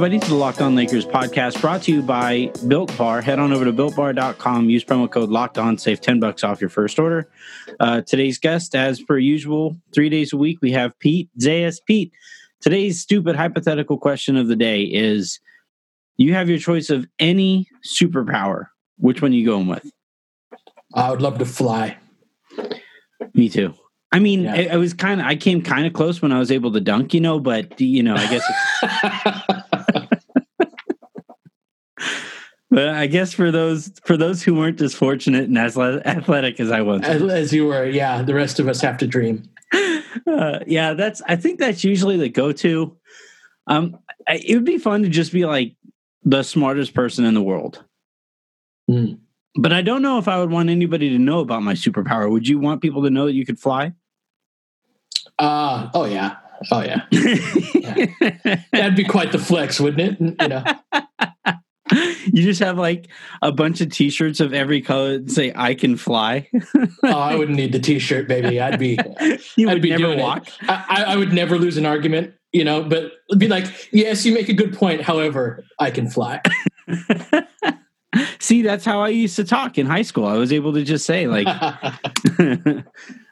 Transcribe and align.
everybody, 0.00 0.18
to 0.18 0.28
the 0.30 0.34
Locked 0.34 0.62
On 0.62 0.74
Lakers 0.74 1.04
podcast 1.04 1.60
brought 1.60 1.82
to 1.82 1.92
you 1.92 2.00
by 2.00 2.50
Built 2.66 2.96
Bar. 2.96 3.20
Head 3.20 3.38
on 3.38 3.52
over 3.52 3.66
to 3.66 3.72
builtbar.com, 3.72 4.70
use 4.70 4.82
promo 4.82 5.10
code 5.10 5.28
Locked 5.28 5.58
On, 5.58 5.76
save 5.76 6.00
10 6.00 6.20
bucks 6.20 6.42
off 6.42 6.58
your 6.58 6.70
first 6.70 6.98
order. 6.98 7.30
Uh, 7.80 8.00
today's 8.00 8.38
guest, 8.38 8.74
as 8.74 9.02
per 9.02 9.18
usual, 9.18 9.76
three 9.92 10.08
days 10.08 10.32
a 10.32 10.38
week, 10.38 10.56
we 10.62 10.72
have 10.72 10.98
Pete 11.00 11.28
Zayas. 11.38 11.80
Pete, 11.86 12.12
today's 12.62 12.98
stupid 12.98 13.36
hypothetical 13.36 13.98
question 13.98 14.38
of 14.38 14.48
the 14.48 14.56
day 14.56 14.84
is 14.84 15.38
you 16.16 16.32
have 16.32 16.48
your 16.48 16.58
choice 16.58 16.88
of 16.88 17.06
any 17.18 17.68
superpower. 17.86 18.68
Which 18.96 19.20
one 19.20 19.32
are 19.32 19.34
you 19.34 19.44
going 19.44 19.66
with? 19.66 19.92
I 20.94 21.10
would 21.10 21.20
love 21.20 21.36
to 21.40 21.44
fly. 21.44 21.98
Me 23.34 23.50
too. 23.50 23.74
I 24.12 24.18
mean, 24.18 24.44
yeah. 24.44 24.54
I, 24.54 24.68
I, 24.72 24.76
was 24.78 24.94
kind 24.94 25.20
of, 25.20 25.26
I 25.26 25.36
came 25.36 25.60
kind 25.60 25.86
of 25.86 25.92
close 25.92 26.22
when 26.22 26.32
I 26.32 26.38
was 26.38 26.50
able 26.50 26.72
to 26.72 26.80
dunk, 26.80 27.12
you 27.12 27.20
know, 27.20 27.38
but, 27.38 27.78
you 27.78 28.02
know, 28.02 28.14
I 28.14 28.26
guess. 28.30 29.56
but 32.70 32.88
I 32.88 33.06
guess 33.06 33.32
for 33.32 33.50
those 33.50 33.92
for 34.04 34.16
those 34.16 34.42
who 34.42 34.54
weren't 34.54 34.80
as 34.80 34.94
fortunate 34.94 35.44
and 35.44 35.58
as 35.58 35.76
athletic 35.76 36.60
as 36.60 36.70
I 36.70 36.82
was, 36.82 37.02
as, 37.02 37.22
as 37.22 37.52
you 37.52 37.66
were, 37.66 37.84
yeah, 37.84 38.22
the 38.22 38.34
rest 38.34 38.60
of 38.60 38.68
us 38.68 38.80
have 38.80 38.96
to 38.98 39.06
dream. 39.06 39.48
Uh, 40.26 40.60
yeah, 40.66 40.94
that's. 40.94 41.22
I 41.26 41.36
think 41.36 41.58
that's 41.58 41.84
usually 41.84 42.16
the 42.16 42.28
go-to. 42.28 42.96
Um, 43.66 43.98
it 44.26 44.54
would 44.54 44.64
be 44.64 44.78
fun 44.78 45.02
to 45.02 45.08
just 45.08 45.32
be 45.32 45.46
like 45.46 45.76
the 46.24 46.42
smartest 46.42 46.94
person 46.94 47.24
in 47.24 47.34
the 47.34 47.42
world. 47.42 47.84
Mm. 48.90 49.18
But 49.56 49.72
I 49.72 49.82
don't 49.82 50.02
know 50.02 50.18
if 50.18 50.28
I 50.28 50.38
would 50.38 50.50
want 50.50 50.70
anybody 50.70 51.10
to 51.10 51.18
know 51.18 51.40
about 51.40 51.62
my 51.62 51.74
superpower. 51.74 52.30
Would 52.30 52.48
you 52.48 52.58
want 52.58 52.82
people 52.82 53.02
to 53.04 53.10
know 53.10 53.26
that 53.26 53.34
you 53.34 53.46
could 53.46 53.58
fly? 53.58 53.92
Uh, 55.38 55.90
oh 55.94 56.04
yeah. 56.04 56.36
Oh 56.70 56.82
yeah. 56.82 57.06
yeah. 57.10 58.62
That'd 58.72 58.96
be 58.96 59.04
quite 59.04 59.32
the 59.32 59.38
flex, 59.38 59.80
wouldn't 59.80 60.20
it? 60.20 60.36
You 60.40 60.48
know. 60.48 60.64
You 62.32 62.42
just 62.42 62.60
have 62.60 62.78
like 62.78 63.08
a 63.42 63.50
bunch 63.50 63.80
of 63.80 63.90
t-shirts 63.90 64.40
of 64.40 64.52
every 64.52 64.80
color 64.80 65.18
that 65.18 65.30
say 65.30 65.52
"I 65.56 65.74
can 65.74 65.96
fly." 65.96 66.48
oh, 67.02 67.08
I 67.08 67.34
wouldn't 67.34 67.56
need 67.56 67.72
the 67.72 67.78
t-shirt, 67.78 68.28
baby. 68.28 68.60
I'd 68.60 68.78
be. 68.78 68.98
You 69.56 69.68
I'd 69.68 69.82
be 69.82 69.90
never 69.90 70.16
walk. 70.16 70.46
I, 70.68 71.04
I 71.08 71.16
would 71.16 71.32
never 71.32 71.58
lose 71.58 71.76
an 71.76 71.86
argument, 71.86 72.34
you 72.52 72.62
know. 72.62 72.82
But 72.82 73.12
be 73.38 73.48
like, 73.48 73.88
yes, 73.92 74.24
you 74.24 74.32
make 74.32 74.48
a 74.48 74.52
good 74.52 74.74
point. 74.74 75.02
However, 75.02 75.64
I 75.78 75.90
can 75.90 76.08
fly. 76.08 76.40
See, 78.38 78.62
that's 78.62 78.84
how 78.84 79.00
I 79.00 79.08
used 79.08 79.36
to 79.36 79.44
talk 79.44 79.78
in 79.78 79.86
high 79.86 80.02
school. 80.02 80.26
I 80.26 80.36
was 80.36 80.52
able 80.52 80.72
to 80.74 80.82
just 80.82 81.06
say 81.06 81.26
like 81.26 81.46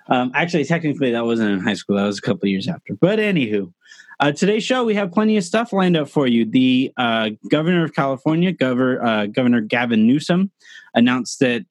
um, 0.08 0.32
actually 0.34 0.64
technically 0.64 1.12
that 1.12 1.24
wasn't 1.24 1.50
in 1.50 1.60
high 1.60 1.74
school, 1.74 1.96
that 1.96 2.04
was 2.04 2.18
a 2.18 2.22
couple 2.22 2.48
years 2.48 2.68
after. 2.68 2.94
But 3.00 3.18
anywho, 3.18 3.72
uh, 4.20 4.32
today's 4.32 4.64
show 4.64 4.84
we 4.84 4.94
have 4.94 5.12
plenty 5.12 5.36
of 5.36 5.44
stuff 5.44 5.72
lined 5.72 5.96
up 5.96 6.08
for 6.08 6.26
you. 6.26 6.44
The 6.44 6.92
uh, 6.96 7.30
governor 7.50 7.84
of 7.84 7.94
California, 7.94 8.52
Governor 8.52 9.02
uh, 9.02 9.26
Governor 9.26 9.60
Gavin 9.60 10.06
Newsom, 10.06 10.50
announced 10.94 11.38
that 11.40 11.64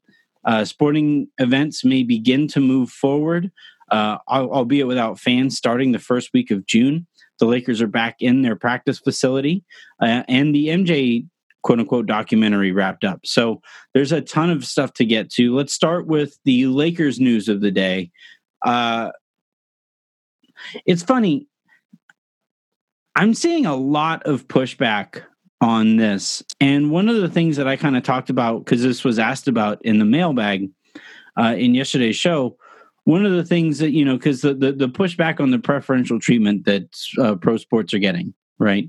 uh, 0.46 0.64
sporting 0.64 1.28
events 1.40 1.84
may 1.84 2.04
begin 2.04 2.48
to 2.48 2.62
move 2.62 2.90
forward, 2.90 3.52
uh, 3.92 4.18
albeit 4.30 4.88
without 4.88 5.20
fans, 5.20 5.58
starting 5.58 5.92
the 5.92 6.00
first 6.00 6.32
week 6.34 6.52
of 6.52 6.66
June. 6.66 7.06
The 7.40 7.46
Lakers 7.46 7.82
are 7.82 7.88
back 7.88 8.16
in 8.22 8.42
their 8.42 8.56
practice 8.56 8.98
facility, 8.98 9.64
uh, 10.02 10.24
and 10.28 10.56
the 10.56 10.68
MJ 10.68 11.28
quote 11.64 11.80
unquote 11.80 12.06
documentary 12.06 12.72
wrapped 12.72 13.04
up. 13.04 13.20
So 13.26 13.62
there's 13.94 14.14
a 14.14 14.22
ton 14.22 14.50
of 14.50 14.64
stuff 14.64 14.94
to 14.94 15.06
get 15.06 15.30
to. 15.32 15.54
Let's 15.54 15.74
start 15.74 16.08
with 16.08 16.40
the 16.46 16.68
Lakers 16.68 17.20
news 17.20 17.50
of 17.50 17.60
the 17.60 17.72
day. 17.72 18.12
Uh, 18.62 19.12
it's 20.86 21.04
funny. 21.04 21.48
I'm 23.18 23.34
seeing 23.34 23.66
a 23.66 23.76
lot 23.76 24.22
of 24.28 24.48
pushback 24.48 25.24
on 25.60 25.98
this. 25.98 26.44
And 26.62 26.92
one 26.92 27.10
of 27.10 27.16
the 27.16 27.28
things 27.28 27.58
that 27.58 27.68
I 27.68 27.76
kind 27.76 27.98
of 27.98 28.04
talked 28.04 28.30
about, 28.30 28.64
because 28.64 28.84
this 28.84 29.04
was 29.04 29.18
asked 29.18 29.48
about 29.48 29.84
in 29.84 29.98
the 29.98 30.06
mailbag 30.06 30.70
uh, 31.36 31.56
in 31.58 31.74
yesterday's 31.74 32.16
show, 32.16 32.58
one 33.06 33.26
of 33.26 33.32
the 33.32 33.44
things 33.44 33.80
that, 33.80 33.90
you 33.90 34.06
know, 34.06 34.18
because 34.18 34.42
the, 34.42 34.54
the, 34.54 34.72
the, 34.72 34.88
pushback 34.88 35.40
on 35.40 35.50
the 35.50 35.58
preferential 35.58 36.20
treatment 36.20 36.66
that 36.66 36.96
uh, 37.20 37.34
pro 37.34 37.58
sports 37.58 37.92
are 37.96 38.00
getting, 38.00 38.36
right? 38.60 38.88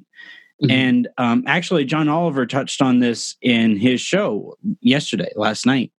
Mm-hmm. 0.63 0.71
And 0.73 1.09
um, 1.17 1.45
actually, 1.47 1.87
John 1.87 2.11
Oliver 2.11 2.45
touched 2.45 2.83
on 2.83 2.99
this 2.99 3.35
in 3.41 3.79
his 3.79 4.03
show 4.03 4.59
yesterday, 4.83 5.33
last 5.37 5.65
night. 5.65 5.91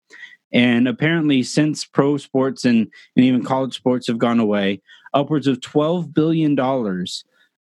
And 0.51 0.87
apparently, 0.87 1.41
since 1.41 1.83
pro 1.83 2.17
sports 2.17 2.63
and, 2.63 2.91
and 3.15 3.25
even 3.25 3.43
college 3.43 3.75
sports 3.75 4.05
have 4.05 4.19
gone 4.19 4.39
away, 4.39 4.81
upwards 5.15 5.47
of 5.47 5.61
$12 5.61 6.13
billion 6.13 6.55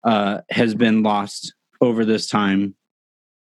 uh, 0.06 0.42
has 0.50 0.74
been 0.76 1.04
lost 1.04 1.54
over 1.82 2.06
this 2.06 2.28
time. 2.28 2.76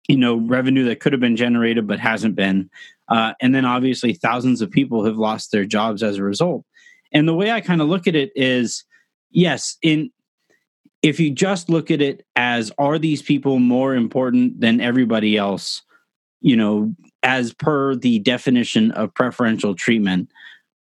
You 0.10 0.18
know, 0.18 0.36
revenue 0.38 0.86
that 0.86 1.00
could 1.00 1.14
have 1.14 1.20
been 1.20 1.36
generated 1.36 1.88
but 1.88 2.00
hasn't 2.00 2.36
been. 2.36 2.70
Uh, 3.10 3.34
and 3.42 3.54
then 3.54 3.66
obviously, 3.66 4.14
thousands 4.14 4.62
of 4.62 4.72
people 4.72 5.06
have 5.06 5.18
lost 5.18 5.52
their 5.52 5.66
jobs 5.66 6.04
as 6.04 6.18
a 6.18 6.24
result. 6.24 6.66
And 7.12 7.28
the 7.28 7.36
way 7.36 7.52
I 7.52 7.62
kind 7.62 7.82
of 7.82 7.88
look 7.88 8.08
at 8.08 8.16
it 8.16 8.32
is 8.36 8.84
yes, 9.32 9.78
in 9.82 10.12
if 11.02 11.20
you 11.20 11.32
just 11.32 11.70
look 11.70 11.92
at 11.92 12.02
it 12.02 12.26
as 12.36 12.72
are 12.78 12.98
these 12.98 13.22
people 13.22 13.60
more 13.60 13.96
important 13.96 14.60
than 14.60 14.82
everybody 14.82 15.38
else, 15.38 15.84
you 16.42 16.56
know, 16.56 16.94
as 17.24 17.54
per 17.54 17.96
the 17.96 18.20
definition 18.20 18.92
of 18.92 19.14
preferential 19.14 19.76
treatment, 19.76 20.32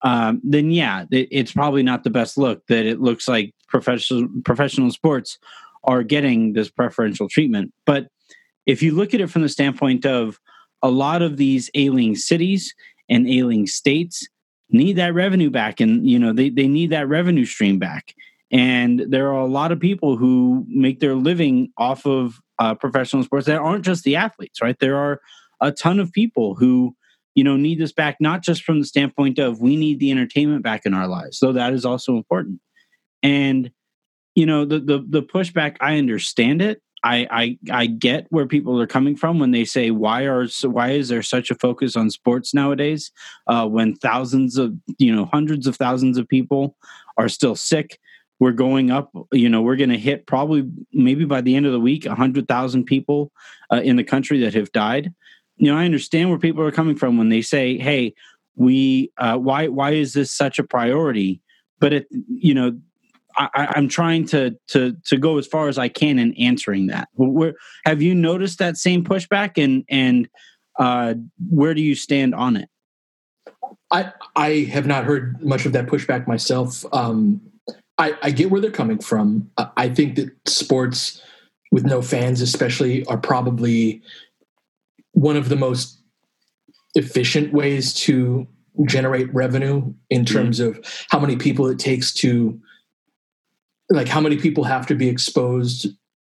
um, 0.04 0.42
then 0.44 0.72
yeah, 0.72 1.06
it, 1.12 1.28
it's 1.32 1.52
probably 1.52 1.84
not 1.84 2.04
the 2.04 2.10
best 2.10 2.38
look 2.38 2.66
that 2.68 2.86
it 2.86 3.02
looks 3.02 3.28
like 3.28 3.54
professional 3.68 4.28
professional 4.44 4.92
sports 4.92 5.38
are 5.86 6.04
getting 6.04 6.54
this 6.54 6.70
preferential 6.70 7.30
treatment. 7.30 7.74
But 7.86 8.08
if 8.66 8.82
you 8.82 8.94
look 8.94 9.14
at 9.14 9.22
it 9.22 9.30
from 9.30 9.42
the 9.42 9.50
standpoint 9.50 10.06
of 10.06 10.40
a 10.82 10.90
lot 10.90 11.22
of 11.22 11.38
these 11.38 11.70
ailing 11.74 12.16
cities 12.16 12.74
and 13.10 13.28
ailing 13.28 13.68
states 13.68 14.28
need 14.70 14.94
that 14.98 15.14
revenue 15.14 15.50
back 15.50 15.80
and 15.80 16.10
you 16.10 16.18
know 16.18 16.34
they, 16.34 16.50
they 16.50 16.68
need 16.68 16.90
that 16.90 17.08
revenue 17.08 17.46
stream 17.46 17.78
back 17.78 18.16
and 18.52 19.06
there 19.10 19.28
are 19.28 19.42
a 19.42 19.48
lot 19.48 19.72
of 19.72 19.80
people 19.80 20.18
who 20.18 20.66
make 20.68 21.00
their 21.00 21.16
living 21.16 21.72
off 21.78 22.06
of 22.06 22.40
uh, 22.60 22.76
professional 22.76 23.24
sports 23.24 23.48
that 23.48 23.60
aren't 23.60 23.84
just 23.84 24.04
the 24.04 24.16
athletes, 24.16 24.62
right? 24.62 24.78
There 24.80 24.96
are 24.96 25.20
a 25.62 25.72
ton 25.72 26.00
of 26.00 26.12
people 26.12 26.56
who, 26.56 26.96
you 27.34 27.44
know, 27.44 27.58
need 27.58 27.80
this 27.80 27.92
back, 27.92 28.18
not 28.20 28.44
just 28.44 28.64
from 28.64 28.80
the 28.80 28.86
standpoint 28.86 29.40
of 29.40 29.60
we 29.60 29.76
need 29.76 30.00
the 30.00 30.12
entertainment 30.12 30.64
back 30.64 30.86
in 30.86 30.94
our 30.94 31.08
lives, 31.08 31.40
though 31.40 31.54
that 31.54 31.74
is 31.74 31.86
also 31.86 32.16
important. 32.16 32.62
And, 33.24 33.72
you 34.36 34.46
know, 34.46 34.66
the 34.66 34.80
the, 34.80 35.06
the 35.08 35.24
pushback, 35.24 35.78
I 35.80 35.98
understand 35.98 36.62
it. 36.62 36.82
I, 37.04 37.28
I 37.30 37.58
I 37.72 37.86
get 37.86 38.26
where 38.30 38.48
people 38.48 38.82
are 38.82 38.88
coming 38.88 39.16
from 39.16 39.38
when 39.38 39.52
they 39.52 39.64
say 39.64 39.92
why 39.92 40.24
are 40.24 40.48
why 40.64 40.92
is 40.92 41.10
there 41.10 41.22
such 41.22 41.52
a 41.52 41.56
focus 41.56 41.96
on 41.96 42.10
sports 42.10 42.54
nowadays 42.54 43.12
uh, 43.48 43.68
when 43.68 43.96
thousands 43.96 44.58
of 44.58 44.74
you 44.98 45.16
know 45.16 45.26
hundreds 45.26 45.68
of 45.68 45.76
thousands 45.76 46.18
of 46.18 46.28
people 46.28 46.76
are 47.18 47.30
still 47.30 47.56
sick? 47.56 48.00
We're 48.40 48.54
going 48.54 48.90
up 48.90 49.12
you 49.32 49.50
know 49.50 49.62
we're 49.62 49.76
going 49.76 49.92
to 49.92 50.00
hit 50.00 50.26
probably 50.26 50.68
maybe 50.94 51.26
by 51.26 51.42
the 51.42 51.56
end 51.56 51.68
of 51.68 51.74
the 51.74 51.80
week 51.80 52.06
100000 52.06 52.86
people 52.86 53.32
uh, 53.72 53.82
in 53.84 53.98
the 53.98 54.04
country 54.04 54.40
that 54.42 54.56
have 54.56 54.72
died. 54.72 55.14
You 55.58 55.72
know 55.72 55.78
i 55.78 55.86
understand 55.86 56.30
where 56.30 56.40
people 56.40 56.64
are 56.64 56.72
coming 56.72 56.98
from 56.98 57.18
when 57.18 57.30
they 57.30 57.42
say 57.42 57.78
hey 57.78 58.14
we 58.56 59.12
uh, 59.18 59.38
why 59.38 59.68
why 59.68 59.92
is 59.92 60.14
this 60.14 60.32
such 60.32 60.60
a 60.60 60.64
priority? 60.64 61.42
But 61.80 61.94
it 61.94 62.08
you 62.12 62.54
know 62.54 62.80
I, 63.38 63.74
am 63.76 63.88
trying 63.88 64.26
to 64.28 64.58
to 64.70 64.96
to 65.06 65.18
go 65.18 65.38
as 65.38 65.48
far 65.48 65.68
as 65.68 65.78
I 65.78 65.88
can 65.88 66.20
in 66.20 66.34
answering 66.36 66.88
that. 66.88 67.10
Where, 67.16 67.56
have 67.86 68.02
you 68.02 68.16
noticed 68.16 68.60
that 68.60 68.78
same 68.78 69.04
pushback, 69.04 69.62
and 69.62 69.84
and 69.90 70.28
uh, 70.80 71.16
where 71.50 71.74
do 71.74 71.82
you 71.82 71.96
stand 71.96 72.36
on 72.36 72.56
it? 72.56 72.70
I 73.92 74.12
I 74.36 74.50
have 74.72 74.86
not 74.86 75.06
heard 75.06 75.44
much 75.44 75.66
of 75.66 75.74
that 75.74 75.88
pushback 75.88 76.28
myself. 76.28 76.86
Um, 76.94 77.42
I, 77.98 78.18
I 78.22 78.32
get 78.32 78.52
where 78.52 78.60
they're 78.60 78.72
coming 78.72 79.00
from. 79.00 79.50
I 79.78 79.90
think 79.90 80.16
that 80.16 80.32
sports 80.48 81.22
with 81.72 81.86
no 81.86 82.02
fans, 82.02 82.42
especially, 82.42 83.06
are 83.06 83.18
probably 83.18 84.02
one 85.12 85.38
of 85.38 85.50
the 85.50 85.56
most 85.56 86.00
efficient 86.96 87.54
ways 87.54 87.94
to 87.94 88.48
generate 88.86 89.34
revenue 89.34 89.94
in 90.10 90.26
mm-hmm. 90.26 90.36
terms 90.36 90.60
mm. 90.60 90.68
of 90.68 91.06
how 91.10 91.20
many 91.20 91.38
people 91.38 91.68
it 91.68 91.80
takes 91.80 92.14
to 92.14 92.60
like 93.90 94.08
how 94.08 94.20
many 94.20 94.38
people 94.38 94.64
have 94.64 94.88
to 94.88 94.96
be 94.96 95.08
exposed 95.08 95.88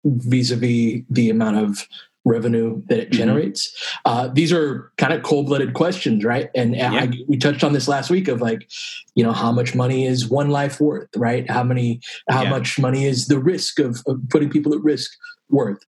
vis-a-vis 0.06 1.02
the 1.10 1.30
amount 1.30 1.58
of 1.58 1.88
revenue 2.26 2.82
that 2.88 3.00
it 3.00 3.10
mm-hmm. 3.10 3.18
generates? 3.18 3.70
Mm-hmm. 3.70 4.12
Uh, 4.12 4.28
these 4.30 4.52
are 4.52 4.92
kind 4.98 5.14
of 5.14 5.24
cold 5.24 5.48
blooded 5.48 5.74
questions, 5.74 6.24
right? 6.24 6.50
And 6.56 6.76
yeah. 6.76 6.92
I, 6.92 7.12
we 7.28 7.38
touched 7.38 7.64
on 7.64 7.74
this 7.74 7.88
last 7.88 8.10
week 8.10 8.28
of 8.28 8.42
like, 8.42 8.70
you 9.16 9.24
know, 9.24 9.34
how 9.34 9.52
much 9.52 9.76
money 9.76 10.06
is 10.06 10.28
one 10.28 10.50
life 10.50 10.80
worth, 10.80 11.10
right? 11.16 11.50
How 11.50 11.64
many, 11.64 12.02
how 12.30 12.44
yeah. 12.44 12.50
much 12.50 12.80
money 12.80 13.06
is 13.06 13.28
the 13.28 13.40
risk 13.40 13.80
of, 13.80 14.02
of, 14.08 14.20
putting 14.30 14.50
people 14.50 14.74
at 14.74 14.82
risk 14.82 15.12
worth? 15.50 15.80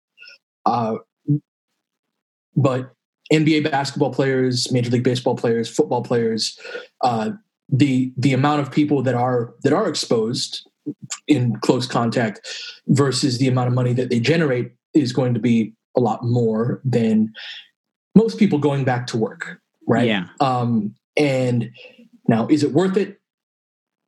Uh, 0.66 0.98
but 2.56 2.92
NBA 3.32 3.70
basketball 3.70 4.14
players, 4.14 4.72
Major 4.72 4.92
League 4.92 5.04
Baseball 5.04 5.36
players, 5.36 5.70
football 5.70 6.04
players, 6.04 6.58
uh, 7.02 7.32
the 7.68 8.14
the 8.18 8.34
amount 8.34 8.62
of 8.62 8.72
people 8.72 9.02
that 9.02 9.16
are 9.16 9.56
that 9.64 9.74
are 9.74 9.90
exposed 9.90 10.70
in 11.28 11.56
close 11.58 11.88
contact 11.88 12.48
versus 12.88 13.38
the 13.38 13.48
amount 13.48 13.68
of 13.68 13.74
money 13.74 13.94
that 13.94 14.10
they 14.10 14.20
generate 14.20 14.72
is 14.94 15.12
going 15.12 15.34
to 15.34 15.40
be 15.40 15.74
a 15.98 16.00
lot 16.00 16.24
more 16.24 16.82
than 16.84 17.34
most 18.16 18.38
people 18.38 18.60
going 18.60 18.84
back 18.84 19.08
to 19.08 19.18
work, 19.18 19.60
right? 19.88 20.08
Yeah. 20.08 20.28
Um, 20.40 20.96
and 21.18 21.72
now, 22.28 22.48
is 22.48 22.64
it 22.64 22.72
worth 22.72 22.98
it? 22.98 23.20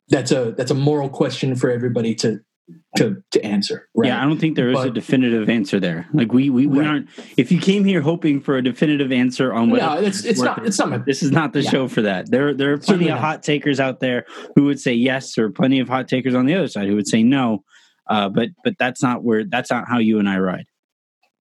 That's 0.10 0.32
a 0.32 0.54
that's 0.58 0.72
a 0.72 0.76
moral 0.76 1.10
question 1.10 1.56
for 1.56 1.70
everybody 1.70 2.16
to 2.16 2.40
to 2.98 3.22
to 3.32 3.44
answer. 3.46 3.88
Right? 3.96 4.08
Yeah, 4.08 4.22
I 4.22 4.26
don't 4.26 4.40
think 4.40 4.56
there 4.56 4.70
is 4.70 4.76
But- 4.76 4.88
a 4.88 4.92
definitive 4.92 5.50
answer 5.50 5.80
there. 5.80 6.08
Like 6.14 6.34
we 6.34 6.50
we, 6.50 6.68
we 6.68 6.80
Right. 6.80 6.88
aren't. 6.88 7.10
If 7.38 7.52
you 7.52 7.60
came 7.60 7.86
here 7.86 8.02
hoping 8.02 8.42
for 8.42 8.58
a 8.58 8.64
definitive 8.64 9.12
answer 9.12 9.54
on 9.54 9.70
what 9.70 9.82
No, 9.82 9.94
it's 9.98 10.26
it's 10.26 10.42
not 10.42 10.66
it's 10.66 10.78
not 10.80 10.90
my 10.90 10.98
this 10.98 11.24
is 11.24 11.32
not 11.32 11.54
the 11.54 11.62
Yeah. 11.62 11.70
show 11.70 11.88
for 11.88 12.02
that. 12.02 12.30
There 12.30 12.54
there 12.54 12.74
are 12.74 12.78
plenty 12.78 13.06
Certainly 13.06 13.12
of 13.12 13.20
hot 13.20 13.44
takers 13.44 13.80
out 13.80 14.00
there 14.00 14.26
who 14.56 14.66
would 14.66 14.80
say 14.80 14.94
yes, 14.94 15.38
or 15.38 15.50
plenty 15.50 15.80
of 15.80 15.88
hot 15.88 16.08
takers 16.08 16.36
on 16.36 16.46
the 16.46 16.56
other 16.56 16.68
side 16.68 16.88
who 16.88 16.96
would 16.96 17.08
say 17.08 17.24
no. 17.24 17.64
Uh, 18.10 18.30
but 18.30 18.50
but 18.64 18.74
that's 18.80 19.02
not 19.04 19.24
where 19.24 19.44
that's 19.46 19.70
not 19.72 19.88
how 19.88 19.98
you 20.00 20.20
and 20.20 20.28
I 20.30 20.40
ride. 20.40 20.66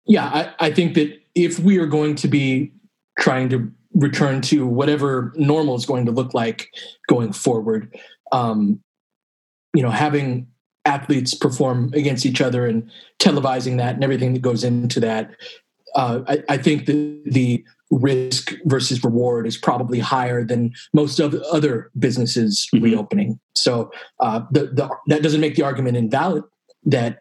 yeah, 0.06 0.24
I, 0.60 0.66
I 0.68 0.72
think 0.72 0.94
that 0.94 1.18
if 1.34 1.58
we 1.58 1.78
are 1.78 1.86
going 1.86 2.14
to 2.16 2.28
be 2.28 2.72
trying 3.18 3.48
to 3.50 3.70
return 3.94 4.40
to 4.42 4.66
whatever 4.66 5.32
normal 5.36 5.74
is 5.74 5.84
going 5.86 6.06
to 6.06 6.12
look 6.12 6.34
like 6.34 6.68
going 7.08 7.32
forward, 7.32 7.94
um, 8.32 8.80
you 9.74 9.82
know, 9.82 9.90
having 9.90 10.46
athletes 10.88 11.34
perform 11.34 11.92
against 11.94 12.24
each 12.26 12.40
other 12.40 12.66
and 12.66 12.90
televising 13.18 13.76
that 13.78 13.94
and 13.94 14.04
everything 14.04 14.32
that 14.34 14.42
goes 14.42 14.64
into 14.64 14.98
that, 15.00 15.24
uh, 15.94 16.20
I, 16.26 16.36
I 16.54 16.56
think 16.56 16.86
that 16.86 17.22
the 17.26 17.64
risk 17.90 18.52
versus 18.64 19.02
reward 19.02 19.46
is 19.46 19.56
probably 19.56 19.98
higher 19.98 20.44
than 20.44 20.72
most 20.92 21.20
of 21.20 21.34
other 21.52 21.90
businesses 21.98 22.68
Mhm. 22.74 22.82
reopening. 22.82 23.40
So 23.54 23.90
uh, 24.20 24.40
the, 24.50 24.66
the, 24.78 24.90
that 25.06 25.22
doesn't 25.22 25.40
make 25.40 25.54
the 25.56 25.62
argument 25.62 25.96
invalid 25.96 26.44
that 26.84 27.20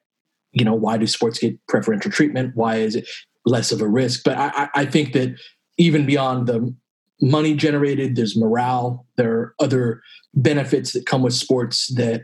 you 0.54 0.66
know 0.66 0.74
why 0.74 0.98
do 0.98 1.08
sports 1.08 1.40
get 1.40 1.54
preferential 1.68 2.12
treatment 2.12 2.56
why 2.56 2.78
is 2.78 2.96
it 2.96 3.08
less 3.46 3.72
of 3.72 3.81
a 3.81 3.88
risk 3.88 4.24
but 4.24 4.38
i, 4.38 4.48
I 4.62 4.81
I 4.81 4.86
think 4.86 5.14
that 5.14 5.30
even 5.78 6.06
beyond 6.06 6.48
the 6.48 6.74
money 7.22 7.54
generated 7.54 8.16
there's 8.16 8.38
morale 8.38 9.06
there 9.18 9.34
are 9.40 9.56
other 9.60 10.02
benefits 10.34 10.94
that 10.94 11.06
come 11.06 11.22
with 11.22 11.34
sports 11.34 11.94
that 11.96 12.19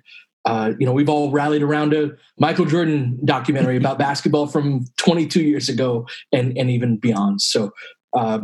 uh, 0.46 0.74
you 0.80 0.86
know 0.86 0.94
we've 0.94 1.10
all 1.10 1.32
rallied 1.32 1.64
around 1.64 1.94
a 1.94 2.12
michael 2.38 2.66
jordan 2.66 3.20
documentary 3.26 3.78
about 3.78 3.98
basketball 4.08 4.48
from 4.48 4.86
22 4.98 5.42
years 5.42 5.70
ago 5.70 6.08
and 6.32 6.58
and 6.58 6.70
even 6.70 6.98
beyond 6.98 7.42
so 7.42 7.72
uh, 8.14 8.40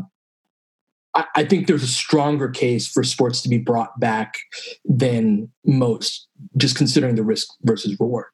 I, 1.15 1.25
I 1.35 1.43
think 1.45 1.67
there's 1.67 1.83
a 1.83 1.87
stronger 1.87 2.49
case 2.49 2.87
for 2.87 3.03
sports 3.03 3.41
to 3.41 3.49
be 3.49 3.57
brought 3.57 3.99
back 3.99 4.39
than 4.85 5.51
most 5.65 6.27
just 6.57 6.75
considering 6.75 7.15
the 7.15 7.23
risk 7.23 7.47
versus 7.63 7.99
reward 7.99 8.25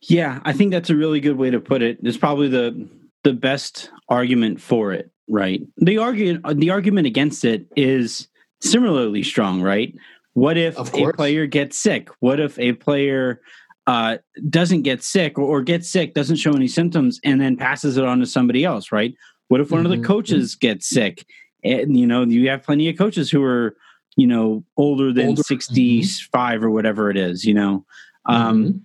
Yeah, 0.00 0.40
I 0.44 0.52
think 0.52 0.70
that's 0.70 0.90
a 0.90 0.96
really 0.96 1.20
good 1.20 1.36
way 1.36 1.50
to 1.50 1.60
put 1.60 1.82
it. 1.82 1.98
It's 2.02 2.16
probably 2.16 2.48
the 2.48 2.88
the 3.24 3.32
best 3.32 3.90
argument 4.08 4.60
for 4.60 4.92
it, 4.92 5.10
right? 5.28 5.60
The 5.76 5.98
argue 5.98 6.40
the 6.54 6.70
argument 6.70 7.06
against 7.06 7.44
it 7.44 7.66
is 7.76 8.28
similarly 8.60 9.22
strong, 9.22 9.60
right? 9.60 9.94
What 10.38 10.56
if 10.56 10.78
a 10.78 11.12
player 11.16 11.46
gets 11.46 11.76
sick? 11.78 12.08
What 12.20 12.38
if 12.40 12.58
a 12.58 12.72
player 12.74 13.40
uh, 13.86 14.18
doesn't 14.48 14.82
get 14.82 15.02
sick 15.02 15.38
or, 15.38 15.42
or 15.42 15.62
gets 15.62 15.90
sick, 15.90 16.14
doesn't 16.14 16.36
show 16.36 16.52
any 16.52 16.68
symptoms, 16.68 17.18
and 17.24 17.40
then 17.40 17.56
passes 17.56 17.96
it 17.96 18.04
on 18.04 18.20
to 18.20 18.26
somebody 18.26 18.64
else, 18.64 18.92
right? 18.92 19.14
What 19.48 19.60
if 19.60 19.70
one 19.70 19.84
of 19.84 19.90
Mhm, 19.90 20.00
the 20.00 20.06
coaches 20.06 20.54
gets 20.54 20.88
sick? 20.88 21.24
And 21.64 21.96
you 21.96 22.06
know, 22.06 22.22
you 22.22 22.48
have 22.50 22.62
plenty 22.62 22.88
of 22.88 22.96
coaches 22.96 23.30
who 23.30 23.42
are, 23.42 23.76
you 24.16 24.26
know, 24.26 24.64
older 24.76 25.12
than 25.12 25.26
Older, 25.28 25.42
65 25.42 26.62
or 26.62 26.70
whatever 26.70 27.10
it 27.10 27.16
is, 27.16 27.44
you 27.44 27.54
know. 27.54 27.84
Um, 28.26 28.64
Mhm. 28.64 28.80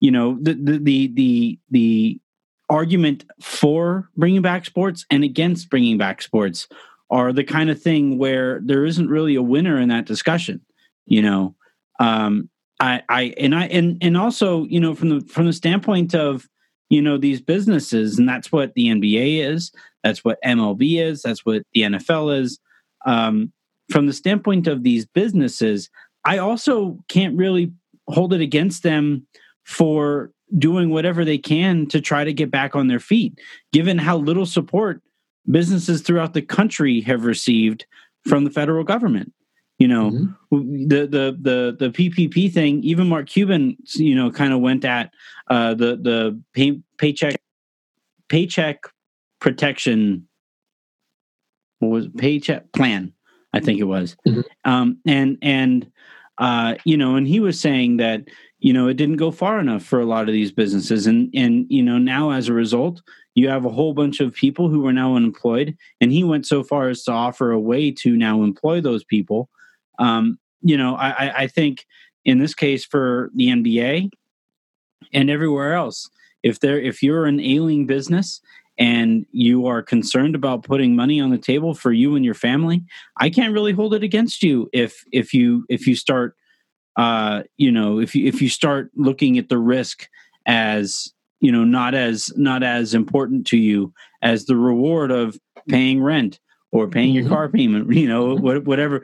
you 0.00 0.10
know 0.10 0.36
the, 0.40 0.54
the 0.54 0.78
the 0.78 1.06
the 1.14 1.58
the 1.70 2.20
argument 2.68 3.24
for 3.40 4.08
bringing 4.16 4.42
back 4.42 4.64
sports 4.66 5.04
and 5.10 5.24
against 5.24 5.68
bringing 5.70 5.98
back 5.98 6.22
sports 6.22 6.68
are 7.10 7.32
the 7.32 7.44
kind 7.44 7.70
of 7.70 7.80
thing 7.80 8.18
where 8.18 8.60
there 8.64 8.84
isn't 8.84 9.08
really 9.08 9.34
a 9.34 9.42
winner 9.42 9.78
in 9.78 9.88
that 9.88 10.06
discussion 10.06 10.60
you 11.06 11.22
know 11.22 11.54
um 12.00 12.48
i 12.80 13.02
i 13.08 13.34
and 13.38 13.54
i 13.54 13.66
and 13.66 13.98
and 14.00 14.16
also 14.16 14.64
you 14.64 14.80
know 14.80 14.94
from 14.94 15.08
the 15.08 15.20
from 15.26 15.46
the 15.46 15.52
standpoint 15.52 16.14
of 16.14 16.46
you 16.90 17.00
know 17.00 17.16
these 17.16 17.40
businesses 17.40 18.18
and 18.18 18.28
that's 18.28 18.52
what 18.52 18.74
the 18.74 18.86
nba 18.86 19.52
is 19.52 19.72
that's 20.02 20.24
what 20.24 20.38
mlb 20.44 21.00
is 21.00 21.22
that's 21.22 21.44
what 21.44 21.62
the 21.72 21.82
nfl 21.82 22.38
is 22.38 22.58
um 23.06 23.52
from 23.90 24.06
the 24.06 24.12
standpoint 24.12 24.66
of 24.66 24.82
these 24.82 25.06
businesses 25.06 25.90
i 26.24 26.38
also 26.38 26.98
can't 27.08 27.36
really 27.36 27.72
hold 28.08 28.32
it 28.32 28.40
against 28.40 28.82
them 28.82 29.26
for 29.64 30.32
doing 30.58 30.90
whatever 30.90 31.24
they 31.24 31.38
can 31.38 31.86
to 31.86 32.00
try 32.00 32.24
to 32.24 32.32
get 32.32 32.50
back 32.50 32.76
on 32.76 32.88
their 32.88 33.00
feet, 33.00 33.38
given 33.72 33.98
how 33.98 34.16
little 34.16 34.46
support 34.46 35.02
businesses 35.50 36.02
throughout 36.02 36.34
the 36.34 36.42
country 36.42 37.00
have 37.00 37.24
received 37.24 37.86
from 38.26 38.44
the 38.44 38.50
federal 38.50 38.84
government. 38.84 39.32
You 39.82 39.88
know, 39.88 40.10
Mhm. 40.52 40.88
the 40.88 41.00
the 41.08 41.36
the 41.48 41.76
the 41.76 41.90
PPP 41.90 42.52
thing. 42.52 42.84
Even 42.84 43.08
Mark 43.08 43.26
Cuban, 43.28 43.76
you 43.96 44.14
know, 44.14 44.30
kind 44.30 44.52
of 44.52 44.60
went 44.60 44.84
at 44.84 45.10
uh, 45.48 45.74
the 45.74 45.96
the 45.96 46.40
pay, 46.52 46.78
paycheck 46.98 47.42
paycheck 48.28 48.84
protection. 49.40 50.28
What 51.80 51.88
was 51.90 52.06
it? 52.06 52.16
paycheck 52.16 52.70
plan? 52.72 53.12
I 53.52 53.58
think 53.58 53.80
it 53.80 53.88
was, 53.96 54.16
Mhm. 54.24 54.44
um, 54.64 54.98
and 55.04 55.36
and 55.42 55.90
uh, 56.38 56.76
you 56.84 56.96
know, 56.96 57.16
and 57.16 57.26
he 57.26 57.40
was 57.40 57.58
saying 57.58 57.96
that 57.96 58.28
you 58.60 58.72
know 58.72 58.86
it 58.86 58.94
didn't 58.96 59.16
go 59.16 59.32
far 59.32 59.58
enough 59.58 59.82
for 59.82 59.98
a 60.00 60.06
lot 60.06 60.28
of 60.28 60.32
these 60.32 60.52
businesses, 60.52 61.08
and 61.08 61.28
and 61.34 61.66
you 61.68 61.82
know 61.82 61.98
now 61.98 62.30
as 62.30 62.48
a 62.48 62.52
result, 62.54 63.02
you 63.34 63.48
have 63.48 63.64
a 63.64 63.74
whole 63.78 63.94
bunch 63.94 64.20
of 64.20 64.32
people 64.32 64.68
who 64.68 64.86
are 64.86 64.92
now 64.92 65.16
unemployed, 65.16 65.76
and 66.00 66.12
he 66.12 66.22
went 66.22 66.46
so 66.46 66.62
far 66.62 66.88
as 66.88 67.02
to 67.02 67.10
offer 67.10 67.50
a 67.50 67.58
way 67.58 67.90
to 68.02 68.16
now 68.16 68.44
employ 68.44 68.80
those 68.80 69.02
people. 69.02 69.50
Um, 69.98 70.38
you 70.62 70.76
know, 70.76 70.94
I, 70.94 71.42
I, 71.42 71.46
think 71.46 71.86
in 72.24 72.38
this 72.38 72.54
case 72.54 72.84
for 72.84 73.30
the 73.34 73.48
NBA 73.48 74.10
and 75.12 75.30
everywhere 75.30 75.74
else, 75.74 76.08
if 76.42 76.60
there 76.60 76.80
if 76.80 77.02
you're 77.02 77.26
an 77.26 77.40
ailing 77.40 77.86
business 77.86 78.40
and 78.78 79.26
you 79.32 79.66
are 79.66 79.82
concerned 79.82 80.34
about 80.34 80.64
putting 80.64 80.96
money 80.96 81.20
on 81.20 81.30
the 81.30 81.38
table 81.38 81.74
for 81.74 81.92
you 81.92 82.16
and 82.16 82.24
your 82.24 82.34
family, 82.34 82.82
I 83.18 83.30
can't 83.30 83.52
really 83.52 83.72
hold 83.72 83.94
it 83.94 84.02
against 84.02 84.42
you 84.42 84.68
if 84.72 85.04
if 85.12 85.34
you 85.34 85.64
if 85.68 85.86
you 85.86 85.94
start 85.94 86.36
uh 86.96 87.42
you 87.56 87.70
know 87.70 87.98
if 87.98 88.14
you 88.14 88.26
if 88.26 88.42
you 88.42 88.48
start 88.48 88.90
looking 88.96 89.38
at 89.38 89.48
the 89.48 89.58
risk 89.58 90.08
as 90.46 91.12
you 91.40 91.50
know 91.50 91.64
not 91.64 91.94
as 91.94 92.30
not 92.36 92.62
as 92.62 92.94
important 92.94 93.46
to 93.46 93.56
you 93.56 93.92
as 94.20 94.44
the 94.44 94.56
reward 94.56 95.10
of 95.10 95.38
paying 95.68 96.02
rent 96.02 96.38
or 96.72 96.88
paying 96.88 97.14
your 97.14 97.24
Mhm. 97.24 97.28
car 97.28 97.48
payment 97.48 97.92
you 97.94 98.08
know 98.08 98.36
whatever 98.36 99.02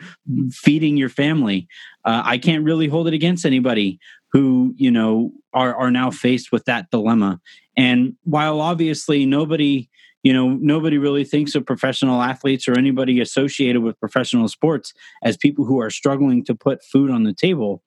feeding 0.50 0.96
your 0.96 1.08
family 1.08 1.68
uh, 2.04 2.22
i 2.25 2.38
can't 2.38 2.64
really 2.64 2.88
hold 2.88 3.06
it 3.08 3.14
against 3.14 3.44
anybody 3.46 3.98
who 4.32 4.75
you 4.76 4.90
know 4.90 5.30
are 5.52 5.75
are 5.76 5.90
now 5.90 6.10
faced 6.10 6.50
with 6.52 6.64
that 6.64 6.90
dilemma 6.90 7.40
and 7.76 8.14
while 8.25 8.60
obviously 8.60 9.25
nobody 9.26 9.88
you 10.22 10.32
know 10.32 10.48
nobody 10.60 10.98
really 10.98 11.25
thinks 11.25 11.54
of 11.54 11.64
professional 11.64 12.22
athletes 12.22 12.66
or 12.66 12.76
anybody 12.76 13.20
associated 13.20 13.82
with 13.82 13.98
professional 14.00 14.48
sports 14.48 14.92
as 15.22 15.37
people 15.37 15.64
who 15.64 15.80
are 15.80 15.90
struggling 15.90 16.44
to 16.44 16.54
put 16.54 16.82
food 16.84 17.10
on 17.10 17.22
the 17.25 17.32
table 17.34 17.82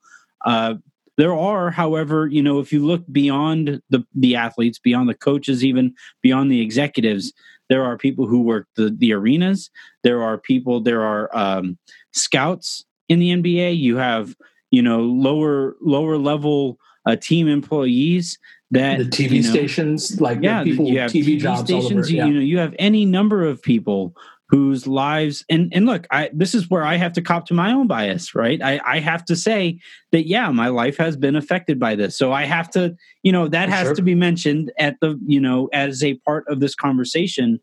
uh, 0.45 0.75
there 1.17 1.35
are 1.35 1.69
however 1.71 2.27
you 2.27 2.41
know 2.41 2.59
if 2.59 2.71
you 2.71 2.83
look 2.85 3.03
beyond 3.11 3.81
the 3.89 4.03
the 4.15 4.35
athletes 4.35 4.79
beyond 4.79 5.09
the 5.09 5.13
coaches 5.13 5.63
even 5.63 5.93
beyond 6.21 6.51
the 6.51 6.61
executives 6.61 7.33
there 7.71 7.83
are 7.83 7.97
people 7.97 8.27
who 8.27 8.41
work 8.41 8.67
the, 8.75 8.89
the 8.89 9.13
arenas 9.13 9.71
there 10.03 10.21
are 10.21 10.37
people 10.37 10.81
there 10.81 11.01
are 11.01 11.25
um, 11.35 11.77
scouts 12.11 12.85
in 13.09 13.17
the 13.19 13.29
nba 13.29 13.75
you 13.77 13.95
have 13.97 14.35
you 14.69 14.81
know 14.81 14.99
lower 14.99 15.75
lower 15.81 16.17
level 16.17 16.77
uh, 17.05 17.15
team 17.15 17.47
employees 17.47 18.37
that 18.71 18.99
the 18.99 19.03
TV 19.05 19.31
you 19.31 19.43
know, 19.43 19.49
stations, 19.49 20.21
like 20.21 20.39
yeah, 20.41 20.63
people 20.63 20.87
you 20.87 20.99
have 20.99 21.11
TV, 21.11 21.39
TV, 21.39 21.45
over. 21.45 21.65
stations. 21.65 22.11
You, 22.11 22.17
Yeah. 22.17 22.25
you 22.27 22.33
know, 22.33 22.39
you 22.39 22.57
have 22.57 22.73
any 22.79 23.05
number 23.05 23.43
of 23.43 23.61
people 23.61 24.15
whose 24.51 24.86
lives 24.86 25.46
and 25.50 25.72
and 25.74 25.86
look, 25.86 26.05
I 26.12 26.29
this 26.34 26.53
is 26.53 26.70
where 26.70 26.84
I 26.84 26.98
have 26.98 27.13
to 27.13 27.22
cop 27.22 27.46
to 27.48 27.53
my 27.53 27.72
own 27.72 27.88
bias, 27.88 28.36
right? 28.36 28.62
I 28.62 28.81
I 28.86 29.00
have 29.00 29.24
to 29.25 29.36
say 29.36 29.79
that 30.12 30.27
yeah, 30.27 30.51
my 30.51 30.67
life 30.67 30.98
has 30.98 31.15
been 31.15 31.38
affected 31.38 31.79
by 31.79 31.96
this, 31.96 32.17
so 32.17 32.34
I 32.34 32.43
have 32.43 32.70
to, 32.72 32.93
you 33.24 33.31
know, 33.31 33.48
that 33.48 33.70
For 33.70 33.75
has 33.75 33.88
sure. 33.88 33.96
to 33.96 34.01
be 34.01 34.13
mentioned 34.13 34.72
at 34.77 34.98
the 35.00 35.17
you 35.25 35.39
know 35.39 35.70
as 35.72 36.03
a 36.03 36.15
part 36.25 36.43
of 36.48 36.60
this 36.60 36.75
conversation. 36.75 37.60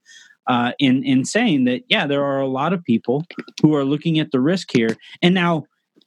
Uh, 0.47 0.73
in 0.79 1.05
in 1.05 1.27
saying 1.27 1.67
that, 1.67 1.83
yeah, 1.91 2.07
there 2.07 2.25
are 2.25 2.41
a 2.41 2.49
lot 2.49 2.73
of 2.73 2.83
people 2.83 3.23
who 3.61 3.75
are 3.75 3.85
looking 3.85 4.19
at 4.19 4.31
the 4.31 4.41
risk 4.41 4.71
here, 4.73 4.97
and 5.21 5.35
now, 5.35 5.65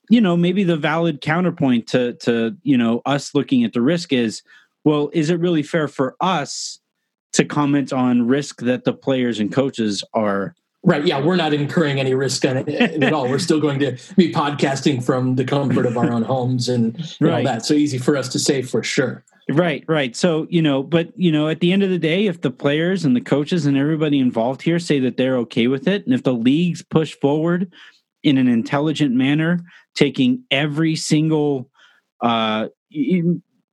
you 0.09 0.19
know, 0.19 0.35
maybe 0.35 0.63
the 0.63 0.75
valid 0.75 1.21
counterpoint 1.21 1.85
to 1.85 2.13
to 2.13 2.57
you 2.63 2.75
know 2.75 3.03
us 3.05 3.35
looking 3.35 3.63
at 3.63 3.73
the 3.73 3.83
risk 3.83 4.11
is, 4.11 4.41
well, 4.83 5.11
is 5.13 5.29
it 5.29 5.39
really 5.39 5.61
fair 5.61 5.87
for 5.87 6.15
us 6.21 6.79
to 7.33 7.45
comment 7.45 7.93
on 7.93 8.27
risk 8.27 8.61
that 8.61 8.83
the 8.83 8.93
players 8.93 9.39
and 9.39 9.53
coaches 9.53 10.03
are 10.15 10.55
Right. 10.83 11.05
Yeah, 11.05 11.23
we're 11.23 11.35
not 11.35 11.53
incurring 11.53 11.99
any 11.99 12.15
risk 12.15 12.43
on 12.43 12.57
it 12.57 12.67
at 12.69 13.13
all. 13.13 13.29
We're 13.29 13.37
still 13.37 13.59
going 13.59 13.79
to 13.81 13.97
be 14.17 14.33
podcasting 14.33 15.03
from 15.03 15.35
the 15.35 15.45
comfort 15.45 15.85
of 15.85 15.95
our 15.95 16.11
own 16.11 16.23
homes 16.23 16.69
and, 16.69 16.95
and 16.95 17.15
right. 17.19 17.33
all 17.33 17.43
that. 17.43 17.65
So 17.65 17.75
easy 17.75 17.99
for 17.99 18.17
us 18.17 18.29
to 18.29 18.39
say 18.39 18.63
for 18.63 18.81
sure. 18.81 19.23
Right, 19.49 19.83
right. 19.87 20.15
So, 20.15 20.47
you 20.49 20.61
know, 20.61 20.81
but, 20.81 21.11
you 21.15 21.31
know, 21.31 21.49
at 21.49 21.59
the 21.59 21.71
end 21.71 21.83
of 21.83 21.91
the 21.91 21.99
day, 21.99 22.25
if 22.25 22.41
the 22.41 22.49
players 22.49 23.05
and 23.05 23.15
the 23.15 23.21
coaches 23.21 23.65
and 23.67 23.77
everybody 23.77 24.19
involved 24.19 24.61
here 24.61 24.79
say 24.79 24.99
that 24.99 25.17
they're 25.17 25.37
okay 25.37 25.67
with 25.67 25.87
it, 25.87 26.05
and 26.05 26.15
if 26.15 26.23
the 26.23 26.33
leagues 26.33 26.81
push 26.81 27.13
forward 27.15 27.71
in 28.23 28.37
an 28.37 28.47
intelligent 28.47 29.13
manner, 29.13 29.59
taking 29.93 30.43
every 30.49 30.95
single, 30.95 31.69
uh, 32.21 32.69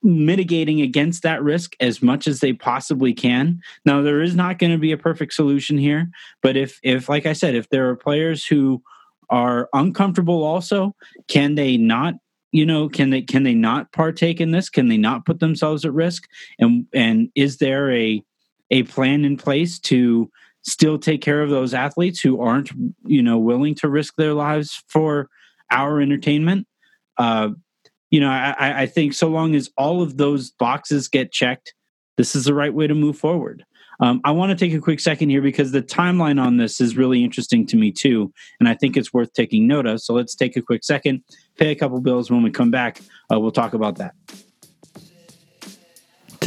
mitigating 0.02 0.80
against 0.80 1.22
that 1.22 1.42
risk 1.42 1.74
as 1.80 2.02
much 2.02 2.26
as 2.26 2.40
they 2.40 2.52
possibly 2.52 3.12
can. 3.12 3.60
Now 3.84 4.02
there 4.02 4.22
is 4.22 4.34
not 4.34 4.58
going 4.58 4.72
to 4.72 4.78
be 4.78 4.92
a 4.92 4.98
perfect 4.98 5.32
solution 5.32 5.78
here, 5.78 6.08
but 6.42 6.56
if 6.56 6.78
if 6.82 7.08
like 7.08 7.26
I 7.26 7.32
said, 7.32 7.54
if 7.54 7.68
there 7.70 7.88
are 7.88 7.96
players 7.96 8.46
who 8.46 8.82
are 9.30 9.68
uncomfortable 9.72 10.42
also, 10.44 10.94
can 11.26 11.54
they 11.56 11.76
not 11.76 12.14
you 12.52 12.64
know 12.64 12.88
can 12.88 13.10
they 13.10 13.22
can 13.22 13.42
they 13.42 13.54
not 13.54 13.92
partake 13.92 14.40
in 14.40 14.52
this? 14.52 14.70
Can 14.70 14.88
they 14.88 14.96
not 14.96 15.26
put 15.26 15.40
themselves 15.40 15.84
at 15.84 15.92
risk? 15.92 16.28
And 16.58 16.86
and 16.94 17.30
is 17.34 17.58
there 17.58 17.92
a 17.92 18.22
a 18.70 18.84
plan 18.84 19.24
in 19.24 19.36
place 19.36 19.78
to 19.80 20.30
still 20.62 20.98
take 20.98 21.22
care 21.22 21.42
of 21.42 21.50
those 21.50 21.72
athletes 21.74 22.20
who 22.20 22.40
aren't 22.40 22.70
you 23.04 23.22
know 23.22 23.38
willing 23.38 23.74
to 23.76 23.88
risk 23.88 24.14
their 24.16 24.34
lives 24.34 24.82
for 24.88 25.28
our 25.70 26.00
entertainment? 26.00 26.66
Uh, 27.16 27.50
you 28.10 28.20
know, 28.20 28.30
I, 28.30 28.82
I 28.82 28.86
think 28.86 29.12
so 29.12 29.28
long 29.28 29.54
as 29.54 29.70
all 29.76 30.02
of 30.02 30.16
those 30.16 30.50
boxes 30.50 31.08
get 31.08 31.32
checked, 31.32 31.74
this 32.16 32.34
is 32.34 32.44
the 32.44 32.54
right 32.54 32.72
way 32.72 32.86
to 32.86 32.94
move 32.94 33.18
forward. 33.18 33.64
Um, 34.00 34.20
I 34.24 34.30
want 34.30 34.50
to 34.50 34.56
take 34.56 34.74
a 34.74 34.80
quick 34.80 35.00
second 35.00 35.30
here 35.30 35.42
because 35.42 35.72
the 35.72 35.82
timeline 35.82 36.40
on 36.40 36.56
this 36.56 36.80
is 36.80 36.96
really 36.96 37.24
interesting 37.24 37.66
to 37.66 37.76
me 37.76 37.90
too, 37.90 38.32
and 38.60 38.68
I 38.68 38.74
think 38.74 38.96
it's 38.96 39.12
worth 39.12 39.32
taking 39.32 39.66
note 39.66 39.86
of. 39.86 40.00
So 40.00 40.14
let's 40.14 40.36
take 40.36 40.56
a 40.56 40.62
quick 40.62 40.84
second, 40.84 41.22
pay 41.56 41.70
a 41.70 41.74
couple 41.74 42.00
bills. 42.00 42.30
When 42.30 42.42
we 42.42 42.50
come 42.50 42.70
back, 42.70 43.00
uh, 43.32 43.40
we'll 43.40 43.50
talk 43.50 43.74
about 43.74 43.96
that. 43.96 44.14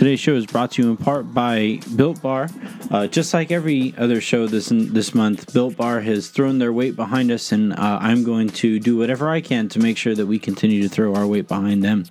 Today's 0.02 0.20
show 0.20 0.34
is 0.34 0.48
brought 0.48 0.72
to 0.72 0.82
you 0.82 0.90
in 0.90 0.98
part 0.98 1.32
by 1.32 1.80
Built 1.96 2.24
Bar. 2.24 2.50
Uh, 2.90 3.06
just 3.06 3.36
like 3.36 3.52
every 3.52 3.94
other 4.00 4.20
show 4.20 4.48
this 4.48 4.70
this 4.70 5.14
month, 5.14 5.54
Built 5.54 5.78
Bar 5.78 6.02
has 6.02 6.30
thrown 6.30 6.58
their 6.58 6.74
weight 6.74 6.96
behind 6.96 7.30
us, 7.30 7.52
and 7.52 7.72
uh, 7.74 8.00
I'm 8.02 8.24
going 8.24 8.50
to 8.50 8.80
do 8.80 8.98
whatever 8.98 9.30
I 9.30 9.42
can 9.42 9.70
to 9.70 9.78
make 9.78 9.98
sure 9.98 10.16
that 10.16 10.26
we 10.26 10.40
continue 10.40 10.82
to 10.82 10.90
throw 10.90 11.14
our 11.14 11.28
weight 11.28 11.48
behind 11.48 11.84
them. 11.84 12.06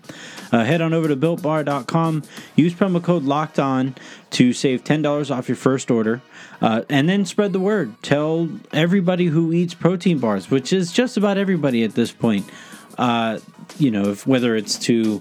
Uh, 0.53 0.63
head 0.63 0.81
on 0.81 0.95
over 0.95 1.09
to 1.09 1.17
BuiltBar.com. 1.17 2.23
Use 2.55 2.73
promo 2.75 3.03
code 3.03 3.25
Locked 3.25 3.59
On 3.59 3.97
to 4.31 4.53
save 4.53 4.85
ten 4.85 5.03
dollars 5.03 5.33
off 5.33 5.49
your 5.49 5.57
first 5.57 5.91
order, 5.91 6.23
uh, 6.61 6.83
and 6.89 7.09
then 7.09 7.25
spread 7.25 7.53
the 7.53 7.59
word. 7.59 8.01
Tell 8.05 8.49
everybody 8.73 9.27
who 9.27 9.53
eats 9.53 9.75
protein 9.75 10.21
bars, 10.21 10.49
which 10.49 10.73
is 10.73 10.93
just 10.93 11.17
about 11.17 11.39
everybody 11.39 11.83
at 11.83 11.97
this 11.97 12.13
point. 12.13 12.49
Uh, 12.97 13.41
you 13.81 13.91
know, 13.91 14.11
if 14.11 14.29
whether 14.29 14.55
it's 14.55 14.79
to 14.79 15.21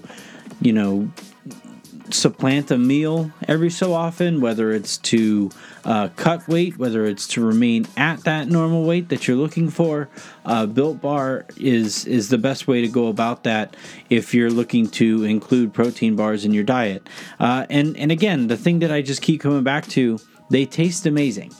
you 0.62 0.72
know 0.72 1.10
supplant 2.14 2.70
a 2.70 2.78
meal 2.78 3.30
every 3.48 3.70
so 3.70 3.94
often, 3.94 4.40
whether 4.40 4.72
it's 4.72 4.98
to 4.98 5.50
uh, 5.84 6.08
cut 6.16 6.46
weight, 6.48 6.76
whether 6.78 7.06
it's 7.06 7.26
to 7.28 7.44
remain 7.44 7.86
at 7.96 8.24
that 8.24 8.48
normal 8.48 8.84
weight 8.84 9.08
that 9.08 9.26
you're 9.26 9.36
looking 9.36 9.70
for. 9.70 10.08
Uh, 10.44 10.66
Built 10.66 11.00
Bar 11.00 11.46
is 11.56 12.04
is 12.04 12.28
the 12.28 12.38
best 12.38 12.68
way 12.68 12.80
to 12.80 12.88
go 12.88 13.08
about 13.08 13.44
that 13.44 13.76
if 14.08 14.34
you're 14.34 14.50
looking 14.50 14.88
to 14.90 15.24
include 15.24 15.72
protein 15.72 16.16
bars 16.16 16.44
in 16.44 16.52
your 16.52 16.64
diet. 16.64 17.08
Uh, 17.38 17.66
and 17.70 17.96
and 17.96 18.12
again, 18.12 18.48
the 18.48 18.56
thing 18.56 18.80
that 18.80 18.90
I 18.92 19.02
just 19.02 19.22
keep 19.22 19.40
coming 19.40 19.64
back 19.64 19.86
to, 19.88 20.18
they 20.50 20.66
taste 20.66 21.06
amazing. 21.06 21.52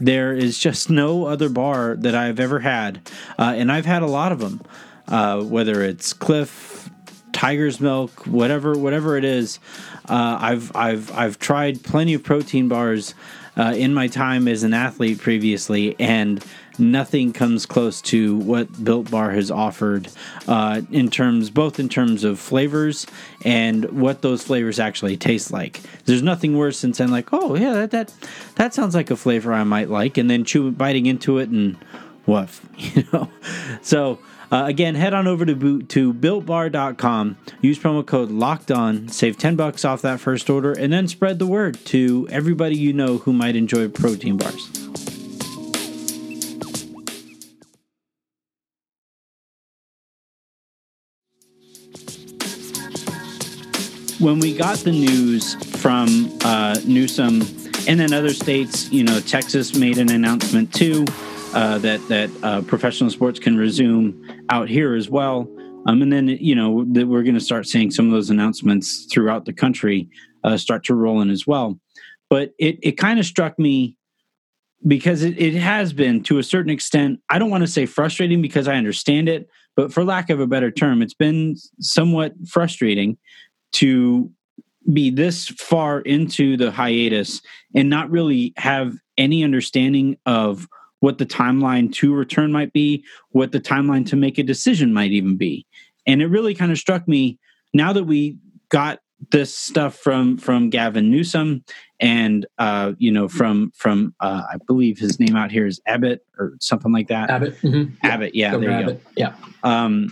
There 0.00 0.32
is 0.32 0.58
just 0.58 0.88
no 0.88 1.26
other 1.26 1.48
bar 1.50 1.94
that 1.96 2.14
I've 2.14 2.40
ever 2.40 2.60
had, 2.60 3.10
uh, 3.38 3.54
and 3.56 3.70
I've 3.70 3.86
had 3.86 4.02
a 4.02 4.06
lot 4.06 4.32
of 4.32 4.38
them. 4.38 4.62
Uh, 5.08 5.42
whether 5.42 5.82
it's 5.82 6.12
Clif, 6.12 6.88
Tiger's 7.32 7.80
Milk, 7.80 8.26
whatever 8.26 8.78
whatever 8.78 9.16
it 9.16 9.24
is. 9.24 9.58
Uh, 10.10 10.38
I've 10.40 10.74
I've 10.74 11.16
I've 11.16 11.38
tried 11.38 11.84
plenty 11.84 12.14
of 12.14 12.24
protein 12.24 12.68
bars 12.68 13.14
uh, 13.56 13.74
in 13.76 13.94
my 13.94 14.08
time 14.08 14.48
as 14.48 14.64
an 14.64 14.74
athlete 14.74 15.18
previously, 15.18 15.94
and 16.00 16.44
nothing 16.80 17.32
comes 17.32 17.64
close 17.66 18.00
to 18.00 18.36
what 18.38 18.82
Built 18.82 19.10
Bar 19.10 19.30
has 19.30 19.50
offered 19.50 20.08
uh, 20.48 20.82
in 20.90 21.10
terms 21.10 21.50
both 21.50 21.78
in 21.78 21.88
terms 21.88 22.24
of 22.24 22.40
flavors 22.40 23.06
and 23.44 23.84
what 23.90 24.22
those 24.22 24.42
flavors 24.42 24.80
actually 24.80 25.16
taste 25.16 25.52
like. 25.52 25.80
There's 26.06 26.22
nothing 26.22 26.56
worse 26.56 26.80
than 26.80 26.92
saying 26.92 27.10
like, 27.10 27.32
oh 27.32 27.54
yeah, 27.54 27.74
that 27.74 27.90
that, 27.92 28.14
that 28.56 28.74
sounds 28.74 28.96
like 28.96 29.10
a 29.10 29.16
flavor 29.16 29.52
I 29.52 29.62
might 29.62 29.90
like, 29.90 30.18
and 30.18 30.28
then 30.28 30.44
chew 30.44 30.72
biting 30.72 31.06
into 31.06 31.38
it 31.38 31.50
and 31.50 31.76
woof, 32.26 32.66
you 32.76 33.04
know. 33.12 33.30
So 33.82 34.18
uh, 34.50 34.64
again, 34.66 34.94
head 34.96 35.14
on 35.14 35.26
over 35.26 35.46
to 35.46 35.82
to 35.82 36.12
builtbar.com. 36.12 37.36
Use 37.60 37.78
promo 37.78 38.04
code 38.04 38.30
Locked 38.30 38.70
On, 38.70 39.08
save 39.08 39.38
ten 39.38 39.56
bucks 39.56 39.84
off 39.84 40.02
that 40.02 40.20
first 40.20 40.50
order, 40.50 40.72
and 40.72 40.92
then 40.92 41.06
spread 41.06 41.38
the 41.38 41.46
word 41.46 41.78
to 41.86 42.26
everybody 42.30 42.76
you 42.76 42.92
know 42.92 43.18
who 43.18 43.32
might 43.32 43.54
enjoy 43.54 43.88
protein 43.88 44.36
bars. 44.36 44.68
When 54.18 54.38
we 54.38 54.54
got 54.54 54.78
the 54.78 54.92
news 54.92 55.54
from 55.78 56.30
uh, 56.44 56.78
Newsom 56.84 57.40
and 57.88 57.98
then 57.98 58.12
other 58.12 58.34
states, 58.34 58.92
you 58.92 59.02
know, 59.02 59.18
Texas 59.20 59.74
made 59.74 59.96
an 59.96 60.10
announcement 60.10 60.74
too 60.74 61.06
uh, 61.54 61.78
that 61.78 62.06
that 62.08 62.30
uh, 62.42 62.62
professional 62.62 63.10
sports 63.10 63.38
can 63.38 63.56
resume 63.56 64.26
out 64.48 64.68
here 64.68 64.94
as 64.94 65.08
well. 65.08 65.48
Um, 65.86 66.02
and 66.02 66.12
then 66.12 66.28
you 66.28 66.54
know 66.54 66.84
that 66.92 67.06
we're 67.06 67.22
going 67.22 67.34
to 67.34 67.40
start 67.40 67.66
seeing 67.66 67.90
some 67.90 68.06
of 68.06 68.12
those 68.12 68.30
announcements 68.30 69.06
throughout 69.10 69.44
the 69.44 69.52
country 69.52 70.08
uh, 70.44 70.56
start 70.56 70.84
to 70.84 70.94
roll 70.94 71.20
in 71.20 71.30
as 71.30 71.46
well. 71.46 71.78
But 72.28 72.52
it 72.58 72.78
it 72.82 72.92
kind 72.92 73.18
of 73.18 73.26
struck 73.26 73.58
me 73.58 73.96
because 74.86 75.22
it, 75.22 75.38
it 75.38 75.54
has 75.54 75.92
been 75.92 76.22
to 76.24 76.38
a 76.38 76.42
certain 76.42 76.70
extent. 76.70 77.20
I 77.28 77.38
don't 77.38 77.50
want 77.50 77.62
to 77.62 77.68
say 77.68 77.86
frustrating 77.86 78.40
because 78.40 78.68
I 78.68 78.76
understand 78.76 79.28
it, 79.28 79.48
but 79.76 79.92
for 79.92 80.04
lack 80.04 80.30
of 80.30 80.40
a 80.40 80.46
better 80.46 80.70
term, 80.70 81.02
it's 81.02 81.14
been 81.14 81.56
somewhat 81.80 82.34
frustrating 82.48 83.18
to 83.72 84.30
be 84.92 85.10
this 85.10 85.48
far 85.48 86.00
into 86.00 86.56
the 86.56 86.70
hiatus 86.70 87.42
and 87.74 87.90
not 87.90 88.10
really 88.10 88.54
have 88.56 88.96
any 89.18 89.44
understanding 89.44 90.16
of 90.24 90.66
what 91.00 91.18
the 91.18 91.26
timeline 91.26 91.92
to 91.94 92.14
return 92.14 92.52
might 92.52 92.72
be, 92.72 93.04
what 93.30 93.52
the 93.52 93.60
timeline 93.60 94.06
to 94.06 94.16
make 94.16 94.38
a 94.38 94.42
decision 94.42 94.92
might 94.92 95.10
even 95.10 95.36
be. 95.36 95.66
And 96.06 96.22
it 96.22 96.26
really 96.26 96.54
kind 96.54 96.72
of 96.72 96.78
struck 96.78 97.06
me 97.08 97.38
now 97.74 97.92
that 97.92 98.04
we 98.04 98.36
got 98.70 99.00
this 99.30 99.54
stuff 99.54 99.96
from 99.96 100.38
from 100.38 100.70
Gavin 100.70 101.10
Newsom 101.10 101.62
and 102.00 102.46
uh, 102.58 102.92
you 102.98 103.12
know 103.12 103.28
from 103.28 103.70
from 103.74 104.14
uh, 104.20 104.42
I 104.50 104.56
believe 104.66 104.98
his 104.98 105.20
name 105.20 105.36
out 105.36 105.50
here 105.50 105.66
is 105.66 105.80
Abbott 105.86 106.24
or 106.38 106.54
something 106.60 106.92
like 106.92 107.08
that. 107.08 107.30
Abbott. 107.30 107.60
Mm-hmm. 107.60 107.94
Abbott. 108.02 108.34
Yeah, 108.34 108.56
there 108.56 108.70
you 108.70 108.76
Abbott. 108.76 109.04
go. 109.04 109.10
Yeah. 109.16 109.34
Um, 109.62 110.08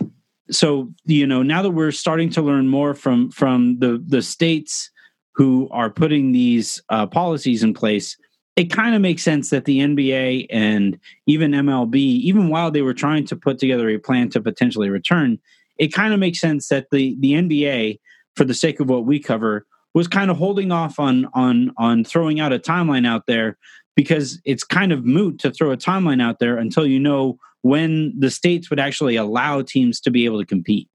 so 0.51 0.91
you 1.05 1.25
know 1.25 1.41
now 1.41 1.61
that 1.61 1.71
we're 1.71 1.91
starting 1.91 2.29
to 2.31 2.41
learn 2.41 2.67
more 2.67 2.93
from 2.93 3.31
from 3.31 3.79
the 3.79 4.03
the 4.05 4.21
states 4.21 4.91
who 5.33 5.69
are 5.71 5.89
putting 5.89 6.31
these 6.31 6.81
uh, 6.89 7.07
policies 7.07 7.63
in 7.63 7.73
place, 7.73 8.17
it 8.55 8.65
kind 8.65 8.95
of 8.95 9.01
makes 9.01 9.23
sense 9.23 9.49
that 9.51 9.65
the 9.65 9.79
NBA 9.79 10.47
and 10.49 10.99
even 11.27 11.51
MLB, 11.51 11.95
even 11.95 12.49
while 12.49 12.71
they 12.71 12.81
were 12.81 12.93
trying 12.93 13.25
to 13.27 13.35
put 13.35 13.57
together 13.57 13.89
a 13.89 13.97
plan 13.97 14.29
to 14.29 14.41
potentially 14.41 14.89
return, 14.89 15.39
it 15.77 15.93
kind 15.93 16.13
of 16.13 16.19
makes 16.19 16.39
sense 16.39 16.67
that 16.67 16.87
the 16.91 17.15
the 17.19 17.33
NBA, 17.33 17.99
for 18.35 18.43
the 18.43 18.53
sake 18.53 18.79
of 18.79 18.89
what 18.89 19.05
we 19.05 19.19
cover, 19.19 19.65
was 19.93 20.07
kind 20.07 20.29
of 20.29 20.37
holding 20.37 20.71
off 20.71 20.99
on 20.99 21.27
on 21.33 21.71
on 21.77 22.03
throwing 22.03 22.39
out 22.39 22.53
a 22.53 22.59
timeline 22.59 23.07
out 23.07 23.25
there 23.27 23.57
because 23.95 24.39
it's 24.45 24.63
kind 24.63 24.91
of 24.91 25.05
moot 25.05 25.39
to 25.39 25.51
throw 25.51 25.71
a 25.71 25.77
timeline 25.77 26.21
out 26.21 26.39
there 26.39 26.57
until 26.57 26.85
you 26.85 26.99
know 26.99 27.37
when 27.61 28.13
the 28.17 28.31
states 28.31 28.69
would 28.69 28.79
actually 28.79 29.15
allow 29.15 29.61
teams 29.61 29.99
to 30.01 30.11
be 30.11 30.25
able 30.25 30.39
to 30.39 30.45
compete. 30.45 30.87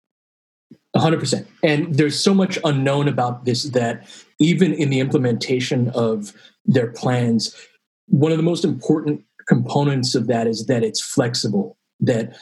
100%. 0.97 1.47
And 1.63 1.95
there's 1.95 2.19
so 2.19 2.33
much 2.33 2.59
unknown 2.65 3.09
about 3.09 3.45
this 3.45 3.65
that 3.65 4.07
even 4.39 4.73
in 4.73 4.91
the 4.91 5.01
implementation 5.01 5.91
of 5.91 6.33
their 6.65 6.91
plans, 6.93 7.55
one 8.07 8.33
of 8.33 8.39
the 8.39 8.45
most 8.45 8.65
important 8.65 9.25
components 9.49 10.15
of 10.15 10.27
that 10.27 10.47
is 10.47 10.67
that 10.67 10.83
it's 10.83 11.01
flexible, 11.01 11.77
that 12.01 12.37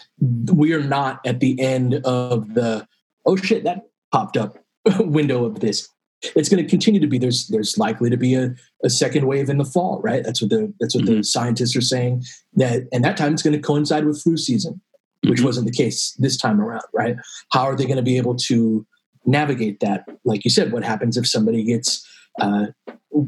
we 0.53 0.73
are 0.73 0.83
not 0.83 1.21
at 1.27 1.41
the 1.41 1.61
end 1.61 1.95
of 2.05 2.55
the, 2.55 2.87
oh 3.27 3.37
shit, 3.37 3.65
that 3.65 3.83
popped 4.13 4.37
up 4.37 4.59
window 4.99 5.45
of 5.45 5.61
this. 5.61 5.89
It's 6.37 6.49
going 6.49 6.63
to 6.63 6.71
continue 6.71 7.01
to 7.01 7.09
be 7.09 7.19
there's 7.19 7.49
there's 7.49 7.77
likely 7.77 8.09
to 8.09 8.17
be 8.17 8.35
a, 8.35 8.55
a 8.85 8.91
second 8.91 9.27
wave 9.27 9.49
in 9.49 9.59
the 9.59 9.65
fall, 9.65 10.01
right? 10.05 10.23
That's 10.23 10.41
what 10.41 10.51
the 10.51 10.73
that's 10.79 10.95
what 10.95 11.05
mm-hmm. 11.05 11.17
the 11.17 11.25
scientists 11.25 11.75
are 11.75 11.81
saying. 11.81 12.23
That 12.55 12.83
and 12.93 13.05
that 13.05 13.17
time 13.17 13.33
it's 13.33 13.43
going 13.43 13.55
to 13.55 13.61
coincide 13.61 14.05
with 14.05 14.23
flu 14.23 14.37
season, 14.37 14.81
which 15.23 15.39
mm-hmm. 15.39 15.47
wasn't 15.47 15.67
the 15.67 15.73
case 15.73 16.15
this 16.21 16.37
time 16.37 16.61
around, 16.61 16.85
right? 16.95 17.17
How 17.51 17.65
are 17.65 17.75
they 17.75 17.87
going 17.87 17.97
to 17.97 18.05
be 18.05 18.19
able 18.19 18.37
to 18.37 18.87
navigate 19.27 19.81
that? 19.81 20.05
Like 20.25 20.45
you 20.45 20.51
said, 20.51 20.71
what 20.71 20.85
happens 20.85 21.17
if 21.17 21.27
somebody 21.27 21.65
gets 21.65 22.07
uh, 22.41 22.67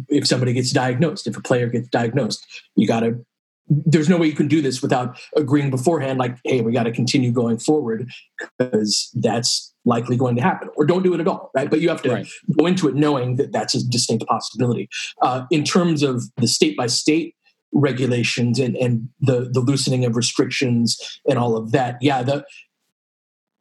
if 0.09 0.26
somebody 0.26 0.53
gets 0.53 0.73
diagnosed, 0.73 1.26
if 1.26 1.37
a 1.37 1.43
player 1.43 1.69
gets 1.69 1.88
diagnosed, 1.88 2.45
you 2.76 2.87
got 2.87 3.00
to 3.00 3.25
there's 3.69 4.09
no 4.09 4.19
way 4.19 4.26
you 4.26 4.35
can 4.35 4.49
do 4.49 4.61
this 4.61 4.83
without 4.83 5.19
agreeing 5.37 5.71
beforehand, 5.71 6.19
like, 6.19 6.37
hey, 6.45 6.61
we 6.61 6.73
got 6.73 6.83
to 6.83 6.93
continue 6.93 7.33
going 7.33 7.59
forward 7.59 8.11
because 8.38 9.11
that's 9.14 9.73
likely 9.87 10.17
going 10.17 10.37
to 10.37 10.43
happen, 10.43 10.69
or 10.76 10.85
don't 10.85 11.03
do 11.03 11.14
it 11.14 11.21
at 11.21 11.29
all, 11.29 11.50
right? 11.55 11.71
But 11.71 11.81
you 11.81 11.88
have 11.88 12.03
to 12.03 12.11
right. 12.11 12.29
go 12.59 12.67
into 12.67 12.88
it 12.88 12.95
knowing 12.95 13.37
that 13.37 13.53
that's 13.53 13.75
a 13.75 13.87
distinct 13.87 14.26
possibility. 14.26 14.88
Uh, 15.23 15.45
in 15.50 15.64
terms 15.64 16.03
of 16.03 16.25
the 16.37 16.49
state 16.49 16.76
by 16.76 16.87
state 16.87 17.35
regulations 17.73 18.59
and, 18.59 18.76
and 18.76 19.09
the, 19.21 19.50
the 19.53 19.61
loosening 19.61 20.05
of 20.05 20.17
restrictions 20.17 20.99
and 21.29 21.38
all 21.38 21.57
of 21.57 21.73
that, 21.73 21.97
yeah, 22.00 22.23
the, 22.23 22.45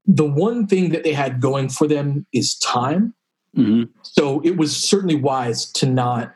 the 0.06 0.25
one 0.25 0.68
thing 0.68 0.89
that 0.89 1.03
they 1.03 1.13
had 1.13 1.42
going 1.42 1.70
for 1.70 1.88
them 1.88 2.25
is 2.34 2.58
time. 2.58 3.13
Mm-hmm. 3.57 3.83
So 4.01 4.41
it 4.43 4.57
was 4.57 4.75
certainly 4.75 5.15
wise 5.15 5.72
to 5.74 5.86
not 5.86 6.33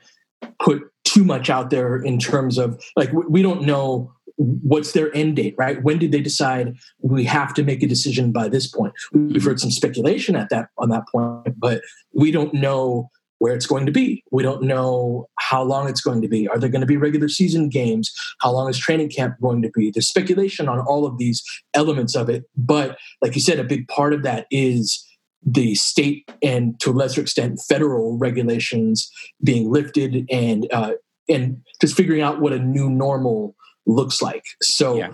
put 0.59 0.83
too 1.03 1.23
much 1.23 1.49
out 1.49 1.69
there 1.69 1.97
in 1.97 2.19
terms 2.19 2.57
of 2.57 2.81
like 2.95 3.11
we 3.11 3.41
don't 3.41 3.63
know 3.63 4.13
what's 4.35 4.91
their 4.91 5.15
end 5.15 5.35
date 5.37 5.55
right? 5.57 5.81
When 5.81 5.97
did 5.97 6.11
they 6.11 6.21
decide 6.21 6.75
we 7.01 7.23
have 7.23 7.53
to 7.55 7.63
make 7.63 7.81
a 7.81 7.87
decision 7.87 8.31
by 8.31 8.49
this 8.49 8.67
point? 8.67 8.93
We've 9.13 9.43
heard 9.43 9.59
some 9.59 9.71
speculation 9.71 10.35
at 10.35 10.49
that 10.49 10.69
on 10.77 10.89
that 10.89 11.07
point 11.11 11.59
but 11.59 11.81
we 12.13 12.31
don't 12.31 12.53
know 12.53 13.09
where 13.39 13.53
it's 13.53 13.67
going 13.67 13.85
to 13.85 13.91
be. 13.91 14.23
We 14.31 14.41
don't 14.41 14.63
know 14.63 15.29
how 15.37 15.61
long 15.61 15.87
it's 15.87 16.01
going 16.01 16.23
to 16.23 16.27
be. 16.27 16.47
Are 16.47 16.57
there 16.57 16.69
going 16.69 16.81
to 16.81 16.87
be 16.87 16.97
regular 16.97 17.29
season 17.29 17.69
games? 17.69 18.11
How 18.41 18.51
long 18.51 18.67
is 18.67 18.79
training 18.79 19.09
camp 19.09 19.35
going 19.39 19.61
to 19.61 19.69
be? 19.69 19.91
There's 19.91 20.07
speculation 20.07 20.67
on 20.67 20.79
all 20.79 21.05
of 21.05 21.17
these 21.17 21.43
elements 21.73 22.15
of 22.15 22.29
it 22.29 22.43
but 22.55 22.97
like 23.21 23.33
you 23.35 23.41
said 23.41 23.59
a 23.59 23.63
big 23.63 23.87
part 23.87 24.13
of 24.13 24.23
that 24.23 24.45
is 24.51 25.06
the 25.45 25.75
state 25.75 26.29
and 26.41 26.79
to 26.79 26.91
a 26.91 26.93
lesser 26.93 27.21
extent 27.21 27.59
federal 27.67 28.17
regulations 28.17 29.09
being 29.43 29.71
lifted 29.71 30.25
and 30.29 30.67
uh, 30.73 30.93
and 31.29 31.61
just 31.81 31.95
figuring 31.95 32.21
out 32.21 32.41
what 32.41 32.53
a 32.53 32.59
new 32.59 32.89
normal 32.89 33.55
looks 33.85 34.21
like. 34.21 34.43
So 34.61 34.97
yeah. 34.97 35.09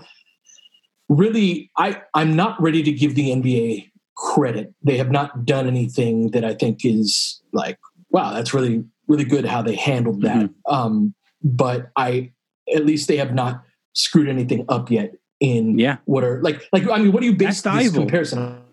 really 1.08 1.70
I 1.76 2.02
I'm 2.14 2.34
not 2.34 2.60
ready 2.60 2.82
to 2.82 2.92
give 2.92 3.14
the 3.14 3.30
NBA 3.30 3.90
credit. 4.16 4.72
They 4.82 4.96
have 4.96 5.10
not 5.10 5.44
done 5.44 5.66
anything 5.66 6.30
that 6.32 6.44
I 6.44 6.54
think 6.54 6.84
is 6.84 7.40
like 7.52 7.78
wow, 8.10 8.32
that's 8.32 8.54
really 8.54 8.84
really 9.06 9.24
good 9.24 9.44
how 9.44 9.62
they 9.62 9.74
handled 9.74 10.22
that. 10.22 10.36
Mm-hmm. 10.36 10.74
Um, 10.74 11.14
but 11.42 11.90
I 11.96 12.32
at 12.74 12.86
least 12.86 13.08
they 13.08 13.18
have 13.18 13.34
not 13.34 13.62
screwed 13.92 14.28
anything 14.28 14.64
up 14.68 14.90
yet 14.90 15.12
in 15.40 15.78
yeah. 15.78 15.98
what 16.06 16.24
are 16.24 16.40
like 16.42 16.62
like 16.72 16.88
I 16.88 16.98
mean 16.98 17.12
what 17.12 17.20
do 17.20 17.26
you 17.26 17.36
base 17.36 17.60
this 17.60 17.92
comparison 17.92 18.63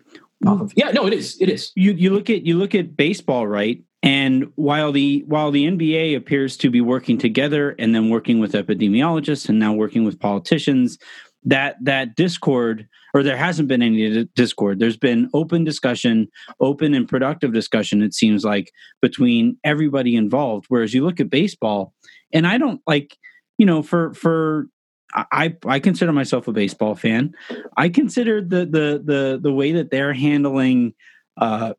off 0.46 0.60
of. 0.60 0.72
Yeah, 0.76 0.90
no, 0.90 1.06
it 1.06 1.12
is. 1.12 1.36
It 1.40 1.48
is. 1.48 1.72
You 1.74 1.92
you 1.92 2.10
look 2.10 2.30
at 2.30 2.42
you 2.42 2.56
look 2.56 2.74
at 2.74 2.96
baseball, 2.96 3.46
right? 3.46 3.82
And 4.02 4.50
while 4.56 4.90
the 4.90 5.24
while 5.26 5.50
the 5.50 5.66
NBA 5.66 6.16
appears 6.16 6.56
to 6.58 6.70
be 6.70 6.80
working 6.80 7.18
together 7.18 7.74
and 7.78 7.94
then 7.94 8.10
working 8.10 8.40
with 8.40 8.52
epidemiologists 8.52 9.48
and 9.48 9.58
now 9.58 9.72
working 9.72 10.04
with 10.04 10.18
politicians, 10.18 10.98
that 11.44 11.76
that 11.82 12.16
discord 12.16 12.88
or 13.14 13.22
there 13.22 13.36
hasn't 13.36 13.68
been 13.68 13.82
any 13.82 14.24
discord. 14.34 14.78
There's 14.78 14.96
been 14.96 15.28
open 15.34 15.64
discussion, 15.64 16.28
open 16.60 16.94
and 16.94 17.08
productive 17.08 17.52
discussion. 17.52 18.02
It 18.02 18.14
seems 18.14 18.44
like 18.44 18.72
between 19.02 19.58
everybody 19.64 20.16
involved. 20.16 20.66
Whereas 20.68 20.94
you 20.94 21.04
look 21.04 21.20
at 21.20 21.28
baseball, 21.28 21.92
and 22.32 22.46
I 22.46 22.58
don't 22.58 22.80
like 22.86 23.16
you 23.58 23.66
know 23.66 23.82
for 23.82 24.14
for 24.14 24.66
I 25.14 25.56
I 25.66 25.78
consider 25.78 26.12
myself 26.12 26.48
a 26.48 26.52
baseball 26.52 26.94
fan. 26.94 27.34
I 27.76 27.88
consider 27.88 28.40
the 28.40 28.66
the 28.66 29.02
the 29.04 29.40
the 29.42 29.52
way 29.52 29.72
that 29.72 29.90
they're 29.90 30.12
handling 30.12 30.94
uh, 31.36 31.74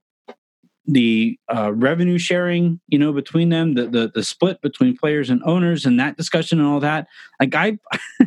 the 0.85 1.39
uh, 1.53 1.71
revenue 1.73 2.17
sharing, 2.17 2.79
you 2.87 2.99
know, 2.99 3.13
between 3.13 3.49
them, 3.49 3.73
the, 3.75 3.87
the 3.87 4.11
the 4.13 4.23
split 4.23 4.61
between 4.61 4.97
players 4.97 5.29
and 5.29 5.41
owners, 5.43 5.85
and 5.85 5.99
that 5.99 6.17
discussion 6.17 6.59
and 6.59 6.67
all 6.67 6.79
that. 6.81 7.07
Like 7.39 7.55
I, 7.55 7.79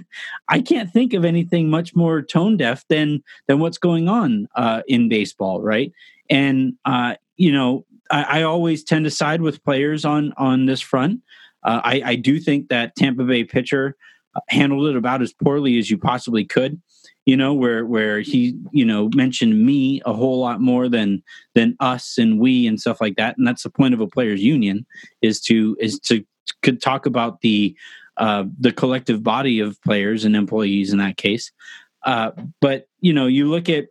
I 0.49 0.61
can't 0.61 0.91
think 0.91 1.13
of 1.13 1.25
anything 1.25 1.69
much 1.69 1.95
more 1.95 2.23
tone 2.23 2.57
deaf 2.57 2.85
than 2.89 3.23
than 3.47 3.59
what's 3.59 3.79
going 3.79 4.09
on 4.09 4.49
uh, 4.57 4.83
in 4.89 5.09
baseball, 5.09 5.61
right? 5.61 5.93
And 6.31 6.75
uh, 6.85 7.17
you 7.37 7.53
know, 7.53 7.85
I, 8.11 8.41
I 8.41 8.43
always 8.43 8.83
tend 8.83 9.05
to 9.05 9.11
side 9.11 9.43
with 9.43 9.63
players 9.63 10.05
on 10.05 10.33
on 10.39 10.67
this 10.67 10.81
front. 10.81 11.21
Uh, 11.63 11.81
I, 11.83 12.03
I 12.05 12.15
do 12.15 12.39
think 12.39 12.69
that 12.69 12.95
Tampa 12.97 13.25
Bay 13.25 13.45
pitcher 13.45 13.97
handled 14.49 14.89
it 14.89 14.97
about 14.97 15.23
as 15.23 15.33
poorly 15.33 15.79
as 15.79 15.91
you 15.91 15.99
possibly 15.99 16.45
could 16.45 16.81
you 17.27 17.37
know 17.37 17.53
where 17.53 17.85
where 17.85 18.21
he 18.21 18.57
you 18.71 18.85
know 18.85 19.11
mentioned 19.15 19.67
me 19.67 20.01
a 20.07 20.13
whole 20.13 20.39
lot 20.39 20.61
more 20.61 20.89
than 20.89 21.23
than 21.55 21.77
us 21.81 22.17
and 22.17 22.39
we 22.41 22.67
and 22.67 22.81
stuff 22.81 23.01
like 23.01 23.17
that. 23.17 23.37
And 23.37 23.47
that's 23.47 23.65
the 23.65 23.71
point 23.71 23.93
of 23.93 24.01
a 24.01 24.07
players 24.07 24.43
union 24.43 24.87
is 25.21 25.41
to 25.43 25.77
is 25.81 25.99
to 26.01 26.25
could 26.63 26.81
talk 26.81 27.05
about 27.05 27.41
the 27.41 27.77
uh 28.17 28.45
the 28.59 28.73
collective 28.73 29.23
body 29.23 29.61
of 29.61 29.81
players 29.83 30.25
and 30.25 30.35
employees 30.35 30.93
in 30.93 30.99
that 30.99 31.17
case. 31.17 31.53
Uh 32.05 32.31
but 32.61 32.87
you 33.01 33.13
know 33.13 33.27
you 33.27 33.51
look 33.51 33.69
at 33.69 33.89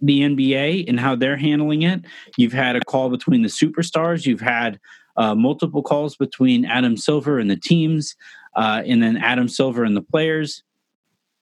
the 0.00 0.20
NBA 0.20 0.86
and 0.86 1.00
how 1.00 1.14
they're 1.14 1.36
handling 1.36 1.82
it. 1.82 2.04
You've 2.36 2.52
had 2.52 2.76
a 2.76 2.80
call 2.80 3.08
between 3.08 3.40
the 3.40 3.48
superstars. 3.48 4.26
You've 4.26 4.40
had 4.40 4.78
uh, 5.16 5.34
multiple 5.34 5.82
calls 5.82 6.14
between 6.16 6.66
Adam 6.66 6.96
Silver 6.96 7.38
and 7.38 7.48
the 7.48 7.56
teams 7.56 8.14
uh, 8.56 8.82
and 8.86 9.02
then 9.02 9.16
Adam 9.16 9.48
Silver 9.48 9.84
and 9.84 9.96
the 9.96 10.02
players. 10.02 10.62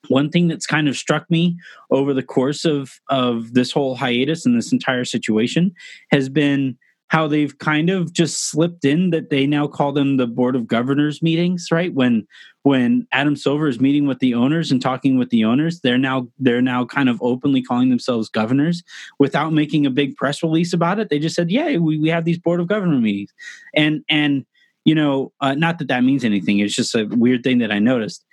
One 0.08 0.30
thing 0.30 0.48
that's 0.48 0.66
kind 0.66 0.88
of 0.88 0.96
struck 0.96 1.30
me 1.30 1.56
over 1.90 2.12
the 2.12 2.24
course 2.24 2.64
of 2.64 3.00
of 3.08 3.54
this 3.54 3.70
whole 3.70 3.94
hiatus 3.94 4.44
and 4.44 4.56
this 4.56 4.72
entire 4.72 5.04
situation 5.04 5.72
has 6.10 6.28
been 6.28 6.76
how 7.12 7.28
they've 7.28 7.58
kind 7.58 7.90
of 7.90 8.10
just 8.10 8.48
slipped 8.48 8.86
in 8.86 9.10
that 9.10 9.28
they 9.28 9.46
now 9.46 9.66
call 9.66 9.92
them 9.92 10.16
the 10.16 10.26
board 10.26 10.56
of 10.56 10.66
governors 10.66 11.22
meetings 11.22 11.68
right? 11.70 11.92
When 11.94 12.26
when 12.62 13.06
adam 13.12 13.36
silver 13.36 13.68
is 13.68 13.80
meeting 13.80 14.06
with 14.06 14.18
the 14.20 14.34
owners 14.34 14.72
and 14.72 14.80
talking 14.80 15.18
with 15.18 15.28
the 15.30 15.44
owners 15.44 15.80
they're 15.80 15.98
now 15.98 16.28
they're 16.38 16.62
now 16.62 16.84
kind 16.84 17.08
of 17.08 17.20
openly 17.20 17.60
calling 17.60 17.90
themselves 17.90 18.28
governors 18.28 18.82
without 19.18 19.52
making 19.52 19.84
a 19.84 19.90
big 19.90 20.16
press 20.16 20.42
release 20.42 20.72
about 20.72 20.98
it. 20.98 21.10
They 21.10 21.18
just 21.18 21.36
said 21.36 21.50
yeah 21.50 21.76
we, 21.76 21.98
we 21.98 22.08
have 22.08 22.24
these 22.24 22.38
board 22.38 22.60
of 22.60 22.66
governor 22.66 22.98
meetings. 22.98 23.32
And 23.74 24.02
and 24.08 24.46
you 24.84 24.94
know, 24.94 25.32
uh, 25.40 25.54
not 25.54 25.78
that 25.78 25.88
that 25.88 26.04
means 26.04 26.24
anything. 26.24 26.58
It's 26.58 26.74
just 26.74 26.94
a 26.94 27.04
weird 27.04 27.42
thing 27.42 27.58
that 27.58 27.72
I 27.72 27.78
noticed. 27.78 28.24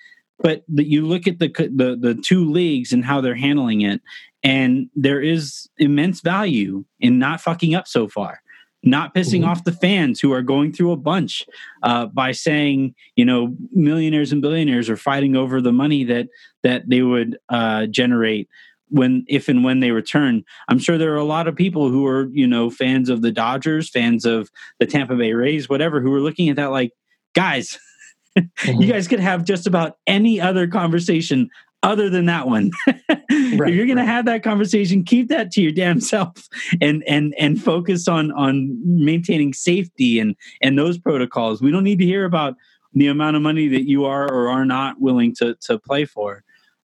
But 0.41 0.63
you 0.69 1.05
look 1.05 1.27
at 1.27 1.39
the, 1.39 1.49
the 1.49 1.97
the 1.99 2.15
two 2.15 2.49
leagues 2.49 2.93
and 2.93 3.03
how 3.03 3.19
they're 3.19 3.35
handling 3.35 3.81
it, 3.81 4.01
and 4.41 4.89
there 4.95 5.21
is 5.21 5.69
immense 5.77 6.21
value 6.21 6.85
in 6.99 7.19
not 7.19 7.41
fucking 7.41 7.75
up 7.75 7.87
so 7.87 8.07
far, 8.07 8.41
not 8.81 9.13
pissing 9.13 9.41
mm-hmm. 9.41 9.49
off 9.49 9.65
the 9.65 9.73
fans 9.73 10.19
who 10.21 10.31
are 10.31 10.41
going 10.41 10.71
through 10.71 10.93
a 10.93 10.97
bunch 10.97 11.45
uh, 11.83 12.05
by 12.05 12.31
saying, 12.31 12.95
you 13.17 13.25
know, 13.25 13.53
millionaires 13.73 14.31
and 14.31 14.41
billionaires 14.41 14.89
are 14.89 14.97
fighting 14.97 15.35
over 15.35 15.61
the 15.61 15.73
money 15.73 16.05
that 16.05 16.29
that 16.63 16.87
they 16.87 17.01
would 17.01 17.37
uh, 17.49 17.85
generate 17.87 18.47
when 18.89 19.23
if 19.27 19.47
and 19.47 19.63
when 19.63 19.79
they 19.79 19.91
return 19.91 20.43
i'm 20.67 20.79
sure 20.79 20.97
there 20.97 21.13
are 21.13 21.17
a 21.17 21.23
lot 21.23 21.47
of 21.47 21.55
people 21.55 21.89
who 21.89 22.05
are 22.05 22.27
you 22.31 22.47
know 22.47 22.69
fans 22.69 23.09
of 23.09 23.21
the 23.21 23.31
dodgers 23.31 23.89
fans 23.89 24.25
of 24.25 24.49
the 24.79 24.85
tampa 24.85 25.15
bay 25.15 25.33
rays 25.33 25.69
whatever 25.69 26.01
who 26.01 26.13
are 26.13 26.21
looking 26.21 26.49
at 26.49 26.55
that 26.55 26.71
like 26.71 26.91
guys 27.33 27.77
mm-hmm. 28.37 28.81
you 28.81 28.91
guys 28.91 29.07
could 29.07 29.19
have 29.19 29.43
just 29.43 29.67
about 29.67 29.97
any 30.07 30.39
other 30.39 30.67
conversation 30.67 31.49
other 31.81 32.09
than 32.09 32.25
that 32.25 32.47
one 32.47 32.71
right, 32.87 32.99
if 33.29 33.75
you're 33.75 33.85
going 33.85 33.95
right. 33.97 34.03
to 34.03 34.05
have 34.05 34.25
that 34.25 34.43
conversation 34.43 35.03
keep 35.03 35.29
that 35.29 35.51
to 35.51 35.61
your 35.61 35.71
damn 35.71 36.01
self 36.01 36.47
and 36.81 37.03
and 37.07 37.33
and 37.37 37.61
focus 37.61 38.07
on 38.07 38.31
on 38.33 38.77
maintaining 38.83 39.53
safety 39.53 40.19
and 40.19 40.35
and 40.61 40.77
those 40.77 40.97
protocols 40.97 41.61
we 41.61 41.71
don't 41.71 41.83
need 41.83 41.99
to 41.99 42.05
hear 42.05 42.25
about 42.25 42.55
the 42.93 43.07
amount 43.07 43.35
of 43.35 43.41
money 43.41 43.67
that 43.67 43.87
you 43.87 44.05
are 44.05 44.29
or 44.29 44.49
are 44.49 44.65
not 44.65 44.99
willing 44.99 45.33
to 45.33 45.55
to 45.61 45.79
play 45.79 46.03
for 46.05 46.43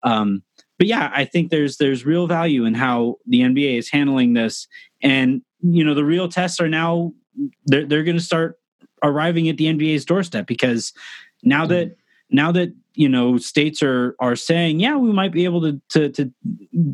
um 0.04 0.42
but 0.78 0.86
yeah, 0.86 1.10
I 1.12 1.24
think 1.24 1.50
there's 1.50 1.76
there's 1.76 2.06
real 2.06 2.26
value 2.26 2.64
in 2.64 2.74
how 2.74 3.16
the 3.26 3.40
NBA 3.40 3.78
is 3.78 3.90
handling 3.90 4.34
this, 4.34 4.68
and 5.02 5.42
you 5.60 5.84
know 5.84 5.94
the 5.94 6.04
real 6.04 6.28
tests 6.28 6.60
are 6.60 6.68
now 6.68 7.12
they're 7.66 7.84
they're 7.84 8.04
going 8.04 8.16
to 8.16 8.22
start 8.22 8.58
arriving 9.02 9.48
at 9.48 9.56
the 9.56 9.66
NBA's 9.66 10.04
doorstep 10.04 10.46
because 10.46 10.92
now 11.42 11.66
mm. 11.66 11.68
that 11.70 11.96
now 12.30 12.52
that 12.52 12.72
you 12.94 13.08
know 13.08 13.38
states 13.38 13.82
are 13.82 14.14
are 14.20 14.36
saying 14.36 14.80
yeah 14.80 14.96
we 14.96 15.12
might 15.12 15.32
be 15.32 15.44
able 15.44 15.60
to 15.62 15.80
to 15.90 16.08
to 16.10 16.32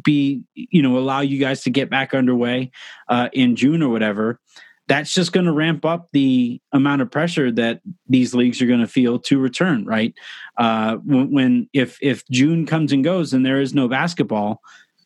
be 0.03 0.43
you 0.55 0.83
know 0.83 0.99
allow 0.99 1.21
you 1.21 1.39
guys 1.39 1.63
to 1.63 1.71
get 1.71 1.91
back 1.91 2.15
underway 2.15 2.71
uh, 3.09 3.29
in 3.33 3.57
June 3.57 3.83
or 3.83 3.91
whatever 3.91 4.41
that's 4.87 5.15
just 5.15 5.33
going 5.33 5.47
to 5.47 5.53
ramp 5.53 5.85
up 5.85 6.09
the 6.13 6.61
amount 6.73 7.01
of 7.01 7.11
pressure 7.11 7.51
that 7.51 7.81
these 8.07 8.35
leagues 8.35 8.61
are 8.61 8.67
going 8.67 8.81
to 8.81 8.87
feel 8.87 9.19
to 9.19 9.39
return 9.39 9.85
right? 9.85 10.15
Uh, 10.57 10.97
when, 10.97 11.33
when, 11.33 11.69
if 11.73 11.99
if 12.01 12.27
june 12.29 12.67
comes 12.67 12.93
and 12.93 13.05
goes 13.05 13.33
and 13.33 13.45
there 13.45 13.61
is 13.61 13.75
no 13.75 13.89
basketball 13.89 14.61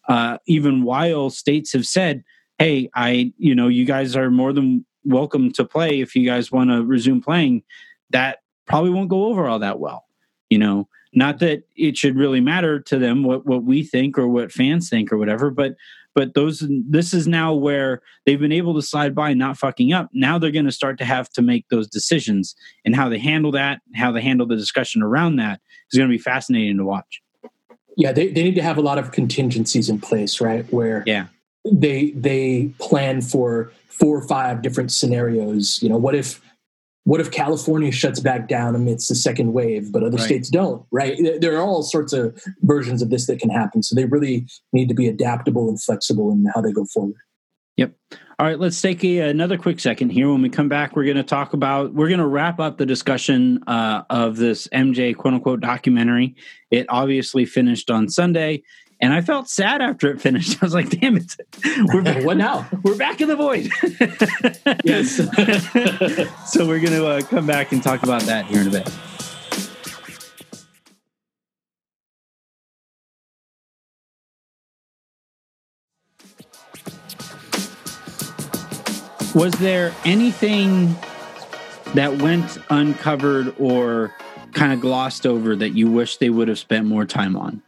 uh, 0.09 0.39
even 0.47 0.83
while 0.83 1.31
states 1.31 1.73
have 1.73 1.87
said 1.87 2.25
hey 2.59 2.89
i 2.95 3.33
you 3.39 3.55
know 3.55 3.69
you 3.69 3.85
guys 3.85 4.17
are 4.17 4.31
more 4.31 4.53
than 4.53 4.85
welcome 5.05 5.51
to 5.53 5.65
play 5.65 6.01
if 6.01 6.15
you 6.15 6.27
guys 6.27 6.53
want 6.53 6.71
to 6.71 6.85
resume 6.85 7.23
playing. 7.23 7.63
That 8.11 8.39
probably 8.67 8.91
won't 8.91 9.09
go 9.09 9.27
over 9.27 9.47
all 9.47 9.59
that 9.61 9.79
well 9.81 10.05
you 10.51 10.59
know? 10.59 10.89
Not 11.15 11.39
that 11.39 11.63
it 11.75 11.97
should 11.97 12.17
really 12.17 12.41
matter 12.41 12.81
to 12.81 12.99
them 12.99 13.25
what 13.25 13.47
what 13.47 13.65
we 13.65 13.83
think 13.83 14.19
or 14.19 14.29
what 14.29 14.53
fans 14.53 14.91
think 14.91 15.11
or 15.11 15.17
whatever, 15.17 15.51
but 15.51 15.75
but 16.19 16.35
those 16.35 16.67
this 16.69 17.15
is 17.15 17.29
now 17.29 17.55
where 17.55 18.03
they've 18.27 18.41
been 18.41 18.51
able 18.51 18.75
to 18.75 18.83
slide 18.83 19.15
by 19.15 19.33
not 19.35 19.57
fucking 19.57 19.93
up. 19.93 20.09
Now 20.13 20.37
they're 20.37 20.51
going 20.51 20.65
to 20.65 20.73
start 20.73 20.99
to 20.99 21.05
have 21.05 21.31
to 21.35 21.43
make 21.43 21.69
those 21.69 21.87
decisions 21.87 22.57
and 22.85 22.97
how 22.97 23.09
they 23.09 23.21
handle 23.21 23.53
that 23.53 23.83
how 23.95 24.11
they 24.11 24.21
handle 24.21 24.45
the 24.45 24.57
discussion 24.57 25.01
around 25.01 25.37
that 25.37 25.61
is 25.93 25.97
going 25.97 26.11
to 26.11 26.13
be 26.13 26.21
fascinating 26.21 26.77
to 26.79 26.85
watch. 26.85 27.23
Yeah 27.97 28.11
they, 28.11 28.33
they 28.33 28.43
need 28.43 28.57
to 28.57 28.63
have 28.63 28.79
a 28.79 28.81
lot 28.81 28.99
of 28.99 29.13
contingencies 29.13 29.89
in 29.89 30.01
place 30.01 30.41
right 30.41 30.67
where 30.73 31.05
yeah. 31.07 31.27
they 31.65 32.11
they 32.11 32.73
plan 32.81 33.23
for 33.23 33.71
four 33.87 34.17
or 34.17 34.27
five 34.27 34.61
different 34.61 34.91
scenarios. 34.91 35.81
You 35.81 35.89
know 35.89 35.99
what 35.99 36.17
if 36.17 36.41
what 37.09 37.23
if 37.23 37.31
California 37.31 37.91
shuts 37.91 38.21
back 38.21 38.49
down 38.49 38.77
amidst 38.77 39.09
the 39.09 39.15
second 39.15 39.55
wave, 39.55 39.91
but 39.91 40.03
other 40.03 40.19
right. 40.19 40.27
states 40.27 40.51
don't, 40.51 40.85
right? 40.91 41.19
There 41.41 41.57
are 41.57 41.63
all 41.63 41.83
sorts 41.83 42.13
of 42.13 42.39
versions 42.61 43.01
of 43.01 43.09
this 43.09 43.27
that 43.29 43.41
can 43.41 43.49
happen. 43.49 43.83
So 43.83 43.95
they 43.95 44.05
really 44.05 44.47
need 44.75 44.91
to 44.91 44.95
be 44.95 45.09
adaptable 45.09 45.71
and 45.71 45.81
flexible 45.81 46.31
in 46.31 46.45
how 46.55 46.61
they 46.61 46.71
go 46.71 46.85
forward. 46.85 47.17
Yep. 47.79 47.95
All 48.39 48.47
right, 48.47 48.59
let's 48.59 48.79
take 48.79 49.03
a, 49.05 49.21
another 49.21 49.57
quick 49.57 49.81
second 49.81 50.11
here. 50.11 50.31
When 50.31 50.43
we 50.43 50.51
come 50.51 50.69
back, 50.69 50.97
we're 50.97 51.07
going 51.07 51.17
to 51.17 51.23
talk 51.23 51.55
about, 51.55 51.95
we're 51.95 52.09
going 52.09 52.21
to 52.21 52.27
wrap 52.27 52.61
up 52.61 52.77
the 52.77 52.85
discussion 52.85 53.63
uh, 53.67 54.03
of 54.11 54.37
this 54.37 54.69
MJ 54.69 55.17
quote 55.17 55.33
unquote 55.33 55.61
documentary. 55.61 56.37
It 56.71 56.85
obviously 56.91 57.47
finished 57.47 57.91
on 57.91 58.11
Sunday. 58.11 58.63
And 59.01 59.13
I 59.13 59.21
felt 59.21 59.49
sad 59.49 59.81
after 59.81 60.11
it 60.11 60.21
finished. 60.21 60.59
I 60.63 60.67
was 60.67 60.75
like, 60.75 60.91
damn 60.91 61.17
it. 61.17 61.37
We're 61.93 62.03
back, 62.03 62.25
what 62.25 62.37
now? 62.37 62.69
We're 62.83 62.97
back 62.97 63.21
in 63.21 63.29
the 63.29 63.37
void. 63.37 63.71
yes. 64.85 65.17
so 66.53 66.67
we're 66.67 66.81
going 66.81 66.93
to 66.93 67.07
uh, 67.07 67.21
come 67.23 67.47
back 67.47 67.73
and 67.73 67.83
talk 67.83 68.03
about 68.03 68.23
that 68.23 68.47
here 68.47 68.61
in 68.61 68.67
a 68.67 68.71
bit. 68.71 68.91
Was 79.35 79.53
there 79.55 79.95
anything 80.05 80.97
that 81.95 82.21
went 82.21 82.59
uncovered 82.71 83.55
or 83.61 84.13
kind 84.53 84.73
of 84.73 84.81
glossed 84.81 85.27
over 85.27 85.55
that 85.55 85.71
you 85.71 85.89
wish 85.89 86.17
they 86.17 86.31
would 86.31 86.49
have 86.49 86.59
spent 86.59 86.87
more 86.87 87.05
time 87.05 87.37
on? 87.37 87.63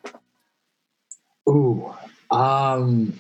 Um, 2.31 3.19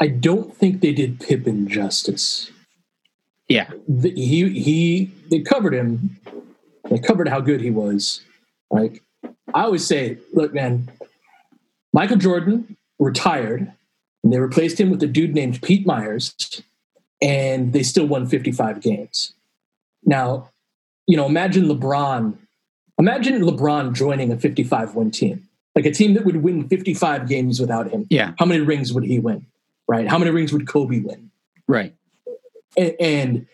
I 0.00 0.08
don't 0.08 0.56
think 0.56 0.80
they 0.80 0.92
did 0.92 1.20
Pippen 1.20 1.68
justice. 1.68 2.50
Yeah, 3.48 3.70
the, 3.86 4.10
he 4.10 4.48
he 4.48 5.10
they 5.30 5.40
covered 5.40 5.74
him. 5.74 6.18
They 6.88 6.98
covered 6.98 7.28
how 7.28 7.40
good 7.40 7.60
he 7.60 7.70
was. 7.70 8.22
Like 8.70 9.02
I 9.54 9.64
always 9.64 9.86
say, 9.86 10.18
look, 10.32 10.54
man, 10.54 10.90
Michael 11.92 12.16
Jordan 12.16 12.76
retired, 12.98 13.70
and 14.24 14.32
they 14.32 14.38
replaced 14.38 14.80
him 14.80 14.90
with 14.90 15.02
a 15.02 15.06
dude 15.06 15.34
named 15.34 15.60
Pete 15.62 15.86
Myers, 15.86 16.62
and 17.20 17.72
they 17.72 17.82
still 17.82 18.06
won 18.06 18.26
55 18.26 18.80
games. 18.80 19.34
Now, 20.04 20.48
you 21.06 21.16
know, 21.16 21.26
imagine 21.26 21.66
LeBron. 21.66 22.36
Imagine 22.98 23.42
LeBron 23.42 23.92
joining 23.92 24.32
a 24.32 24.38
55 24.38 24.94
win 24.94 25.10
team 25.10 25.48
like 25.74 25.86
a 25.86 25.90
team 25.90 26.14
that 26.14 26.24
would 26.24 26.36
win 26.36 26.68
55 26.68 27.28
games 27.28 27.60
without 27.60 27.90
him. 27.90 28.06
Yeah. 28.10 28.32
How 28.38 28.46
many 28.46 28.60
rings 28.60 28.92
would 28.92 29.04
he 29.04 29.18
win? 29.18 29.46
Right. 29.88 30.08
How 30.08 30.18
many 30.18 30.30
rings 30.30 30.52
would 30.52 30.66
Kobe 30.66 31.00
win? 31.00 31.30
Right. 31.66 31.94
And, 32.76 32.94
and 33.00 33.46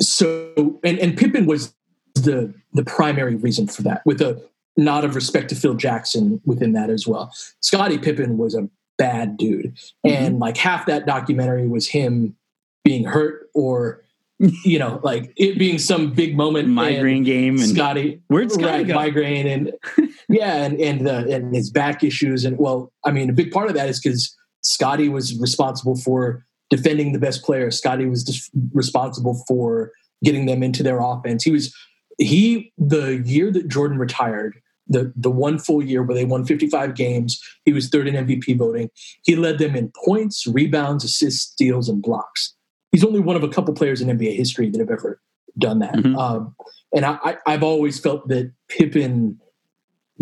so, 0.00 0.80
and, 0.84 0.98
and 0.98 1.16
Pippen 1.16 1.46
was 1.46 1.74
the 2.14 2.52
the 2.72 2.84
primary 2.84 3.36
reason 3.36 3.66
for 3.66 3.82
that, 3.82 4.04
with 4.04 4.20
a 4.20 4.42
nod 4.76 5.04
of 5.04 5.14
respect 5.14 5.48
to 5.48 5.54
Phil 5.54 5.74
Jackson 5.74 6.40
within 6.44 6.72
that 6.72 6.90
as 6.90 7.06
well. 7.06 7.32
Scottie 7.60 7.98
Pippen 7.98 8.38
was 8.38 8.54
a 8.54 8.68
bad 8.96 9.36
dude, 9.36 9.74
mm-hmm. 9.74 10.08
and 10.08 10.38
like 10.38 10.56
half 10.56 10.86
that 10.86 11.06
documentary 11.06 11.66
was 11.66 11.88
him 11.88 12.36
being 12.84 13.04
hurt 13.04 13.48
or 13.54 14.02
you 14.38 14.78
know, 14.78 15.00
like 15.02 15.32
it 15.36 15.58
being 15.58 15.78
some 15.78 16.12
big 16.12 16.36
moment, 16.36 16.68
migraine 16.68 17.24
game, 17.24 17.58
and 17.58 17.68
Scottie 17.68 18.20
where'd 18.28 18.52
Scottie 18.52 18.66
right, 18.66 18.86
go? 18.86 18.94
Migraine 18.94 19.46
and 19.46 19.72
yeah, 20.28 20.64
and 20.64 20.80
and 20.80 21.06
the 21.06 21.34
and 21.34 21.54
his 21.54 21.70
back 21.70 22.04
issues, 22.04 22.44
and 22.44 22.58
well, 22.58 22.92
I 23.04 23.12
mean, 23.12 23.30
a 23.30 23.32
big 23.32 23.50
part 23.50 23.68
of 23.68 23.74
that 23.74 23.88
is 23.88 24.00
because 24.00 24.36
Scottie 24.62 25.08
was 25.08 25.38
responsible 25.38 25.96
for 25.96 26.44
defending 26.70 27.12
the 27.12 27.18
best 27.18 27.42
player. 27.42 27.70
Scottie 27.70 28.06
was 28.06 28.50
responsible 28.72 29.42
for 29.46 29.92
getting 30.22 30.46
them 30.46 30.62
into 30.62 30.82
their 30.82 31.00
offense. 31.00 31.44
He 31.44 31.50
was 31.50 31.74
he 32.18 32.72
the 32.76 33.22
year 33.24 33.50
that 33.50 33.68
Jordan 33.68 33.98
retired. 33.98 34.60
The, 34.90 35.12
the 35.14 35.30
one 35.30 35.58
full 35.58 35.84
year 35.84 36.02
where 36.02 36.14
they 36.14 36.24
won 36.24 36.46
55 36.46 36.94
games, 36.94 37.38
he 37.66 37.74
was 37.74 37.90
third 37.90 38.08
in 38.08 38.14
MVP 38.26 38.56
voting. 38.56 38.88
He 39.22 39.36
led 39.36 39.58
them 39.58 39.76
in 39.76 39.92
points, 40.02 40.46
rebounds, 40.46 41.04
assists, 41.04 41.52
steals, 41.52 41.90
and 41.90 42.00
blocks 42.00 42.54
he's 42.92 43.04
only 43.04 43.20
one 43.20 43.36
of 43.36 43.42
a 43.42 43.48
couple 43.48 43.74
players 43.74 44.00
in 44.00 44.08
NBA 44.16 44.36
history 44.36 44.70
that 44.70 44.78
have 44.80 44.90
ever 44.90 45.20
done 45.58 45.80
that. 45.80 45.94
Mm-hmm. 45.94 46.16
Um, 46.16 46.54
and 46.94 47.04
I, 47.04 47.36
have 47.46 47.62
always 47.62 48.00
felt 48.00 48.28
that 48.28 48.52
Pippen 48.68 49.38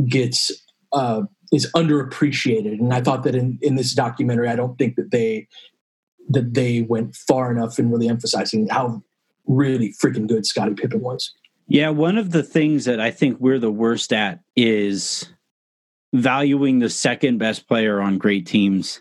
gets 0.08 0.52
uh, 0.92 1.22
is 1.52 1.70
underappreciated, 1.74 2.78
and 2.78 2.92
I 2.92 3.00
thought 3.00 3.22
that 3.24 3.34
in 3.34 3.58
in 3.62 3.76
this 3.76 3.94
documentary, 3.94 4.48
I 4.48 4.56
don't 4.56 4.76
think 4.76 4.96
that 4.96 5.10
they 5.10 5.48
that 6.28 6.54
they 6.54 6.82
went 6.82 7.14
far 7.14 7.50
enough 7.50 7.78
in 7.78 7.90
really 7.90 8.08
emphasizing 8.08 8.68
how 8.68 9.02
really 9.46 9.94
freaking 10.02 10.26
good 10.26 10.44
Scottie 10.44 10.74
Pippen 10.74 11.00
was. 11.00 11.32
Yeah, 11.68 11.90
one 11.90 12.18
of 12.18 12.30
the 12.30 12.42
things 12.42 12.84
that 12.84 13.00
I 13.00 13.10
think 13.10 13.38
we're 13.40 13.58
the 13.58 13.70
worst 13.70 14.12
at 14.12 14.40
is 14.54 15.26
valuing 16.12 16.78
the 16.78 16.90
second 16.90 17.38
best 17.38 17.68
player 17.68 18.00
on 18.00 18.18
great 18.18 18.46
teams. 18.46 19.00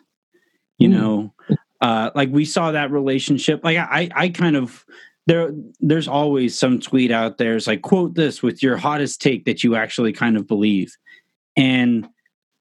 You 0.78 0.90
mm. 0.90 0.94
know, 0.94 1.34
uh, 1.82 2.12
like 2.16 2.30
we 2.30 2.46
saw 2.46 2.72
that 2.72 2.92
relationship. 2.92 3.64
Like 3.64 3.78
I, 3.78 4.10
I 4.16 4.30
kind 4.30 4.56
of 4.56 4.86
there. 5.28 5.52
There's 5.80 6.08
always 6.08 6.58
some 6.58 6.80
tweet 6.80 7.12
out 7.12 7.38
there. 7.38 7.56
It's 7.56 7.68
like 7.68 7.82
quote 7.82 8.16
this 8.16 8.44
with 8.44 8.62
your 8.62 8.78
hottest 8.78 9.22
take 9.22 9.46
that 9.46 9.64
you 9.64 9.76
actually 9.76 10.14
kind 10.14 10.38
of 10.38 10.48
believe, 10.48 10.96
and 11.56 12.08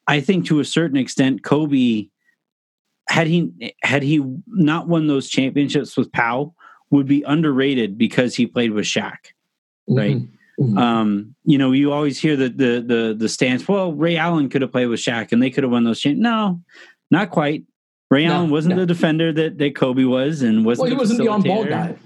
I 0.07 0.21
think 0.21 0.47
to 0.47 0.61
a 0.61 0.65
certain 0.65 0.97
extent, 0.97 1.45
Kobe 1.45 2.09
had 3.09 3.27
he 3.27 3.75
had 3.83 4.03
he 4.03 4.25
not 4.47 4.89
won 4.89 5.07
those 5.07 5.29
championships 5.29 5.97
with 5.97 6.13
Pau 6.13 6.55
would 6.91 7.07
be 7.07 7.23
underrated 7.23 7.99
because 7.99 8.35
he 8.35 8.47
played 8.47 8.73
with 8.73 8.85
Shaq, 8.85 9.17
right? 9.89 10.17
Mm-hmm. 10.17 10.65
mm-hmm. 10.65 10.79
Um, 10.79 11.35
you 11.45 11.59
know, 11.59 11.73
you 11.73 11.93
always 11.93 12.21
hear 12.21 12.37
the 12.37 12.49
the 12.49 12.85
the 12.87 13.17
the 13.19 13.29
stance. 13.29 13.67
Well, 13.67 13.93
Ray 13.93 14.17
Allen 14.17 14.49
could 14.49 14.63
have 14.63 14.73
played 14.73 14.87
with 14.87 15.01
Shaq, 15.01 15.33
and 15.33 15.43
they 15.43 15.51
could 15.51 15.65
have 15.65 15.73
won 15.73 15.85
those 15.85 16.01
championships. 16.01 16.23
No, 16.23 16.61
not 17.11 17.31
quite. 17.31 17.65
Ray 18.15 18.27
no, 18.27 18.35
Allen 18.35 18.51
wasn't 18.51 18.77
no. 18.77 18.83
the 18.83 18.87
defender 18.87 19.33
that, 19.33 19.59
that 19.59 19.75
Kobe 19.75 20.05
was, 20.05 20.43
and 20.43 20.65
wasn't. 20.65 20.85
Well, 20.85 20.91
he 20.93 20.97
wasn't 20.97 21.19
the 21.19 21.29
on-ball 21.29 21.65
guy. 21.65 21.97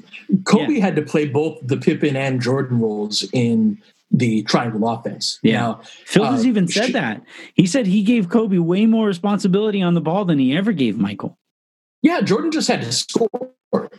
Kobe 0.44 0.75
yeah. 0.75 0.81
had 0.81 0.97
to 0.97 1.03
play 1.03 1.29
both 1.29 1.59
the 1.62 1.77
Pippen 1.77 2.16
and 2.16 2.40
Jordan 2.40 2.81
roles 2.81 3.29
in 3.35 3.81
the 4.11 4.42
triangle 4.44 4.88
offense. 4.88 5.38
Yeah, 5.42 5.61
now, 5.61 5.81
Phil 6.07 6.25
uh, 6.25 6.33
has 6.33 6.47
even 6.47 6.66
said 6.66 6.88
sh- 6.88 6.92
that. 6.94 7.23
He 7.53 7.66
said 7.66 7.87
he 7.87 8.03
gave 8.03 8.31
Kobe 8.31 8.57
way 8.57 8.87
more 8.87 9.07
responsibility 9.07 9.83
on 9.83 9.92
the 9.92 10.01
ball 10.01 10.25
than 10.25 10.38
he 10.38 10.57
ever 10.57 10.73
gave 10.73 10.97
Michael. 10.97 11.38
Yeah, 12.01 12.23
Jordan 12.23 12.53
just 12.53 12.68
had 12.68 12.81
to 12.81 12.90
score. 12.90 13.29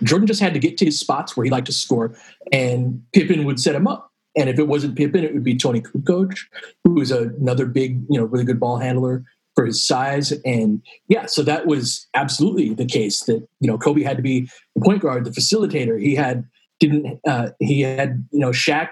Jordan 0.01 0.25
just 0.25 0.41
had 0.41 0.55
to 0.55 0.59
get 0.59 0.79
to 0.79 0.85
his 0.85 0.99
spots 0.99 1.37
where 1.37 1.43
he 1.43 1.51
liked 1.51 1.67
to 1.67 1.73
score, 1.73 2.15
and 2.51 3.03
Pippen 3.13 3.45
would 3.45 3.59
set 3.59 3.75
him 3.75 3.85
up. 3.85 4.11
And 4.35 4.49
if 4.49 4.57
it 4.57 4.67
wasn't 4.67 4.95
Pippen, 4.95 5.23
it 5.23 5.33
would 5.33 5.43
be 5.43 5.55
Toni 5.55 5.81
Kukoc, 5.81 6.39
who 6.83 6.93
was 6.93 7.11
another 7.11 7.65
big, 7.65 8.01
you 8.09 8.19
know, 8.19 8.25
really 8.25 8.45
good 8.45 8.59
ball 8.59 8.77
handler 8.77 9.25
for 9.59 9.65
his 9.65 9.85
size. 9.85 10.31
And 10.45 10.81
yeah, 11.09 11.25
so 11.25 11.43
that 11.43 11.65
was 11.65 12.07
absolutely 12.13 12.73
the 12.73 12.85
case 12.85 13.23
that, 13.23 13.45
you 13.59 13.69
know, 13.69 13.77
Kobe 13.77 14.03
had 14.03 14.15
to 14.15 14.23
be 14.23 14.49
the 14.73 14.81
point 14.81 15.01
guard, 15.01 15.25
the 15.25 15.31
facilitator. 15.31 16.01
He 16.01 16.15
had, 16.15 16.45
didn't, 16.79 17.19
uh, 17.27 17.49
he 17.59 17.81
had, 17.81 18.25
you 18.31 18.39
know, 18.39 18.51
Shaq 18.51 18.91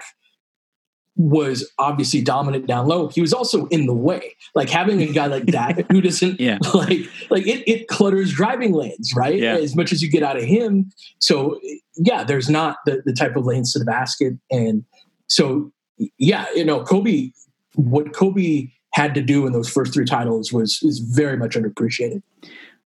was 1.16 1.66
obviously 1.78 2.20
dominant 2.20 2.66
down 2.66 2.86
low. 2.86 3.08
He 3.08 3.22
was 3.22 3.32
also 3.32 3.64
in 3.68 3.86
the 3.86 3.94
way. 3.94 4.36
Like 4.54 4.68
having 4.68 5.00
a 5.00 5.06
guy 5.06 5.24
like 5.24 5.46
that 5.46 5.86
who 5.90 6.02
doesn't 6.02 6.38
yeah. 6.38 6.58
like 6.74 7.00
like 7.30 7.46
it, 7.46 7.66
it 7.66 7.88
clutters 7.88 8.30
driving 8.34 8.74
lanes, 8.74 9.14
right? 9.16 9.38
Yeah. 9.38 9.56
As 9.56 9.74
much 9.74 9.90
as 9.90 10.02
you 10.02 10.10
get 10.10 10.22
out 10.22 10.36
of 10.36 10.44
him. 10.44 10.92
So 11.18 11.58
yeah, 11.96 12.24
there's 12.24 12.50
not 12.50 12.76
the, 12.84 13.00
the 13.06 13.14
type 13.14 13.36
of 13.36 13.46
lanes 13.46 13.72
to 13.72 13.78
the 13.78 13.86
basket. 13.86 14.34
And 14.50 14.84
so 15.28 15.72
yeah, 16.18 16.44
you 16.54 16.64
know, 16.64 16.84
Kobe 16.84 17.30
what 17.74 18.12
Kobe 18.12 18.68
had 18.94 19.14
to 19.14 19.22
do 19.22 19.46
in 19.46 19.52
those 19.52 19.68
first 19.68 19.92
three 19.92 20.04
titles 20.04 20.52
was 20.52 20.80
is 20.82 20.98
very 20.98 21.36
much 21.36 21.54
underappreciated. 21.54 22.22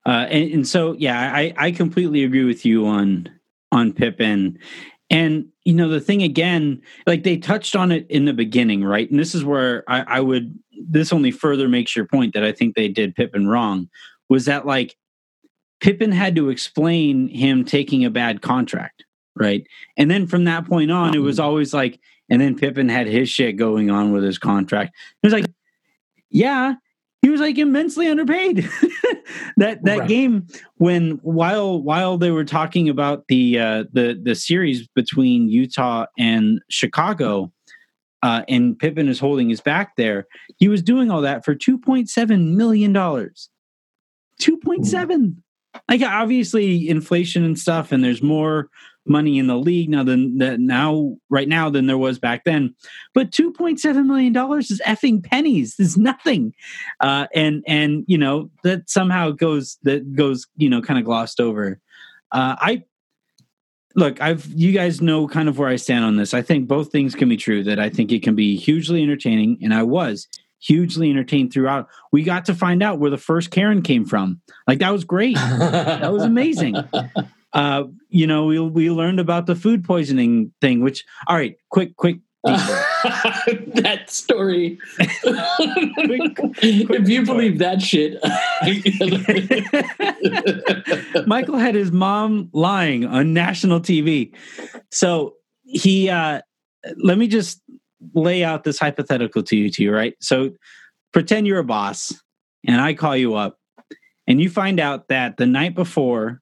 Uh, 0.06 0.26
and, 0.30 0.50
and, 0.52 0.68
so, 0.68 0.94
yeah, 0.94 1.30
I, 1.34 1.52
I 1.58 1.70
completely 1.72 2.24
agree 2.24 2.44
with 2.44 2.64
you 2.64 2.86
on 2.86 3.28
on 3.70 3.92
Pippen. 3.92 4.58
And 5.10 5.46
you 5.64 5.74
know, 5.74 5.88
the 5.88 6.00
thing 6.00 6.22
again, 6.22 6.80
like 7.06 7.22
they 7.22 7.36
touched 7.36 7.76
on 7.76 7.92
it 7.92 8.06
in 8.08 8.24
the 8.24 8.32
beginning, 8.32 8.82
right? 8.82 9.10
And 9.10 9.18
this 9.18 9.34
is 9.34 9.44
where 9.44 9.84
I, 9.88 10.00
I 10.02 10.20
would 10.20 10.58
this 10.72 11.12
only 11.12 11.30
further 11.30 11.68
makes 11.68 11.94
your 11.94 12.06
point 12.06 12.32
that 12.34 12.44
I 12.44 12.52
think 12.52 12.74
they 12.74 12.88
did 12.88 13.14
Pippen 13.14 13.46
wrong. 13.46 13.88
Was 14.28 14.46
that 14.46 14.66
like 14.66 14.96
Pippen 15.80 16.12
had 16.12 16.34
to 16.36 16.48
explain 16.48 17.28
him 17.28 17.64
taking 17.64 18.04
a 18.04 18.10
bad 18.10 18.40
contract, 18.40 19.04
right? 19.36 19.66
And 19.96 20.10
then 20.10 20.26
from 20.26 20.44
that 20.44 20.66
point 20.66 20.90
on, 20.90 21.14
it 21.14 21.18
was 21.18 21.36
mm-hmm. 21.36 21.46
always 21.46 21.74
like 21.74 22.00
and 22.30 22.40
then 22.40 22.56
Pippen 22.56 22.88
had 22.88 23.08
his 23.08 23.28
shit 23.28 23.56
going 23.56 23.90
on 23.90 24.12
with 24.12 24.22
his 24.22 24.38
contract. 24.38 24.94
It 25.22 25.26
was 25.26 25.32
like, 25.32 25.46
yeah, 26.30 26.74
he 27.22 27.28
was 27.28 27.40
like 27.40 27.58
immensely 27.58 28.08
underpaid. 28.08 28.56
that 29.56 29.84
that 29.84 29.98
right. 30.00 30.08
game 30.08 30.46
when 30.76 31.12
while 31.22 31.82
while 31.82 32.16
they 32.16 32.30
were 32.30 32.44
talking 32.44 32.88
about 32.88 33.26
the 33.28 33.58
uh, 33.58 33.84
the 33.92 34.18
the 34.20 34.34
series 34.34 34.88
between 34.88 35.48
Utah 35.48 36.06
and 36.18 36.60
Chicago, 36.70 37.52
uh, 38.22 38.42
and 38.48 38.78
Pippen 38.78 39.08
is 39.08 39.18
holding 39.18 39.50
his 39.50 39.60
back 39.60 39.96
there, 39.96 40.26
he 40.56 40.68
was 40.68 40.82
doing 40.82 41.10
all 41.10 41.20
that 41.20 41.44
for 41.44 41.54
two 41.54 41.78
point 41.78 42.08
seven 42.08 42.56
million 42.56 42.92
dollars. 42.92 43.50
Two 44.38 44.56
point 44.56 44.86
seven. 44.86 45.42
Like 45.88 46.02
obviously 46.02 46.88
inflation 46.88 47.44
and 47.44 47.58
stuff, 47.58 47.92
and 47.92 48.02
there's 48.02 48.22
more 48.22 48.68
money 49.06 49.38
in 49.38 49.46
the 49.46 49.56
league 49.56 49.88
now 49.88 50.04
than 50.04 50.38
that 50.38 50.60
now 50.60 51.16
right 51.28 51.48
now 51.48 51.70
than 51.70 51.86
there 51.86 51.98
was 51.98 52.18
back 52.18 52.44
then. 52.44 52.74
But 53.14 53.32
two 53.32 53.52
point 53.52 53.80
seven 53.80 54.06
million 54.06 54.32
dollars 54.32 54.70
is 54.70 54.80
effing 54.86 55.24
pennies. 55.24 55.76
Is 55.78 55.96
nothing, 55.96 56.54
uh, 57.00 57.26
and 57.34 57.64
and 57.66 58.04
you 58.06 58.18
know 58.18 58.50
that 58.62 58.88
somehow 58.88 59.30
goes 59.30 59.78
that 59.82 60.14
goes 60.14 60.46
you 60.56 60.68
know 60.68 60.82
kind 60.82 60.98
of 60.98 61.04
glossed 61.04 61.40
over. 61.40 61.80
Uh, 62.32 62.56
I 62.58 62.84
look, 63.94 64.20
I've 64.20 64.46
you 64.46 64.72
guys 64.72 65.00
know 65.00 65.26
kind 65.26 65.48
of 65.48 65.58
where 65.58 65.68
I 65.68 65.76
stand 65.76 66.04
on 66.04 66.16
this. 66.16 66.34
I 66.34 66.42
think 66.42 66.68
both 66.68 66.92
things 66.92 67.14
can 67.14 67.28
be 67.28 67.36
true. 67.36 67.62
That 67.64 67.78
I 67.78 67.90
think 67.90 68.12
it 68.12 68.22
can 68.22 68.34
be 68.34 68.56
hugely 68.56 69.02
entertaining, 69.02 69.58
and 69.62 69.74
I 69.74 69.82
was 69.82 70.28
hugely 70.60 71.10
entertained 71.10 71.52
throughout. 71.52 71.88
We 72.12 72.22
got 72.22 72.44
to 72.46 72.54
find 72.54 72.82
out 72.82 72.98
where 72.98 73.10
the 73.10 73.18
first 73.18 73.50
Karen 73.50 73.82
came 73.82 74.04
from. 74.04 74.40
Like 74.66 74.78
that 74.80 74.90
was 74.90 75.04
great. 75.04 75.36
that 75.36 76.12
was 76.12 76.22
amazing. 76.22 76.76
Uh, 77.52 77.84
you 78.08 78.26
know, 78.26 78.44
we 78.44 78.58
we 78.60 78.90
learned 78.90 79.20
about 79.20 79.46
the 79.46 79.54
food 79.54 79.84
poisoning 79.84 80.52
thing. 80.60 80.80
Which, 80.80 81.04
all 81.26 81.36
right, 81.36 81.56
quick, 81.70 81.96
quick. 81.96 82.18
that 82.44 84.04
story. 84.06 84.78
quick, 84.96 86.36
quick 86.36 86.56
if 86.62 87.08
you 87.08 87.22
believe 87.24 87.58
that 87.58 87.82
shit, 87.82 88.18
Michael 91.26 91.58
had 91.58 91.74
his 91.74 91.92
mom 91.92 92.48
lying 92.54 93.04
on 93.04 93.34
national 93.34 93.80
TV. 93.80 94.32
So 94.90 95.34
he, 95.64 96.08
uh, 96.08 96.40
let 96.96 97.18
me 97.18 97.28
just 97.28 97.60
lay 98.14 98.42
out 98.42 98.64
this 98.64 98.78
hypothetical 98.78 99.42
to 99.42 99.56
you, 99.56 99.70
to 99.72 99.82
you, 99.82 99.92
right? 99.92 100.14
So 100.20 100.52
pretend 101.12 101.46
you're 101.46 101.58
a 101.58 101.64
boss, 101.64 102.10
and 102.66 102.80
I 102.80 102.94
call 102.94 103.18
you 103.18 103.34
up, 103.34 103.58
and 104.26 104.40
you 104.40 104.48
find 104.48 104.80
out 104.80 105.08
that 105.08 105.36
the 105.36 105.46
night 105.46 105.74
before 105.74 106.40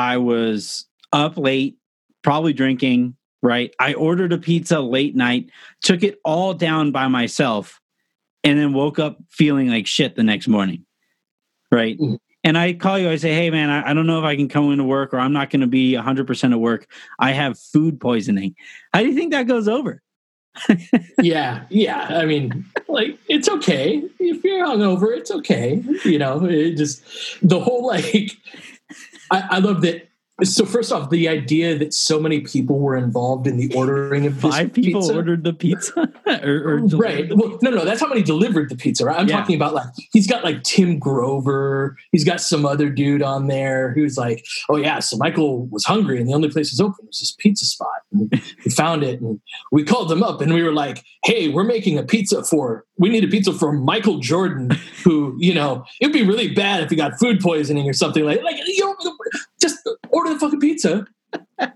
I 0.00 0.16
was 0.16 0.86
up 1.12 1.36
late, 1.36 1.76
probably 2.22 2.54
drinking, 2.54 3.16
right? 3.42 3.74
I 3.78 3.92
ordered 3.92 4.32
a 4.32 4.38
pizza 4.38 4.80
late 4.80 5.14
night, 5.14 5.50
took 5.82 6.02
it 6.02 6.18
all 6.24 6.54
down 6.54 6.90
by 6.90 7.06
myself, 7.08 7.82
and 8.42 8.58
then 8.58 8.72
woke 8.72 8.98
up 8.98 9.18
feeling 9.28 9.68
like 9.68 9.86
shit 9.86 10.16
the 10.16 10.22
next 10.22 10.48
morning, 10.48 10.86
right? 11.70 11.98
Mm-hmm. 11.98 12.14
And 12.44 12.56
I 12.56 12.72
call 12.72 12.98
you, 12.98 13.10
I 13.10 13.16
say, 13.16 13.34
hey, 13.34 13.50
man, 13.50 13.68
I, 13.68 13.90
I, 13.90 13.92
don't 13.92 14.06
know 14.06 14.18
if 14.18 14.24
I 14.24 14.36
can 14.36 14.48
come 14.48 14.72
into 14.72 14.84
work 14.84 15.12
or 15.12 15.18
I'm 15.18 15.34
not 15.34 15.50
going 15.50 15.60
to 15.60 15.66
be 15.66 15.92
100% 15.92 16.50
at 16.50 16.58
work. 16.58 16.90
I 17.18 17.32
have 17.32 17.58
food 17.58 18.00
poisoning. 18.00 18.54
How 18.94 19.00
do 19.00 19.06
you 19.06 19.14
think 19.14 19.32
that 19.32 19.46
goes 19.46 19.68
over? 19.68 20.00
yeah, 21.20 21.66
yeah. 21.68 22.18
I 22.18 22.24
mean, 22.24 22.64
like 22.88 23.18
it's 23.28 23.50
okay 23.50 24.02
if 24.18 24.42
you're 24.42 24.66
hungover. 24.66 25.14
It's 25.14 25.30
okay. 25.30 25.84
You 26.06 26.18
know, 26.18 26.46
it 26.46 26.76
just 26.76 27.04
the 27.42 27.60
whole 27.60 27.86
like 27.86 28.32
I, 29.30 29.48
I 29.50 29.58
love 29.60 29.82
that 29.82 30.09
so 30.42 30.64
first 30.64 30.92
off, 30.92 31.10
the 31.10 31.28
idea 31.28 31.76
that 31.78 31.92
so 31.92 32.20
many 32.20 32.40
people 32.40 32.78
were 32.78 32.96
involved 32.96 33.46
in 33.46 33.56
the 33.56 33.72
ordering 33.74 34.26
of 34.26 34.40
this 34.40 34.54
five 34.54 34.72
people 34.72 35.00
pizza, 35.00 35.14
ordered 35.14 35.44
the 35.44 35.52
pizza, 35.52 36.12
or, 36.44 36.68
or 36.68 36.76
right? 36.96 37.34
Well, 37.34 37.58
no, 37.62 37.70
no, 37.70 37.84
that's 37.84 38.00
how 38.00 38.08
many 38.08 38.22
delivered 38.22 38.70
the 38.70 38.76
pizza. 38.76 39.04
Right? 39.04 39.18
I'm 39.18 39.28
yeah. 39.28 39.38
talking 39.38 39.56
about 39.56 39.74
like 39.74 39.88
he's 40.12 40.26
got 40.26 40.44
like 40.44 40.62
Tim 40.62 40.98
Grover. 40.98 41.96
He's 42.12 42.24
got 42.24 42.40
some 42.40 42.64
other 42.64 42.88
dude 42.90 43.22
on 43.22 43.48
there 43.48 43.92
who's 43.92 44.16
like, 44.16 44.44
oh 44.68 44.76
yeah, 44.76 44.98
so 45.00 45.16
Michael 45.16 45.66
was 45.66 45.84
hungry 45.84 46.18
and 46.18 46.28
the 46.28 46.34
only 46.34 46.50
place 46.50 46.70
was 46.72 46.80
open 46.80 47.06
was 47.06 47.18
this 47.18 47.32
pizza 47.32 47.64
spot. 47.64 47.88
And 48.12 48.30
we 48.64 48.70
found 48.70 49.02
it 49.02 49.20
and 49.20 49.40
we 49.72 49.84
called 49.84 50.08
them 50.08 50.22
up 50.22 50.40
and 50.40 50.54
we 50.54 50.62
were 50.62 50.72
like, 50.72 51.04
hey, 51.24 51.48
we're 51.48 51.64
making 51.64 51.98
a 51.98 52.02
pizza 52.02 52.42
for. 52.44 52.84
We 52.98 53.08
need 53.08 53.24
a 53.24 53.28
pizza 53.28 53.52
for 53.52 53.72
Michael 53.72 54.18
Jordan, 54.18 54.70
who 55.04 55.34
you 55.38 55.54
know 55.54 55.84
it'd 56.00 56.12
be 56.12 56.22
really 56.22 56.52
bad 56.52 56.82
if 56.82 56.90
he 56.90 56.96
got 56.96 57.18
food 57.18 57.40
poisoning 57.40 57.88
or 57.88 57.92
something 57.92 58.24
like 58.24 58.42
like 58.42 58.56
you 58.66 58.84
know 58.84 58.94
order 60.12 60.34
the 60.34 60.38
fucking 60.40 60.60
pizza. 60.60 61.06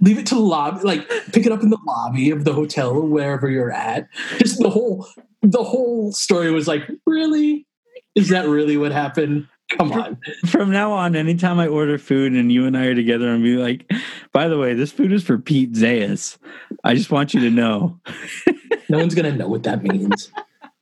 Leave 0.00 0.18
it 0.18 0.26
to 0.26 0.34
the 0.34 0.40
lobby, 0.40 0.80
like 0.82 1.08
pick 1.32 1.46
it 1.46 1.52
up 1.52 1.62
in 1.62 1.70
the 1.70 1.78
lobby 1.86 2.30
of 2.30 2.44
the 2.44 2.52
hotel 2.52 2.90
or 2.90 3.00
wherever 3.00 3.48
you're 3.48 3.72
at. 3.72 4.06
Just 4.38 4.58
the 4.58 4.68
whole 4.68 5.08
the 5.42 5.64
whole 5.64 6.12
story 6.12 6.50
was 6.50 6.68
like, 6.68 6.82
really? 7.06 7.66
Is 8.14 8.28
that 8.28 8.46
really 8.46 8.76
what 8.76 8.92
happened? 8.92 9.48
Come 9.70 9.92
on. 9.92 10.18
From 10.46 10.70
now 10.70 10.92
on, 10.92 11.16
anytime 11.16 11.58
I 11.58 11.68
order 11.68 11.98
food 11.98 12.32
and 12.32 12.52
you 12.52 12.66
and 12.66 12.76
I 12.76 12.86
are 12.86 12.94
together, 12.94 13.30
I'm 13.30 13.42
be 13.42 13.56
like, 13.56 13.90
by 14.32 14.48
the 14.48 14.58
way, 14.58 14.74
this 14.74 14.92
food 14.92 15.12
is 15.12 15.24
for 15.24 15.38
Pete 15.38 15.72
Zayas. 15.72 16.36
I 16.84 16.94
just 16.94 17.10
want 17.10 17.32
you 17.32 17.40
to 17.40 17.50
know. 17.50 17.98
no 18.88 18.98
one's 18.98 19.14
gonna 19.14 19.32
know 19.32 19.48
what 19.48 19.62
that 19.62 19.82
means. 19.82 20.30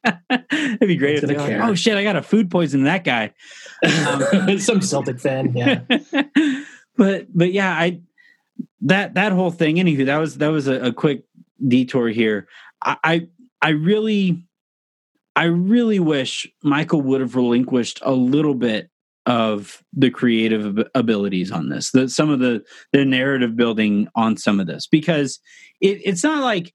It'd 0.31 0.81
be 0.81 0.97
great 0.97 1.23
if 1.23 1.29
they 1.29 1.37
like, 1.37 1.61
oh 1.63 1.75
shit, 1.75 1.97
I 1.97 2.03
got 2.03 2.17
a 2.17 2.23
food 2.23 2.51
poison 2.51 2.85
that 2.85 3.05
guy. 3.05 3.33
Um, 3.83 4.59
Some 4.59 4.81
Celtic 4.81 5.21
fan, 5.21 5.53
yeah. 5.55 5.81
but 6.97 7.27
but 7.35 7.53
yeah, 7.53 7.73
I 7.73 8.01
that 8.83 9.15
that 9.15 9.33
whole 9.33 9.51
thing. 9.51 9.77
Anywho, 9.77 10.07
that 10.07 10.19
was 10.19 10.39
that 10.39 10.49
was 10.49 10.69
a, 10.69 10.87
a 10.87 10.93
quick 10.93 11.25
detour 11.67 12.09
here. 12.09 12.49
I, 12.83 12.97
I 13.05 13.29
I 13.61 13.69
really 13.71 14.45
I 15.37 15.45
really 15.45 15.99
wish 15.99 16.47
Michael 16.63 17.03
would 17.03 17.21
have 17.21 17.37
relinquished 17.37 18.01
a 18.03 18.13
little 18.13 18.55
bit 18.55 18.91
of 19.25 19.83
the 19.93 20.11
creative 20.11 20.85
abilities 20.97 21.53
on 21.53 21.69
this, 21.69 21.93
the, 21.93 22.09
some 22.09 22.29
of 22.29 22.41
the 22.41 22.63
the 22.93 23.05
narrative 23.05 23.57
building 23.57 24.09
on 24.15 24.37
some 24.37 24.59
of 24.59 24.67
this, 24.67 24.87
because 24.87 25.39
it, 25.81 26.01
it's 26.05 26.25
not 26.25 26.43
like 26.43 26.75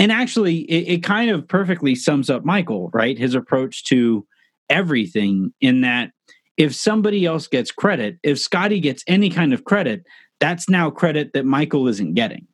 and 0.00 0.10
actually 0.10 0.60
it, 0.62 0.94
it, 0.94 1.02
kind 1.02 1.30
of 1.30 1.46
perfectly 1.46 1.94
sums 1.94 2.30
up 2.30 2.44
michael 2.44 2.90
right 2.92 3.18
his 3.18 3.34
approach 3.34 3.84
to 3.84 4.26
everything 4.68 5.52
in 5.60 5.82
that 5.82 6.10
if 6.60 6.74
somebody 6.74 7.24
else 7.26 7.46
gets 7.46 7.70
credit 7.70 8.18
if 8.22 8.38
scottie 8.38 8.80
gets 8.80 9.02
any 9.06 9.30
kind 9.30 9.52
of 9.52 9.64
credit 9.64 10.04
that's 10.38 10.68
now 10.68 10.90
credit 10.90 11.32
that 11.32 11.44
michael 11.44 11.88
isn't 11.88 12.14
getting 12.14 12.46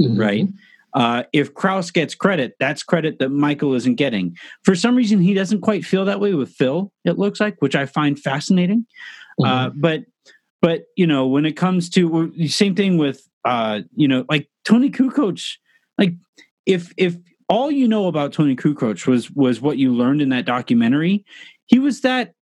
mm-hmm. 0.00 0.20
right 0.20 0.48
uh, 0.94 1.22
if 1.32 1.54
Krause 1.54 1.90
gets 1.90 2.14
credit, 2.14 2.54
that's 2.60 2.82
credit 2.82 3.18
that 3.18 3.30
Michael 3.30 3.74
isn't 3.74 3.94
getting. 3.94 4.36
For 4.62 4.74
some 4.74 4.94
reason, 4.94 5.20
he 5.20 5.32
doesn't 5.32 5.62
quite 5.62 5.84
feel 5.84 6.04
that 6.04 6.20
way 6.20 6.34
with 6.34 6.50
Phil. 6.50 6.92
It 7.04 7.18
looks 7.18 7.40
like, 7.40 7.56
which 7.60 7.74
I 7.74 7.86
find 7.86 8.18
fascinating. 8.18 8.86
Uh, 9.40 9.44
mm-hmm. 9.44 9.66
Uh, 9.66 9.70
but, 9.74 10.00
but 10.60 10.82
you 10.96 11.06
know, 11.06 11.26
when 11.26 11.46
it 11.46 11.56
comes 11.56 11.88
to 11.90 12.32
the 12.36 12.48
same 12.48 12.74
thing 12.74 12.98
with, 12.98 13.26
uh, 13.44 13.80
you 13.96 14.06
know, 14.06 14.24
like 14.28 14.48
Toni 14.64 14.90
Kukoc, 14.90 15.56
like 15.98 16.14
if 16.66 16.92
if 16.96 17.16
all 17.48 17.70
you 17.70 17.88
know 17.88 18.06
about 18.06 18.32
Toni 18.32 18.54
Kukoc 18.54 19.06
was 19.06 19.30
was 19.30 19.60
what 19.60 19.78
you 19.78 19.92
learned 19.92 20.22
in 20.22 20.28
that 20.28 20.44
documentary, 20.44 21.24
he 21.66 21.78
was 21.78 22.02
that 22.02 22.34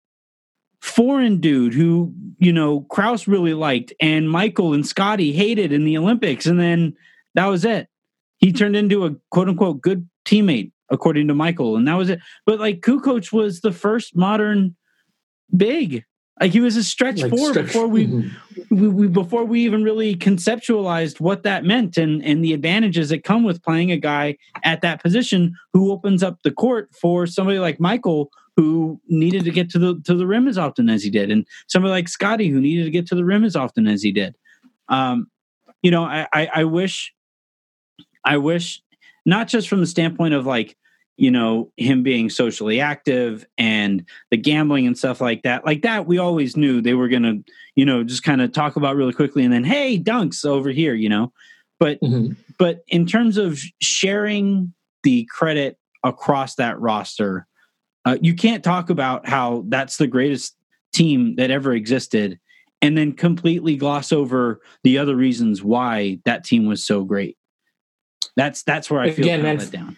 foreign 0.80 1.40
dude 1.40 1.74
who 1.74 2.12
you 2.38 2.52
know 2.52 2.82
Krause 2.82 3.28
really 3.28 3.54
liked 3.54 3.92
and 4.00 4.30
Michael 4.30 4.72
and 4.72 4.86
Scottie 4.86 5.32
hated 5.32 5.72
in 5.72 5.84
the 5.84 5.96
Olympics, 5.96 6.46
and 6.46 6.58
then 6.58 6.94
that 7.34 7.46
was 7.46 7.64
it. 7.64 7.88
He 8.38 8.52
turned 8.52 8.76
into 8.76 9.04
a 9.04 9.14
quote 9.30 9.48
unquote 9.48 9.80
good 9.80 10.08
teammate 10.24 10.72
according 10.90 11.28
to 11.28 11.34
Michael, 11.34 11.76
and 11.76 11.86
that 11.86 11.94
was 11.94 12.10
it. 12.10 12.20
But 12.46 12.60
like 12.60 12.80
Kukoc 12.80 13.32
was 13.32 13.60
the 13.60 13.72
first 13.72 14.16
modern 14.16 14.76
big 15.56 16.04
like 16.40 16.52
he 16.52 16.60
was 16.60 16.76
a 16.76 16.82
stretch 16.82 17.20
like 17.20 17.30
four 17.30 17.50
stretch, 17.50 17.66
before 17.66 17.86
we, 17.86 18.06
mm-hmm. 18.06 18.74
we, 18.74 18.88
we, 18.88 19.06
before 19.06 19.44
we 19.44 19.60
even 19.60 19.84
really 19.84 20.14
conceptualized 20.16 21.20
what 21.20 21.42
that 21.42 21.64
meant 21.64 21.98
and 21.98 22.24
and 22.24 22.42
the 22.42 22.54
advantages 22.54 23.10
that 23.10 23.24
come 23.24 23.44
with 23.44 23.62
playing 23.62 23.92
a 23.92 23.98
guy 23.98 24.36
at 24.64 24.80
that 24.80 25.02
position 25.02 25.54
who 25.72 25.92
opens 25.92 26.22
up 26.22 26.38
the 26.42 26.50
court 26.50 26.88
for 26.98 27.26
somebody 27.26 27.58
like 27.58 27.78
Michael 27.78 28.30
who 28.56 29.00
needed 29.08 29.44
to 29.44 29.50
get 29.50 29.70
to 29.70 29.78
the 29.78 30.00
to 30.04 30.14
the 30.14 30.26
rim 30.26 30.48
as 30.48 30.58
often 30.58 30.88
as 30.88 31.02
he 31.02 31.10
did, 31.10 31.30
and 31.30 31.46
somebody 31.68 31.90
like 31.90 32.08
Scottie 32.08 32.48
who 32.48 32.60
needed 32.60 32.84
to 32.84 32.90
get 32.90 33.06
to 33.08 33.14
the 33.14 33.24
rim 33.24 33.44
as 33.44 33.56
often 33.56 33.86
as 33.86 34.02
he 34.02 34.12
did. 34.12 34.36
Um, 34.88 35.28
you 35.82 35.90
know, 35.90 36.04
I, 36.04 36.26
I, 36.32 36.48
I 36.56 36.64
wish, 36.64 37.14
I 38.24 38.36
wish, 38.36 38.82
not 39.24 39.48
just 39.48 39.68
from 39.68 39.80
the 39.80 39.86
standpoint 39.86 40.34
of 40.34 40.46
like 40.46 40.76
you 41.16 41.30
know 41.30 41.70
him 41.76 42.02
being 42.02 42.30
socially 42.30 42.80
active 42.80 43.46
and 43.58 44.04
the 44.30 44.38
gambling 44.38 44.86
and 44.86 44.96
stuff 44.96 45.20
like 45.20 45.42
that 45.42 45.66
like 45.66 45.82
that 45.82 46.06
we 46.06 46.16
always 46.16 46.56
knew 46.56 46.80
they 46.80 46.94
were 46.94 47.08
going 47.08 47.22
to 47.22 47.44
you 47.76 47.84
know 47.84 48.02
just 48.02 48.22
kind 48.22 48.40
of 48.40 48.52
talk 48.52 48.76
about 48.76 48.96
really 48.96 49.12
quickly 49.12 49.44
and 49.44 49.52
then 49.52 49.62
hey 49.62 49.98
dunks 49.98 50.46
over 50.46 50.70
here 50.70 50.94
you 50.94 51.10
know 51.10 51.30
but 51.78 52.00
mm-hmm. 52.00 52.32
but 52.58 52.84
in 52.88 53.06
terms 53.06 53.36
of 53.36 53.60
sharing 53.82 54.72
the 55.02 55.28
credit 55.30 55.76
across 56.04 56.54
that 56.54 56.80
roster 56.80 57.46
uh, 58.10 58.18
you 58.20 58.34
can't 58.34 58.64
talk 58.64 58.90
about 58.90 59.28
how 59.28 59.64
that's 59.68 59.96
the 59.96 60.06
greatest 60.06 60.56
team 60.92 61.36
that 61.36 61.50
ever 61.50 61.72
existed 61.72 62.38
and 62.82 62.96
then 62.96 63.12
completely 63.12 63.76
gloss 63.76 64.10
over 64.10 64.60
the 64.82 64.98
other 64.98 65.14
reasons 65.14 65.62
why 65.62 66.18
that 66.24 66.44
team 66.44 66.66
was 66.66 66.84
so 66.84 67.04
great 67.04 67.36
That's 68.36 68.62
that's 68.62 68.90
where 68.90 69.00
I 69.00 69.10
feel 69.10 69.24
Again, 69.24 69.42
man, 69.42 69.58
let 69.58 69.70
down. 69.70 69.96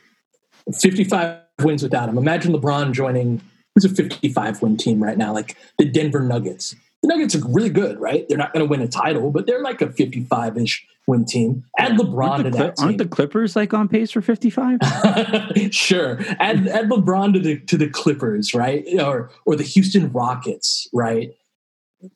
55 0.80 1.40
wins 1.62 1.82
without 1.82 2.08
him. 2.08 2.18
Imagine 2.18 2.52
LeBron 2.52 2.92
joining 2.92 3.40
who's 3.74 3.84
a 3.84 3.88
55 3.88 4.62
win 4.62 4.76
team 4.76 5.02
right 5.02 5.16
now, 5.16 5.32
like 5.32 5.56
the 5.78 5.84
Denver 5.84 6.20
Nuggets. 6.20 6.74
The 7.02 7.08
Nuggets 7.08 7.34
are 7.34 7.40
really 7.48 7.70
good, 7.70 7.98
right? 7.98 8.26
They're 8.28 8.38
not 8.38 8.52
going 8.52 8.64
to 8.64 8.70
win 8.70 8.80
a 8.80 8.86
title, 8.88 9.30
but 9.32 9.46
they're 9.46 9.62
like 9.62 9.82
a 9.82 9.90
55 9.92 10.56
ish 10.58 10.86
win 11.08 11.24
team. 11.24 11.64
Add 11.78 11.92
LeBron 11.98 12.28
Aren't 12.28 12.44
to 12.44 12.50
that 12.52 12.76
Cli- 12.76 12.84
aren't 12.84 12.98
the. 12.98 13.06
Clippers 13.08 13.56
like 13.56 13.74
on 13.74 13.88
pace 13.88 14.12
for 14.12 14.22
55? 14.22 14.78
sure. 15.72 16.20
Add, 16.38 16.68
add 16.68 16.88
LeBron 16.88 17.32
to 17.34 17.40
the 17.40 17.58
to 17.60 17.76
the 17.76 17.88
Clippers, 17.88 18.54
right? 18.54 18.84
Or 19.00 19.30
or 19.46 19.56
the 19.56 19.64
Houston 19.64 20.12
Rockets, 20.12 20.88
right? 20.92 21.32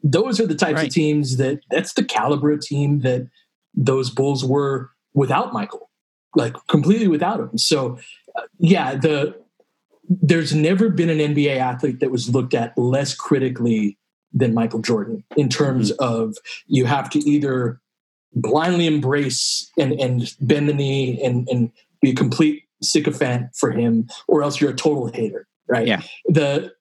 Those 0.05 0.41
are 0.41 0.47
the 0.47 0.55
types 0.55 0.77
Right. 0.77 0.87
of 0.89 0.93
teams 0.95 1.37
that 1.39 1.61
that's 1.71 1.95
the 1.95 2.05
caliber 2.05 2.53
of 2.53 2.61
team 2.61 3.01
that 3.01 3.29
those 3.75 4.11
Bulls 4.11 4.45
were 4.45 4.91
without 5.15 5.53
Michael, 5.53 5.91
like 6.37 6.55
completely 6.69 7.09
without 7.09 7.41
him. 7.41 7.59
So, 7.59 7.99
uh, 8.37 8.43
yeah, 8.59 8.95
the 8.95 9.35
there's 10.09 10.55
never 10.55 10.89
been 10.91 11.11
an 11.11 11.19
NBA 11.19 11.57
athlete 11.59 11.99
that 12.01 12.13
was 12.13 12.29
looked 12.29 12.55
at 12.55 12.77
less 12.79 13.15
critically 13.15 13.99
than 14.37 14.55
Michael 14.55 14.81
Jordan 14.81 15.25
in 15.37 15.49
terms 15.49 15.91
mm-hmm. 15.91 16.05
of 16.05 16.37
you 16.67 16.85
have 16.85 17.11
to 17.11 17.19
either 17.21 17.81
blindly 18.35 18.87
embrace 18.87 19.71
and, 19.79 19.93
and 19.95 20.35
bend 20.41 20.69
the 20.69 20.75
knee 20.75 21.21
and, 21.25 21.49
and 21.49 21.73
be 22.03 22.11
a 22.11 22.15
complete 22.15 22.65
sycophant 22.83 23.57
for 23.57 23.71
him, 23.71 24.07
or 24.29 24.43
else 24.43 24.61
you're 24.61 24.71
a 24.71 24.77
total 24.77 25.07
hater, 25.07 25.49
right? 25.67 25.87
Yeah. 25.87 26.03
The 26.27 26.75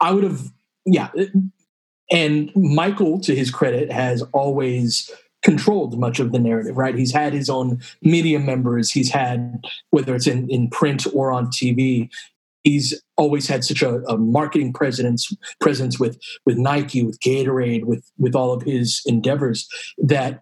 I 0.00 0.12
would 0.12 0.24
have, 0.24 0.50
yeah. 0.86 1.10
And 2.10 2.50
Michael, 2.56 3.20
to 3.20 3.34
his 3.34 3.50
credit, 3.50 3.92
has 3.92 4.22
always 4.32 5.10
controlled 5.42 5.98
much 5.98 6.18
of 6.18 6.32
the 6.32 6.38
narrative, 6.38 6.76
right? 6.76 6.96
He's 6.96 7.12
had 7.12 7.32
his 7.32 7.50
own 7.50 7.80
media 8.00 8.38
members. 8.38 8.90
He's 8.90 9.10
had, 9.10 9.62
whether 9.90 10.14
it's 10.14 10.26
in, 10.26 10.48
in 10.48 10.70
print 10.70 11.06
or 11.12 11.32
on 11.32 11.48
TV, 11.48 12.08
he's 12.64 13.00
always 13.16 13.48
had 13.48 13.64
such 13.64 13.82
a, 13.82 13.96
a 14.04 14.16
marketing 14.16 14.72
presence 14.72 15.32
presence 15.60 15.98
with 15.98 16.18
with 16.46 16.56
Nike, 16.56 17.02
with 17.04 17.20
Gatorade, 17.20 17.84
with 17.84 18.04
with 18.18 18.34
all 18.34 18.52
of 18.52 18.62
his 18.62 19.02
endeavors 19.06 19.68
that 19.98 20.40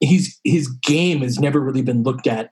he's 0.00 0.38
his 0.44 0.68
game 0.68 1.20
has 1.20 1.38
never 1.38 1.60
really 1.60 1.82
been 1.82 2.02
looked 2.02 2.26
at 2.26 2.50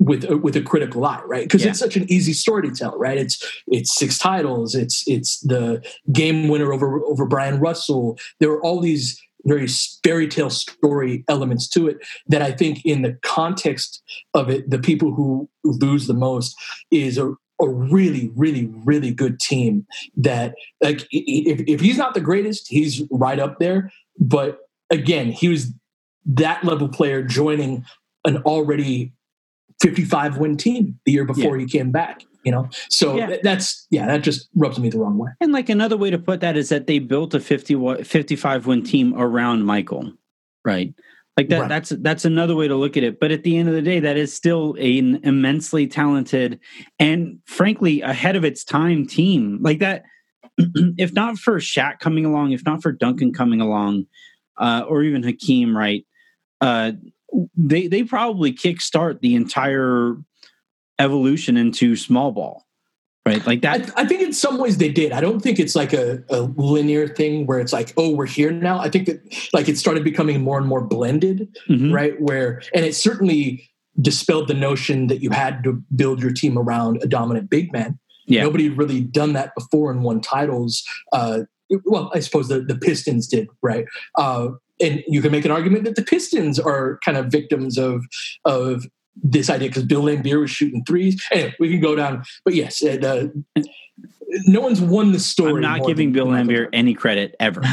with 0.00 0.24
a, 0.30 0.36
with 0.36 0.54
a 0.54 0.62
critical 0.62 1.04
eye, 1.04 1.20
right? 1.26 1.44
Because 1.44 1.64
Yeah. 1.64 1.70
it's 1.70 1.78
such 1.78 1.96
an 1.96 2.10
easy 2.10 2.32
story 2.32 2.68
to 2.68 2.74
tell, 2.74 2.96
right? 2.98 3.18
It's 3.18 3.42
it's 3.66 3.94
six 3.94 4.18
titles, 4.18 4.74
it's 4.74 5.02
it's 5.06 5.40
the 5.40 5.84
game 6.12 6.48
winner 6.48 6.72
over 6.72 7.02
over 7.04 7.26
Bryon 7.26 7.58
Russell. 7.60 8.18
There 8.40 8.50
are 8.50 8.62
all 8.62 8.80
these 8.80 9.20
very 9.44 9.68
fairy 10.04 10.28
tale 10.28 10.50
story 10.50 11.24
elements 11.28 11.68
to 11.68 11.88
it 11.88 11.98
that 12.26 12.42
I 12.42 12.50
think 12.52 12.84
in 12.84 13.02
the 13.02 13.16
context 13.22 14.02
of 14.34 14.50
it, 14.50 14.68
the 14.68 14.80
people 14.80 15.14
who 15.14 15.48
lose 15.64 16.06
the 16.06 16.14
most 16.14 16.56
is 16.90 17.18
a 17.18 17.32
a 17.60 17.68
really, 17.68 18.30
really, 18.36 18.66
really 18.84 19.10
good 19.12 19.40
team 19.40 19.86
that 20.16 20.54
like 20.80 21.06
if, 21.10 21.60
if 21.66 21.80
he's 21.80 21.98
not 21.98 22.14
the 22.14 22.20
greatest, 22.20 22.68
he's 22.68 23.02
right 23.10 23.38
up 23.38 23.58
there. 23.58 23.90
But 24.18 24.60
again, 24.90 25.32
he 25.32 25.48
was 25.48 25.72
that 26.26 26.64
level 26.64 26.88
player 26.88 27.22
joining 27.22 27.84
an 28.24 28.38
already 28.38 29.12
55 29.80 30.38
win 30.38 30.56
team 30.56 30.98
the 31.04 31.12
year 31.12 31.24
before 31.24 31.56
he 31.56 31.66
came 31.66 31.90
back, 31.90 32.22
you 32.44 32.52
know? 32.52 32.68
So 32.90 33.16
Yeah. 33.16 33.36
that's, 33.42 33.86
yeah, 33.90 34.06
that 34.06 34.22
just 34.22 34.48
rubs 34.54 34.78
me 34.78 34.90
the 34.90 34.98
wrong 34.98 35.18
way. 35.18 35.30
And 35.40 35.52
like 35.52 35.68
another 35.68 35.96
way 35.96 36.10
to 36.10 36.18
put 36.18 36.40
that 36.40 36.56
is 36.56 36.68
that 36.68 36.86
they 36.86 36.98
built 36.98 37.34
a 37.34 37.40
50, 37.40 38.02
55 38.02 38.66
win 38.66 38.82
team 38.82 39.14
around 39.16 39.64
Michael, 39.64 40.12
right? 40.64 40.92
Like 41.38 41.48
that 41.50 41.60
Right. 41.60 41.68
that's 41.68 41.90
that's 42.00 42.24
another 42.24 42.56
way 42.56 42.66
to 42.66 42.74
look 42.74 42.96
at 42.96 43.04
it. 43.04 43.20
But 43.20 43.30
at 43.30 43.44
the 43.44 43.56
end 43.56 43.68
of 43.68 43.74
the 43.76 43.82
day, 43.82 44.00
that 44.00 44.16
is 44.16 44.34
still 44.34 44.74
an 44.74 45.20
immensely 45.22 45.86
talented 45.86 46.58
and 46.98 47.38
frankly 47.44 48.00
ahead 48.00 48.34
of 48.34 48.44
its 48.44 48.64
time 48.64 49.06
team. 49.06 49.60
Like 49.62 49.78
that, 49.78 50.02
if 50.58 51.12
not 51.12 51.38
for 51.38 51.60
Shaq 51.60 52.00
coming 52.00 52.24
along, 52.24 52.50
if 52.50 52.64
not 52.66 52.82
for 52.82 52.90
Duncan 52.90 53.32
coming 53.32 53.60
along, 53.60 54.06
uh, 54.56 54.84
or 54.88 55.04
even 55.04 55.22
Hakeem, 55.22 55.76
right? 55.76 56.04
Uh, 56.60 56.92
they 57.56 57.86
they 57.86 58.02
probably 58.02 58.52
kickstart 58.52 59.20
the 59.20 59.36
entire 59.36 60.16
evolution 60.98 61.56
into 61.56 61.94
small 61.94 62.32
ball, 62.32 62.66
right? 63.28 63.46
Like 63.46 63.62
that. 63.62 63.90
I, 63.96 64.02
I 64.02 64.06
think 64.06 64.22
in 64.22 64.32
some 64.32 64.58
ways 64.58 64.78
they 64.78 64.88
did. 64.90 65.12
I 65.12 65.20
don't 65.20 65.40
think 65.40 65.58
it's 65.58 65.76
like 65.76 65.92
a, 65.92 66.22
a 66.30 66.42
linear 66.42 67.06
thing 67.08 67.46
where 67.46 67.60
it's 67.60 67.72
like, 67.72 67.92
oh, 67.96 68.10
we're 68.14 68.26
here 68.26 68.50
now. 68.50 68.78
I 68.78 68.88
think 68.88 69.06
that 69.06 69.20
like 69.52 69.68
it 69.68 69.78
started 69.78 70.04
becoming 70.04 70.42
more 70.42 70.58
and 70.58 70.66
more 70.66 70.80
blended, 70.80 71.48
Mhm. 71.68 71.92
right? 71.92 72.20
Where 72.20 72.62
and 72.74 72.84
it 72.84 72.94
certainly 72.94 73.68
dispelled 74.00 74.48
the 74.48 74.54
notion 74.54 75.08
that 75.08 75.22
you 75.22 75.30
had 75.30 75.64
to 75.64 75.72
build 75.94 76.22
your 76.22 76.32
team 76.32 76.56
around 76.56 77.02
a 77.02 77.06
dominant 77.06 77.50
big 77.50 77.72
man. 77.72 77.98
Yeah. 78.26 78.42
Nobody 78.42 78.68
had 78.68 78.78
really 78.78 79.00
done 79.00 79.32
that 79.32 79.54
before 79.54 79.90
and 79.90 80.02
won 80.02 80.20
titles. 80.20 80.84
Uh, 81.12 81.40
well, 81.84 82.10
I 82.14 82.20
suppose 82.20 82.48
the, 82.48 82.60
the 82.60 82.76
Pistons 82.76 83.26
did, 83.26 83.48
right? 83.62 83.86
Uh, 84.16 84.50
and 84.80 85.02
you 85.08 85.20
can 85.20 85.32
make 85.32 85.44
an 85.44 85.50
argument 85.50 85.84
that 85.84 85.96
the 85.96 86.02
Pistons 86.02 86.58
are 86.60 86.98
kind 87.04 87.16
of 87.18 87.26
victims 87.26 87.76
of 87.78 88.04
of 88.44 88.86
this 89.22 89.50
idea 89.50 89.68
because 89.68 89.84
Bill 89.84 90.02
Laimbeer 90.02 90.40
was 90.40 90.50
shooting 90.50 90.84
threes. 90.84 91.22
Anyway, 91.30 91.54
we 91.58 91.70
can 91.70 91.80
go 91.80 91.94
down, 91.94 92.22
but 92.44 92.54
yes, 92.54 92.82
it, 92.82 93.04
uh, 93.04 93.28
no 94.46 94.60
one's 94.60 94.80
won 94.80 95.12
the 95.12 95.18
story. 95.18 95.64
I'm 95.64 95.78
not 95.78 95.86
giving 95.86 96.12
Bill 96.12 96.26
Laimbeer 96.26 96.68
any 96.72 96.94
credit 96.94 97.34
ever. 97.40 97.62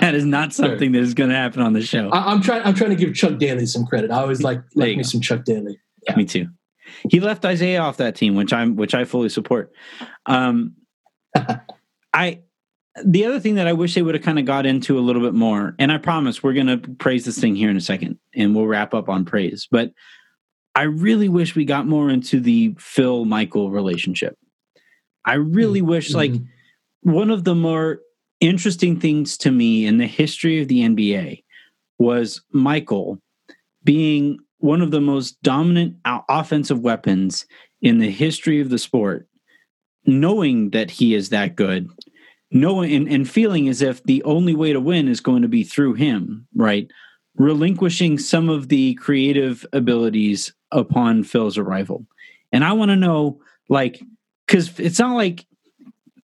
That 0.00 0.14
is 0.14 0.24
not 0.24 0.52
something 0.52 0.92
that 0.92 1.02
is 1.02 1.14
going 1.14 1.30
to 1.30 1.36
happen 1.36 1.62
on 1.62 1.72
the 1.72 1.80
show. 1.80 2.10
I, 2.10 2.32
I'm 2.32 2.40
trying. 2.40 2.62
I'm 2.62 2.74
trying 2.74 2.90
to 2.90 2.96
give 2.96 3.14
Chuck 3.14 3.38
Daly 3.38 3.66
some 3.66 3.86
credit. 3.86 4.10
I 4.10 4.20
always 4.20 4.42
like 4.42 4.62
like 4.74 4.88
me 4.88 4.96
go. 4.96 5.02
some 5.02 5.20
Chuck 5.20 5.44
Daly. 5.44 5.78
yeah. 6.06 6.16
Me 6.16 6.24
too. 6.24 6.48
He 7.08 7.20
left 7.20 7.44
Isiah 7.44 7.80
off 7.80 7.96
that 7.98 8.14
team, 8.14 8.34
which 8.34 8.52
I'm 8.52 8.76
which 8.76 8.94
I 8.94 9.04
fully 9.04 9.28
support. 9.28 9.72
Um, 10.26 10.74
I 12.12 12.40
the 13.04 13.24
other 13.24 13.40
thing 13.40 13.56
that 13.56 13.66
I 13.66 13.72
wish 13.72 13.94
they 13.94 14.02
would 14.02 14.14
have 14.14 14.24
kind 14.24 14.38
of 14.38 14.44
got 14.44 14.66
into 14.66 14.98
a 14.98 15.00
little 15.00 15.22
bit 15.22 15.34
more, 15.34 15.74
and 15.78 15.90
I 15.90 15.98
promise 15.98 16.42
we're 16.42 16.52
going 16.52 16.66
to 16.66 16.78
praise 16.78 17.24
this 17.24 17.38
thing 17.38 17.56
here 17.56 17.70
in 17.70 17.76
a 17.76 17.80
second, 17.80 18.18
and 18.34 18.54
we'll 18.54 18.66
wrap 18.66 18.94
up 18.94 19.08
on 19.08 19.24
praise. 19.24 19.66
But 19.70 19.92
I 20.74 20.82
really 20.82 21.28
wish 21.28 21.54
we 21.54 21.64
got 21.64 21.86
more 21.86 22.10
into 22.10 22.40
the 22.40 22.74
Phil 22.78 23.24
Michael 23.24 23.70
relationship. 23.70 24.36
I 25.24 25.34
really 25.34 25.82
wish, 25.82 26.12
like, 26.14 26.32
Mhm. 26.32 26.46
one 27.02 27.30
of 27.30 27.44
the 27.44 27.54
more 27.54 28.00
interesting 28.40 28.98
things 28.98 29.36
to 29.38 29.50
me 29.50 29.86
in 29.86 29.98
the 29.98 30.06
history 30.06 30.60
of 30.60 30.68
the 30.68 30.82
NBA 30.82 31.42
was 31.98 32.42
Michael 32.52 33.20
being 33.84 34.38
one 34.58 34.80
of 34.82 34.90
the 34.90 35.00
most 35.00 35.40
dominant 35.42 35.96
offensive 36.04 36.80
weapons 36.80 37.46
in 37.80 37.98
the 37.98 38.10
history 38.10 38.60
of 38.60 38.70
the 38.70 38.78
sport, 38.78 39.28
knowing 40.06 40.70
that 40.70 40.90
he 40.90 41.14
is 41.14 41.28
that 41.28 41.54
good, 41.56 41.88
knowing 42.50 42.92
and, 42.92 43.08
and 43.08 43.28
feeling 43.28 43.68
as 43.68 43.82
if 43.82 44.02
the 44.04 44.22
only 44.24 44.54
way 44.54 44.72
to 44.72 44.80
win 44.80 45.06
is 45.08 45.20
going 45.20 45.42
to 45.42 45.48
be 45.48 45.62
through 45.62 45.94
him, 45.94 46.46
right? 46.54 46.90
Relinquishing 47.36 48.18
some 48.18 48.48
of 48.48 48.68
the 48.68 48.94
creative 48.94 49.66
abilities 49.72 50.52
upon 50.74 51.24
Phil's 51.24 51.56
arrival. 51.56 52.04
And 52.52 52.62
I 52.62 52.72
want 52.72 52.90
to 52.90 52.96
know, 52.96 53.40
like, 53.70 54.02
because 54.46 54.78
it's 54.78 54.98
not 54.98 55.16
like 55.16 55.46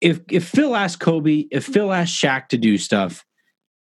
if 0.02 0.20
if 0.30 0.46
Phil 0.48 0.76
asked 0.76 1.00
Kobe, 1.00 1.46
if 1.52 1.64
Phil 1.66 1.94
asked 1.94 2.14
Shaq 2.14 2.50
to 2.50 2.58
do 2.58 2.78
stuff, 2.78 3.26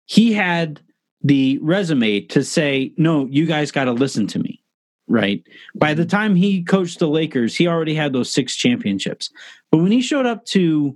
he 0.06 0.32
had 0.32 0.80
the 1.24 1.60
resume 1.62 2.21
to 2.21 2.43
say, 2.43 2.93
no, 2.97 3.28
you 3.28 3.45
guys 3.45 3.71
got 3.71 3.86
to 3.86 3.91
listen 3.91 4.28
to 4.28 4.39
me. 4.39 4.63
Right. 5.08 5.43
By 5.76 5.93
the 5.93 6.06
time 6.06 6.36
he 6.36 6.63
coached 6.63 7.00
the 7.00 7.08
Lakers, 7.08 7.56
he 7.56 7.67
already 7.67 7.93
had 7.93 8.13
those 8.13 8.32
six 8.32 8.56
championships. 8.56 9.30
But 9.69 9.80
when 9.80 9.91
he 9.91 10.02
showed 10.02 10.26
up 10.26 10.45
to 10.45 10.95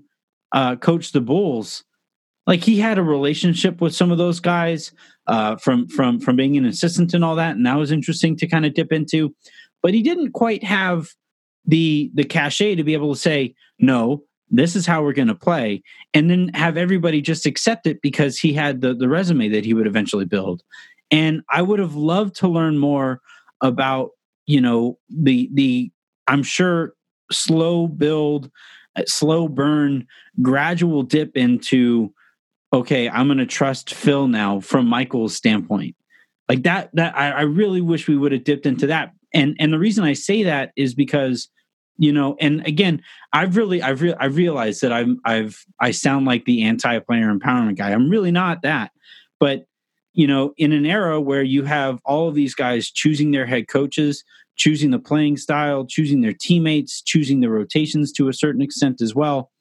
uh, 0.54 0.78
coach 0.78 1.12
the 1.12 1.20
Bulls, 1.20 1.84
like 2.48 2.64
he 2.64 2.80
had 2.80 2.98
a 2.98 3.04
relationship 3.04 3.82
with 3.82 3.94
some 3.94 4.12
of 4.12 4.18
those 4.18 4.40
guys 4.40 4.94
uh, 5.28 5.56
from 5.58 5.88
from 5.88 6.20
from 6.20 6.36
being 6.36 6.58
an 6.58 6.66
assistant 6.66 7.14
and 7.14 7.24
all 7.24 7.36
that, 7.36 7.56
and 7.56 7.66
that 7.66 7.78
was 7.78 7.92
interesting 7.92 8.36
to 8.38 8.48
kind 8.48 8.66
of 8.66 8.74
dip 8.74 8.92
into. 8.92 9.34
But 9.82 9.94
he 9.94 10.02
didn't 10.02 10.32
quite 10.32 10.64
have 10.64 11.10
the 11.66 12.12
the 12.14 12.24
cachet 12.24 12.76
to 12.76 12.84
be 12.84 12.94
able 12.94 13.14
to 13.14 13.20
say, 13.20 13.56
no, 13.80 14.24
this 14.50 14.76
is 14.76 14.86
how 14.86 15.04
we're 15.04 15.14
going 15.14 15.28
to 15.28 15.36
play 15.36 15.82
and 16.14 16.30
then 16.30 16.50
have 16.54 16.78
everybody 16.78 17.22
just 17.22 17.46
accept 17.46 17.88
it 17.88 18.02
because 18.02 18.38
he 18.38 18.54
had 18.54 18.82
the 18.82 18.94
the 18.94 19.10
resume 19.10 19.50
that 19.50 19.66
he 19.66 19.74
would 19.74 19.88
eventually 19.88 20.26
build 20.26 20.64
and 21.12 21.42
i 21.52 21.62
would 21.62 21.80
have 21.80 21.96
loved 21.96 22.36
to 22.36 22.48
learn 22.48 22.78
more 22.78 23.22
about 23.62 24.12
you 24.46 24.62
know 24.62 24.98
the 25.10 25.50
the 25.54 25.92
i'm 26.28 26.44
sure 26.44 26.94
slow 27.32 27.88
build 27.88 28.52
uh, 28.96 29.04
slow 29.08 29.48
burn 29.48 30.06
gradual 30.42 31.04
dip 31.04 31.36
into 31.36 32.14
okay 32.76 33.10
i'm 33.10 33.28
going 33.28 33.38
to 33.38 33.46
trust 33.46 33.94
phil 33.94 34.28
now 34.28 34.60
from 34.60 34.86
michael's 34.88 35.36
standpoint. 35.36 35.96
Like 36.48 36.64
that 36.64 36.90
that 36.94 37.18
I, 37.18 37.32
I 37.32 37.42
really 37.42 37.82
wish 37.82 38.08
we 38.08 38.18
would 38.18 38.32
have 38.32 38.44
dipped 38.44 38.66
into 38.66 38.88
that. 38.88 39.14
And 39.34 39.56
and 39.60 39.74
the 39.74 39.80
reason 39.80 40.04
i 40.04 40.14
say 40.14 40.44
that 40.44 40.72
is 40.76 40.94
because 40.94 41.50
you 41.98 42.12
know 42.12 42.36
and 42.40 42.66
again 42.68 43.02
i've 43.34 43.56
really 43.56 43.82
i've 43.82 44.02
re- 44.02 44.16
i've 44.20 44.36
realized 44.36 44.82
that 44.82 44.92
i'm 44.92 45.20
i've 45.24 45.64
i 45.80 45.92
sound 45.92 46.26
like 46.26 46.44
the 46.46 46.64
anti-player 46.64 47.34
empowerment 47.34 47.78
guy. 47.78 47.92
I'm 47.92 48.10
really 48.10 48.32
not 48.32 48.62
that. 48.62 48.92
But 49.40 49.66
you 50.14 50.28
know, 50.28 50.54
in 50.58 50.72
an 50.72 50.86
era 50.86 51.20
where 51.20 51.44
you 51.44 51.64
have 51.64 52.00
all 52.06 52.30
of 52.30 52.36
these 52.36 52.56
guys 52.56 52.90
choosing 52.90 53.32
their 53.32 53.46
head 53.46 53.68
coaches, 53.68 54.24
choosing 54.56 54.92
the 54.92 55.00
playing 55.00 55.36
style, 55.38 55.86
choosing 55.86 56.22
their 56.22 56.34
teammates, 56.34 57.02
choosing 57.02 57.42
the 57.42 57.50
rotations 57.50 58.14
to 58.14 58.30
a 58.30 58.34
certain 58.34 58.62
extent 58.62 59.02
as 59.02 59.14
well. 59.14 59.52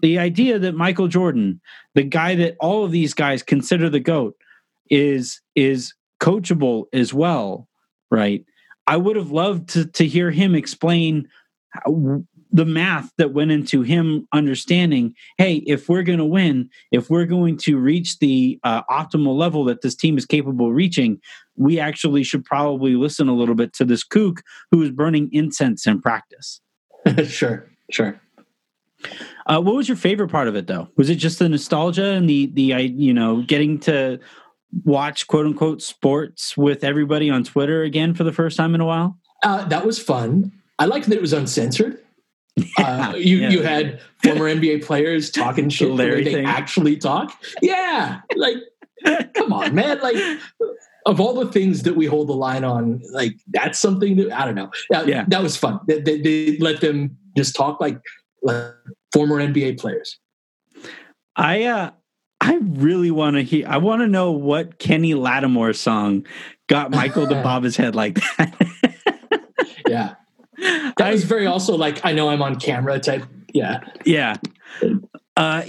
The 0.00 0.18
idea 0.18 0.58
that 0.58 0.74
Michael 0.74 1.08
Jordan, 1.08 1.60
the 1.94 2.02
guy 2.02 2.34
that 2.34 2.56
all 2.60 2.84
of 2.84 2.90
these 2.90 3.14
guys 3.14 3.42
consider 3.42 3.88
the 3.88 4.00
GOAT, 4.00 4.34
is 4.90 5.40
is 5.54 5.94
coachable 6.20 6.84
as 6.92 7.12
well, 7.12 7.68
right? 8.10 8.44
I 8.86 8.96
would 8.96 9.16
have 9.16 9.30
loved 9.30 9.70
to 9.70 9.86
to 9.86 10.06
hear 10.06 10.30
him 10.30 10.54
explain 10.54 11.28
how, 11.70 12.22
the 12.52 12.64
math 12.64 13.10
that 13.18 13.32
went 13.32 13.50
into 13.50 13.82
him 13.82 14.26
understanding 14.32 15.14
hey 15.36 15.56
if 15.66 15.88
we're 15.88 16.02
going 16.02 16.18
to 16.18 16.24
win 16.24 16.70
if 16.92 17.10
we're 17.10 17.26
going 17.26 17.56
to 17.56 17.76
reach 17.76 18.18
the 18.18 18.58
uh, 18.64 18.82
optimal 18.84 19.36
level 19.36 19.64
that 19.64 19.82
this 19.82 19.94
team 19.94 20.16
is 20.16 20.24
capable 20.24 20.68
of 20.68 20.74
reaching 20.74 21.20
we 21.56 21.78
actually 21.78 22.22
should 22.22 22.44
probably 22.44 22.94
listen 22.94 23.28
a 23.28 23.34
little 23.34 23.54
bit 23.54 23.72
to 23.72 23.84
this 23.84 24.04
kook 24.04 24.42
who 24.70 24.80
is 24.82 24.90
burning 24.90 25.28
incense 25.32 25.86
in 25.86 26.00
practice 26.00 26.60
sure 27.26 27.68
sure 27.90 28.20
uh, 29.46 29.60
what 29.60 29.74
was 29.74 29.88
your 29.88 29.96
favorite 29.96 30.28
part 30.28 30.48
of 30.48 30.56
it 30.56 30.66
though 30.66 30.88
was 30.96 31.10
it 31.10 31.16
just 31.16 31.38
the 31.38 31.48
nostalgia 31.48 32.12
and 32.12 32.28
the 32.28 32.46
the 32.46 32.62
you 32.94 33.12
know 33.12 33.42
getting 33.42 33.78
to 33.78 34.18
watch 34.84 35.26
quote 35.26 35.46
unquote 35.46 35.82
sports 35.82 36.56
with 36.56 36.84
everybody 36.84 37.30
on 37.30 37.44
twitter 37.44 37.82
again 37.82 38.14
for 38.14 38.24
the 38.24 38.32
first 38.32 38.56
time 38.56 38.74
in 38.74 38.80
a 38.80 38.86
while 38.86 39.18
uh, 39.42 39.64
that 39.66 39.84
was 39.84 40.02
fun 40.02 40.50
i 40.78 40.84
liked 40.84 41.06
that 41.06 41.16
it 41.16 41.20
was 41.20 41.32
uncensored 41.32 41.98
uh, 42.78 43.12
you 43.16 43.36
yeah. 43.38 43.50
you 43.50 43.62
had 43.62 44.00
former 44.22 44.46
NBA 44.46 44.82
players 44.82 45.30
talking 45.30 45.68
shit 45.68 45.88
the 45.88 45.94
way 45.94 46.24
they 46.24 46.42
actually 46.42 46.96
talk. 46.96 47.38
Yeah, 47.60 48.20
like 48.34 48.56
come 49.34 49.52
on, 49.52 49.74
man. 49.74 50.00
Like 50.00 50.16
of 51.04 51.20
all 51.20 51.34
the 51.34 51.52
things 51.52 51.82
that 51.82 51.94
we 51.94 52.06
hold 52.06 52.28
the 52.28 52.34
line 52.34 52.64
on, 52.64 53.02
like 53.12 53.36
that's 53.48 53.78
something 53.78 54.16
that 54.16 54.32
I 54.32 54.46
don't 54.46 54.54
know. 54.54 54.70
That, 54.90 55.06
yeah, 55.06 55.24
that 55.28 55.42
was 55.42 55.56
fun. 55.56 55.80
They, 55.86 56.00
they, 56.00 56.20
they 56.20 56.56
let 56.58 56.80
them 56.80 57.16
just 57.36 57.54
talk 57.54 57.80
like, 57.80 58.00
like 58.42 58.74
former 59.12 59.36
NBA 59.36 59.78
players. 59.80 60.18
I 61.36 61.64
uh 61.64 61.90
I 62.40 62.56
really 62.56 63.10
want 63.10 63.36
to 63.36 63.42
hear. 63.42 63.66
I 63.68 63.78
want 63.78 64.02
to 64.02 64.06
know 64.06 64.32
what 64.32 64.78
Kenny 64.78 65.14
Lattimore 65.14 65.72
song 65.72 66.26
got 66.68 66.90
Michael 66.90 67.26
to 67.26 67.34
bob 67.42 67.64
his 67.64 67.76
head 67.76 67.94
like 67.94 68.14
that. 68.14 68.54
yeah, 69.88 70.14
that 70.58 70.94
I, 71.00 71.10
was 71.10 71.24
very 71.24 71.46
also 71.46 71.76
like 71.76 72.04
I 72.04 72.12
know 72.12 72.28
I'm 72.28 72.42
on 72.42 72.60
camera 72.60 72.98
type. 73.00 73.24
Yeah, 73.52 73.80
yeah. 74.04 74.36
Uh, 75.36 75.62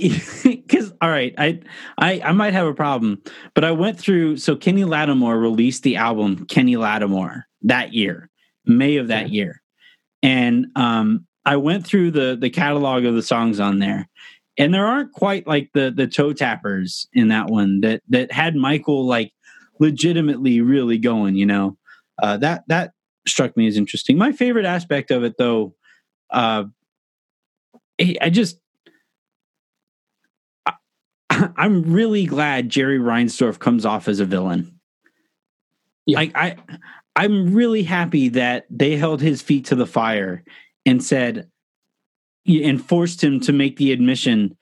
because 0.43 0.93
all 1.01 1.09
right, 1.09 1.33
I, 1.37 1.61
I 1.97 2.21
I 2.21 2.31
might 2.33 2.53
have 2.53 2.67
a 2.67 2.73
problem, 2.73 3.21
but 3.53 3.63
I 3.63 3.71
went 3.71 3.99
through. 3.99 4.37
So 4.37 4.55
Kenny 4.55 4.83
Lattimore 4.83 5.37
released 5.37 5.83
the 5.83 5.95
album 5.95 6.45
Kenny 6.45 6.75
Lattimore 6.75 7.47
that 7.63 7.93
year, 7.93 8.29
May 8.65 8.97
of 8.97 9.07
that 9.07 9.29
year, 9.29 9.61
and 10.21 10.67
um, 10.75 11.25
I 11.47 11.55
went 11.55 11.87
through 11.87 12.11
the 12.11 12.37
the 12.39 12.49
catalog 12.49 13.05
of 13.05 13.15
the 13.15 13.23
songs 13.23 13.61
on 13.61 13.79
there, 13.79 14.09
and 14.57 14.73
there 14.73 14.85
aren't 14.85 15.13
quite 15.13 15.47
like 15.47 15.69
the 15.73 15.93
the 15.95 16.05
toe 16.05 16.33
tappers 16.33 17.07
in 17.13 17.29
that 17.29 17.47
one 17.47 17.79
that 17.81 18.01
that 18.09 18.33
had 18.33 18.55
Michael 18.55 19.07
like 19.07 19.31
legitimately 19.79 20.59
really 20.59 20.97
going. 20.97 21.35
You 21.35 21.45
know, 21.45 21.77
uh, 22.21 22.35
that 22.37 22.65
that 22.67 22.91
struck 23.25 23.55
me 23.55 23.65
as 23.65 23.77
interesting. 23.77 24.17
My 24.17 24.33
favorite 24.33 24.65
aspect 24.65 25.09
of 25.09 25.23
it, 25.23 25.35
though, 25.37 25.73
uh, 26.31 26.65
I 27.97 28.29
just 28.29 28.59
I, 30.65 30.73
I'm 31.55 31.93
really 31.93 32.25
glad 32.25 32.67
Jerry 32.67 32.99
Reinsdorf 32.99 33.57
comes 33.57 33.85
off 33.85 34.09
as 34.09 34.19
a 34.19 34.25
villain. 34.25 34.81
Yeah. 36.05 36.17
Like 36.17 36.31
I, 36.35 36.57
I'm 37.15 37.53
really 37.53 37.83
happy 37.83 38.27
that 38.29 38.65
they 38.69 38.97
held 38.97 39.21
his 39.21 39.41
feet 39.41 39.65
to 39.67 39.75
the 39.75 39.87
fire 39.87 40.43
and 40.87 41.03
said 41.03 41.47
and 42.47 42.83
forced 42.83 43.21
him 43.21 43.41
to 43.41 43.51
make 43.51 43.75
the 43.75 43.91
admission 43.91 44.57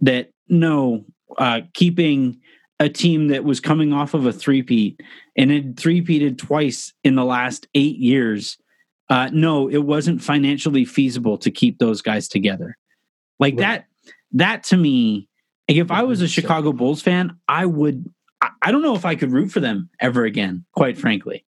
that 0.00 0.30
no, 0.48 1.04
uh, 1.36 1.60
keeping 1.74 2.40
a 2.80 2.88
team 2.88 3.28
that 3.28 3.44
was 3.44 3.60
coming 3.60 3.92
off 3.92 4.14
of 4.14 4.26
a 4.26 4.32
three-peat 4.32 5.00
and 5.36 5.50
had 5.50 5.78
three-peated 5.78 6.38
twice 6.38 6.94
in 7.04 7.14
the 7.14 7.24
last 7.24 7.68
eight 7.74 7.98
years. 7.98 8.56
Uh, 9.10 9.28
no, 9.32 9.68
it 9.68 9.84
wasn't 9.84 10.22
financially 10.22 10.84
feasible 10.84 11.36
to 11.38 11.50
keep 11.50 11.78
those 11.78 12.00
guys 12.00 12.26
together. 12.26 12.76
Like 13.38 13.54
right. 13.54 13.58
that, 13.58 13.84
that 14.32 14.64
to 14.64 14.76
me, 14.76 15.28
like 15.68 15.78
if 15.78 15.90
I 15.90 16.04
was 16.04 16.22
a 16.22 16.28
Chicago 16.28 16.72
Bulls 16.72 17.02
fan, 17.02 17.36
I 17.48 17.66
would, 17.66 18.10
I 18.62 18.72
don't 18.72 18.82
know 18.82 18.94
if 18.94 19.04
I 19.04 19.14
could 19.14 19.32
root 19.32 19.50
for 19.50 19.60
them 19.60 19.90
ever 20.00 20.24
again, 20.24 20.64
quite 20.72 20.96
frankly. 20.96 21.44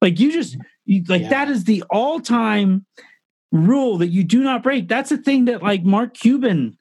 Like 0.00 0.18
you 0.18 0.32
just, 0.32 0.56
you, 0.86 1.04
like 1.08 1.22
yeah. 1.22 1.28
that 1.28 1.48
is 1.50 1.64
the 1.64 1.84
all 1.90 2.20
time 2.20 2.86
rule 3.52 3.98
that 3.98 4.08
you 4.08 4.24
do 4.24 4.42
not 4.42 4.62
break. 4.62 4.88
That's 4.88 5.12
a 5.12 5.16
thing 5.16 5.46
that 5.46 5.62
like 5.62 5.84
Mark 5.84 6.14
Cuban 6.14 6.76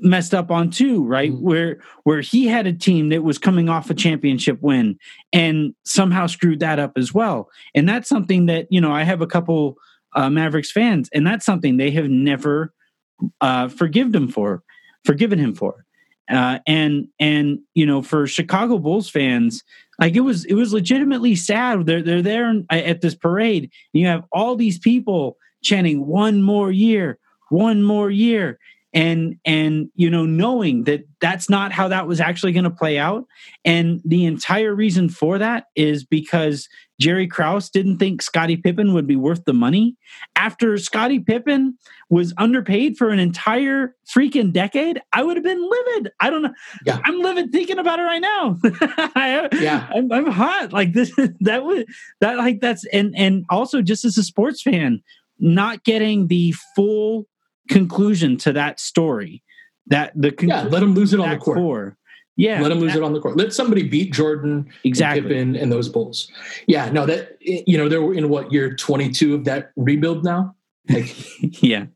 messed 0.00 0.34
up 0.34 0.50
on 0.50 0.70
too, 0.70 1.04
right? 1.04 1.30
Mm-hmm. 1.30 1.44
Where 1.44 1.78
where 2.04 2.20
he 2.20 2.46
had 2.46 2.66
a 2.66 2.72
team 2.72 3.10
that 3.10 3.22
was 3.22 3.38
coming 3.38 3.68
off 3.68 3.90
a 3.90 3.94
championship 3.94 4.60
win 4.60 4.98
and 5.32 5.74
somehow 5.84 6.26
screwed 6.26 6.60
that 6.60 6.78
up 6.78 6.92
as 6.96 7.12
well. 7.12 7.50
And 7.74 7.88
that's 7.88 8.08
something 8.08 8.46
that 8.46 8.66
you 8.70 8.80
know 8.80 8.92
I 8.92 9.02
have 9.04 9.20
a 9.20 9.26
couple 9.26 9.76
uh, 10.14 10.30
Mavericks 10.30 10.72
fans, 10.72 11.08
and 11.12 11.26
that's 11.26 11.44
something 11.44 11.76
they 11.76 11.90
have 11.92 12.08
never 12.08 12.72
uh, 13.40 13.68
forgiven 13.68 14.14
him 14.14 14.28
for, 14.28 14.62
forgiven 15.04 15.38
him 15.38 15.54
for. 15.54 15.84
Uh, 16.28 16.58
and 16.66 17.06
and 17.20 17.60
you 17.74 17.86
know 17.86 18.02
for 18.02 18.26
Chicago 18.26 18.78
Bulls 18.78 19.08
fans, 19.08 19.62
like 20.00 20.16
it 20.16 20.20
was 20.20 20.44
it 20.46 20.54
was 20.54 20.72
legitimately 20.72 21.36
sad. 21.36 21.86
They're 21.86 22.02
they're 22.02 22.22
there 22.22 22.62
at 22.70 23.00
this 23.00 23.14
parade. 23.14 23.64
And 23.64 24.00
you 24.00 24.06
have 24.06 24.24
all 24.32 24.56
these 24.56 24.78
people 24.78 25.36
chanting 25.62 26.06
"one 26.06 26.42
more 26.42 26.70
year, 26.70 27.18
one 27.50 27.82
more 27.82 28.10
year," 28.10 28.58
and 28.96 29.36
and 29.44 29.90
you 29.94 30.08
know 30.08 30.24
knowing 30.24 30.84
that 30.84 31.04
that's 31.20 31.50
not 31.50 31.70
how 31.70 31.88
that 31.88 32.06
was 32.06 32.20
actually 32.20 32.52
going 32.52 32.64
to 32.64 32.70
play 32.70 32.98
out. 32.98 33.26
And 33.64 34.00
the 34.04 34.24
entire 34.24 34.74
reason 34.74 35.08
for 35.08 35.38
that 35.38 35.66
is 35.76 36.04
because 36.04 36.68
Jerry 36.98 37.26
Krause 37.26 37.68
didn't 37.68 37.98
think 37.98 38.22
Scottie 38.22 38.56
Pippen 38.56 38.94
would 38.94 39.06
be 39.06 39.16
worth 39.16 39.44
the 39.44 39.52
money. 39.52 39.96
After 40.34 40.78
Scottie 40.78 41.20
Pippen 41.20 41.76
was 42.08 42.32
underpaid 42.38 42.96
for 42.96 43.10
an 43.10 43.18
entire 43.18 43.94
freaking 44.08 44.52
decade 44.52 45.00
I 45.12 45.22
would 45.22 45.36
have 45.36 45.44
been 45.44 45.68
livid. 45.68 46.12
I 46.20 46.30
don't 46.30 46.42
know. 46.42 46.54
Yeah. 46.86 47.00
I'm 47.04 47.20
livid 47.20 47.52
thinking 47.52 47.78
about 47.78 47.98
it 47.98 48.02
right 48.02 48.22
now. 48.22 48.56
Yeah. 49.52 49.88
I'm, 49.94 50.10
I'm 50.12 50.26
hot. 50.26 50.72
Like 50.72 50.92
this 50.92 51.12
that 51.40 51.64
would 51.64 51.86
that 52.20 52.38
like 52.38 52.60
that's 52.60 52.86
and 52.86 53.14
and 53.16 53.44
also 53.50 53.82
just 53.82 54.04
as 54.04 54.16
a 54.16 54.22
sports 54.22 54.62
fan 54.62 55.02
not 55.38 55.84
getting 55.84 56.28
the 56.28 56.54
full 56.74 57.26
conclusion 57.68 58.36
to 58.38 58.52
that 58.52 58.80
story. 58.80 59.42
That 59.88 60.12
the 60.14 60.34
yeah, 60.40 60.62
let 60.62 60.80
them 60.80 60.94
lose 60.94 61.12
it 61.12 61.20
on 61.20 61.30
the 61.30 61.36
court. 61.36 61.58
Core. 61.58 61.96
Yeah, 62.36 62.60
let 62.60 62.68
them 62.68 62.80
lose 62.80 62.92
that, 62.92 62.98
it 62.98 63.04
on 63.04 63.14
the 63.14 63.20
court. 63.20 63.36
Let 63.36 63.54
somebody 63.54 63.82
beat 63.82 64.12
Jordan, 64.12 64.70
exactly, 64.84 65.20
and 65.20 65.54
Pippen, 65.54 65.56
and 65.56 65.72
those 65.72 65.88
Bulls. 65.88 66.30
Yeah, 66.66 66.90
no, 66.90 67.06
that 67.06 67.38
you 67.40 67.78
know 67.78 67.88
they're 67.88 68.12
in 68.12 68.28
what 68.28 68.52
year 68.52 68.74
twenty 68.74 69.10
two 69.10 69.34
of 69.34 69.44
that 69.44 69.70
rebuild 69.76 70.24
now. 70.24 70.54
Like, 70.88 71.14
yeah, 71.62 71.86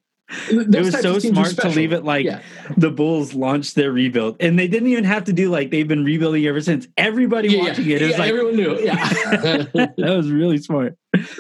it 0.49 0.85
was 0.85 1.01
so 1.01 1.19
smart 1.19 1.57
to 1.59 1.69
leave 1.69 1.93
it 1.93 2.05
like 2.05 2.25
yeah. 2.25 2.41
the 2.77 2.91
Bulls 2.91 3.35
launched 3.35 3.75
their 3.75 3.91
rebuild, 3.91 4.37
and 4.41 4.59
they 4.59 4.69
didn't 4.69 4.89
even 4.89 5.05
have 5.05 5.25
to 5.25 5.33
do 5.33 5.51
like 5.51 5.71
they've 5.71 5.89
been 5.89 6.05
rebuilding 6.05 6.47
ever 6.47 6.61
since. 6.61 6.87
Everybody 6.97 7.49
yeah, 7.51 7.63
watching 7.63 7.87
yeah. 7.87 7.97
it 7.97 8.03
is 8.03 8.19
like 8.19 8.31
everyone 8.31 8.57
knew. 8.57 8.79
Yeah, 8.81 8.97
that 9.75 9.95
was 9.97 10.31
really 10.31 10.59
smart. 10.59 10.97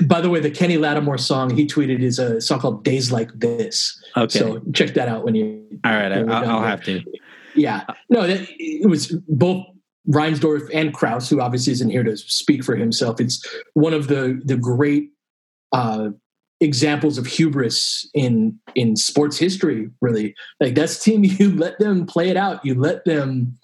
By 0.06 0.20
the 0.20 0.28
way, 0.28 0.40
the 0.40 0.50
Kenny 0.50 0.76
Lattimore 0.76 1.18
song 1.18 1.54
he 1.54 1.66
tweeted 1.66 2.00
is 2.00 2.18
a 2.18 2.40
song 2.40 2.60
called 2.60 2.84
"Days 2.84 3.12
Like 3.12 3.30
This." 3.34 4.02
Okay, 4.16 4.38
so 4.38 4.60
check 4.72 4.94
that 4.94 5.08
out 5.08 5.24
when 5.24 5.34
you. 5.34 5.64
All 5.84 5.92
right, 5.92 6.12
I'll, 6.12 6.32
I'll 6.32 6.62
have 6.62 6.82
to. 6.84 7.02
Yeah, 7.54 7.84
no, 8.08 8.26
that, 8.26 8.46
it 8.58 8.88
was 8.88 9.12
both 9.28 9.66
Reinsdorf 10.08 10.68
and 10.72 10.92
Krause, 10.92 11.28
who 11.28 11.40
obviously 11.40 11.72
isn't 11.72 11.90
here 11.90 12.02
to 12.02 12.16
speak 12.16 12.64
for 12.64 12.76
himself. 12.76 13.20
It's 13.20 13.44
one 13.74 13.94
of 13.94 14.08
the 14.08 14.40
the 14.44 14.56
great 14.56 15.10
uh, 15.72 16.10
examples 16.60 17.18
of 17.18 17.26
hubris 17.26 18.08
in 18.14 18.58
in 18.74 18.96
sports 18.96 19.38
history 19.38 19.90
really. 20.00 20.34
Like 20.60 20.74
that's 20.74 21.02
team 21.02 21.24
you 21.24 21.54
let 21.54 21.78
them 21.78 22.06
play 22.06 22.28
it 22.28 22.36
out. 22.36 22.64
You 22.64 22.74
let 22.74 23.04
them 23.04 23.58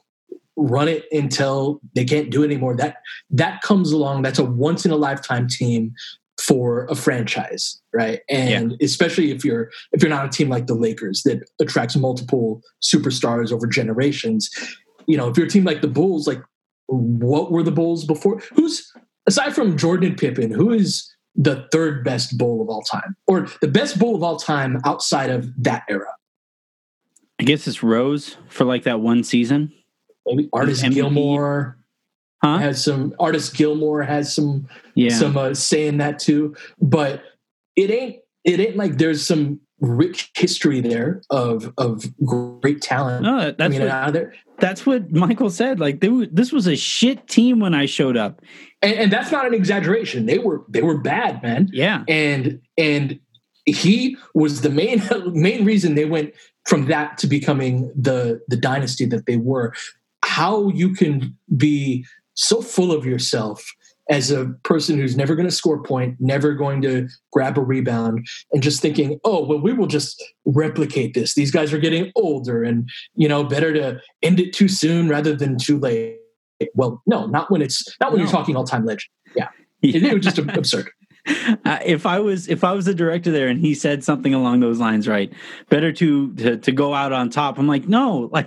run 0.56 0.88
it 0.88 1.04
until 1.12 1.80
they 1.94 2.04
can't 2.04 2.30
do 2.30 2.42
it 2.42 2.46
anymore. 2.46 2.76
That 2.76 2.96
that 3.30 3.62
comes 3.62 3.92
along. 3.92 4.22
That's 4.22 4.38
a 4.38 4.44
once 4.44 4.84
in 4.84 4.90
a 4.90 4.96
lifetime 4.96 5.48
team 5.48 5.94
for 6.38 6.84
a 6.86 6.94
franchise 6.94 7.80
right? 7.96 8.20
And 8.28 8.72
yeah. 8.72 8.76
especially 8.84 9.30
if 9.30 9.44
you're 9.44 9.70
if 9.92 10.02
you're 10.02 10.10
not 10.10 10.26
a 10.26 10.28
team 10.28 10.50
like 10.50 10.66
the 10.66 10.74
lakers 10.74 11.22
that 11.22 11.48
attracts 11.60 11.96
multiple 11.96 12.62
superstars 12.82 13.50
over 13.52 13.66
generations. 13.66 14.50
You 15.06 15.16
know 15.16 15.28
if 15.28 15.36
you're 15.36 15.46
a 15.46 15.50
team 15.50 15.64
like 15.64 15.80
the 15.80 15.88
bulls 15.88 16.26
like 16.26 16.42
what 16.88 17.50
were 17.50 17.62
the 17.62 17.72
bulls 17.72 18.04
before? 18.04 18.40
Who's 18.54 18.92
aside 19.26 19.54
from 19.54 19.76
jordan 19.76 20.10
and 20.10 20.18
pippen 20.18 20.52
who 20.52 20.70
is 20.70 21.12
the 21.36 21.68
third 21.72 22.02
best 22.04 22.36
bowl 22.38 22.62
of 22.62 22.68
all 22.68 22.82
time, 22.82 23.16
or 23.26 23.46
the 23.60 23.68
best 23.68 23.98
bowl 23.98 24.14
of 24.16 24.22
all 24.22 24.36
time 24.38 24.80
outside 24.84 25.30
of 25.30 25.48
that 25.62 25.84
era. 25.88 26.12
I 27.38 27.44
guess 27.44 27.66
it's 27.66 27.82
Rose 27.82 28.36
for 28.48 28.64
like 28.64 28.84
that 28.84 29.00
one 29.00 29.22
season. 29.22 29.72
Maybe 30.26 30.48
Artis 30.52 30.82
Gilmore. 30.82 31.78
Huh? 32.44 32.58
has 32.58 32.84
some 32.84 33.14
Artis 33.18 33.48
Gilmore 33.50 34.02
has 34.02 34.34
some 34.34 34.68
Yeah. 34.94 35.10
some 35.10 35.36
uh, 35.38 35.54
saying 35.54 35.98
that 35.98 36.18
too, 36.18 36.54
but 36.80 37.22
it 37.76 37.90
ain't 37.90 38.16
it 38.44 38.60
ain't 38.60 38.76
like 38.76 38.98
there's 38.98 39.26
some 39.26 39.60
rich 39.80 40.30
history 40.36 40.80
there 40.80 41.22
of 41.30 41.72
of 41.78 42.04
great 42.24 42.82
talent. 42.82 43.22
no, 43.22 43.38
that- 43.38 43.48
I 43.48 43.50
that's 43.52 43.70
mean, 43.72 43.80
what 43.80 43.90
out 43.90 44.12
there. 44.12 44.34
That's 44.58 44.86
what 44.86 45.12
Michael 45.12 45.50
said. 45.50 45.80
Like 45.80 46.00
they 46.00 46.08
were, 46.08 46.26
this 46.26 46.52
was 46.52 46.66
a 46.66 46.76
shit 46.76 47.28
team 47.28 47.60
when 47.60 47.74
I 47.74 47.86
showed 47.86 48.16
up. 48.16 48.40
And, 48.82 48.94
and 48.94 49.12
that's 49.12 49.30
not 49.30 49.46
an 49.46 49.54
exaggeration. 49.54 50.26
They 50.26 50.38
were 50.38 50.64
they 50.68 50.82
were 50.82 50.98
bad, 50.98 51.42
man. 51.42 51.68
Yeah. 51.72 52.04
And 52.08 52.60
and 52.76 53.18
he 53.64 54.16
was 54.34 54.60
the 54.62 54.70
main 54.70 55.02
main 55.32 55.64
reason 55.64 55.94
they 55.94 56.04
went 56.04 56.34
from 56.66 56.86
that 56.86 57.18
to 57.18 57.26
becoming 57.26 57.92
the 57.96 58.40
the 58.48 58.56
dynasty 58.56 59.06
that 59.06 59.26
they 59.26 59.36
were. 59.36 59.74
How 60.24 60.68
you 60.68 60.94
can 60.94 61.36
be 61.56 62.04
so 62.34 62.60
full 62.60 62.92
of 62.92 63.06
yourself 63.06 63.64
as 64.08 64.30
a 64.30 64.46
person 64.62 64.96
who's 64.98 65.16
never 65.16 65.34
going 65.34 65.48
to 65.48 65.54
score 65.54 65.76
a 65.76 65.82
point, 65.82 66.16
never 66.20 66.52
going 66.54 66.80
to 66.82 67.08
grab 67.32 67.58
a 67.58 67.60
rebound, 67.60 68.26
and 68.52 68.62
just 68.62 68.80
thinking, 68.80 69.18
oh, 69.24 69.44
well, 69.44 69.60
we 69.60 69.72
will 69.72 69.86
just 69.88 70.22
replicate 70.44 71.14
this. 71.14 71.34
These 71.34 71.50
guys 71.50 71.72
are 71.72 71.78
getting 71.78 72.12
older, 72.14 72.62
and 72.62 72.88
you 73.14 73.28
know, 73.28 73.44
better 73.44 73.72
to 73.72 74.00
end 74.22 74.38
it 74.40 74.52
too 74.52 74.68
soon 74.68 75.08
rather 75.08 75.34
than 75.34 75.58
too 75.58 75.78
late. 75.78 76.18
Well, 76.74 77.02
no, 77.06 77.26
not 77.26 77.50
when 77.50 77.60
it's 77.62 77.84
not 78.00 78.12
when 78.12 78.18
No. 78.20 78.24
you're 78.24 78.32
talking 78.32 78.56
all 78.56 78.64
time 78.64 78.84
legend. 78.84 79.08
It, 79.82 80.02
it 80.02 80.14
was 80.14 80.24
just 80.24 80.38
absurd. 80.38 80.90
Uh, 81.64 81.78
if 81.84 82.06
I 82.06 82.20
was 82.20 82.48
if 82.48 82.62
I 82.62 82.70
was 82.72 82.84
the 82.84 82.94
director 82.94 83.32
there 83.32 83.48
and 83.48 83.58
he 83.58 83.74
said 83.74 84.04
something 84.04 84.32
along 84.32 84.60
those 84.60 84.78
lines, 84.78 85.08
right? 85.08 85.32
Better 85.68 85.90
to 85.92 86.32
to, 86.34 86.56
to 86.56 86.70
go 86.72 86.94
out 86.94 87.12
on 87.12 87.30
top. 87.30 87.58
I'm 87.58 87.66
like, 87.66 87.88
no, 87.88 88.28
like 88.32 88.46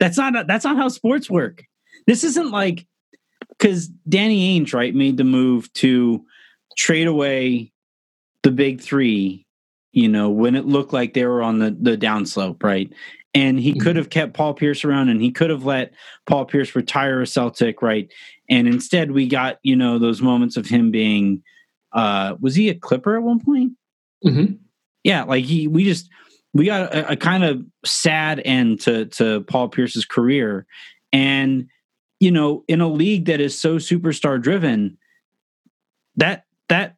that's 0.00 0.18
not 0.18 0.48
that's 0.48 0.64
not 0.64 0.76
how 0.76 0.88
sports 0.88 1.30
work. 1.30 1.62
This 2.08 2.24
isn't 2.24 2.50
like 2.50 2.86
because 3.62 3.86
Danny 4.08 4.58
Ainge, 4.58 4.74
right, 4.74 4.92
made 4.92 5.16
the 5.16 5.24
move 5.24 5.72
to 5.74 6.24
trade 6.76 7.06
away 7.06 7.72
the 8.42 8.50
big 8.50 8.80
three, 8.80 9.46
you 9.92 10.08
know, 10.08 10.30
when 10.30 10.56
it 10.56 10.66
looked 10.66 10.92
like 10.92 11.14
they 11.14 11.24
were 11.26 11.42
on 11.42 11.60
the 11.60 11.76
the 11.80 11.96
downslope, 11.96 12.60
right? 12.64 12.92
And 13.34 13.60
he 13.60 13.72
could 13.72 13.96
have 13.96 14.10
kept 14.10 14.34
Paul 14.34 14.52
Pierce 14.52 14.84
around 14.84 15.08
and 15.08 15.22
he 15.22 15.30
could 15.30 15.48
have 15.48 15.64
let 15.64 15.94
Paul 16.26 16.44
Pierce 16.44 16.74
retire 16.74 17.22
a 17.22 17.26
Celtic, 17.26 17.80
right? 17.80 18.12
And 18.50 18.66
instead 18.66 19.12
we 19.12 19.26
got, 19.26 19.58
you 19.62 19.74
know, 19.74 19.98
those 19.98 20.20
moments 20.20 20.56
of 20.56 20.66
him 20.66 20.90
being 20.90 21.42
uh 21.92 22.34
was 22.40 22.54
he 22.56 22.68
a 22.68 22.74
clipper 22.74 23.16
at 23.16 23.22
one 23.22 23.38
point 23.38 23.72
hmm 24.22 24.54
yeah 25.04 25.24
like 25.24 25.44
he 25.44 25.68
we 25.68 25.84
just 25.84 26.08
we 26.54 26.64
got 26.64 26.94
a, 26.94 27.12
a 27.12 27.16
kind 27.16 27.44
of 27.44 27.62
sad 27.84 28.40
end 28.46 28.80
to 28.80 29.04
to 29.06 29.42
paul 29.42 29.68
pierce's 29.68 30.06
career 30.06 30.64
and 31.12 31.68
you 32.22 32.30
know 32.30 32.64
in 32.68 32.80
a 32.80 32.88
league 32.88 33.24
that 33.26 33.40
is 33.40 33.58
so 33.58 33.76
superstar 33.76 34.40
driven 34.40 34.96
that 36.16 36.44
that 36.68 36.94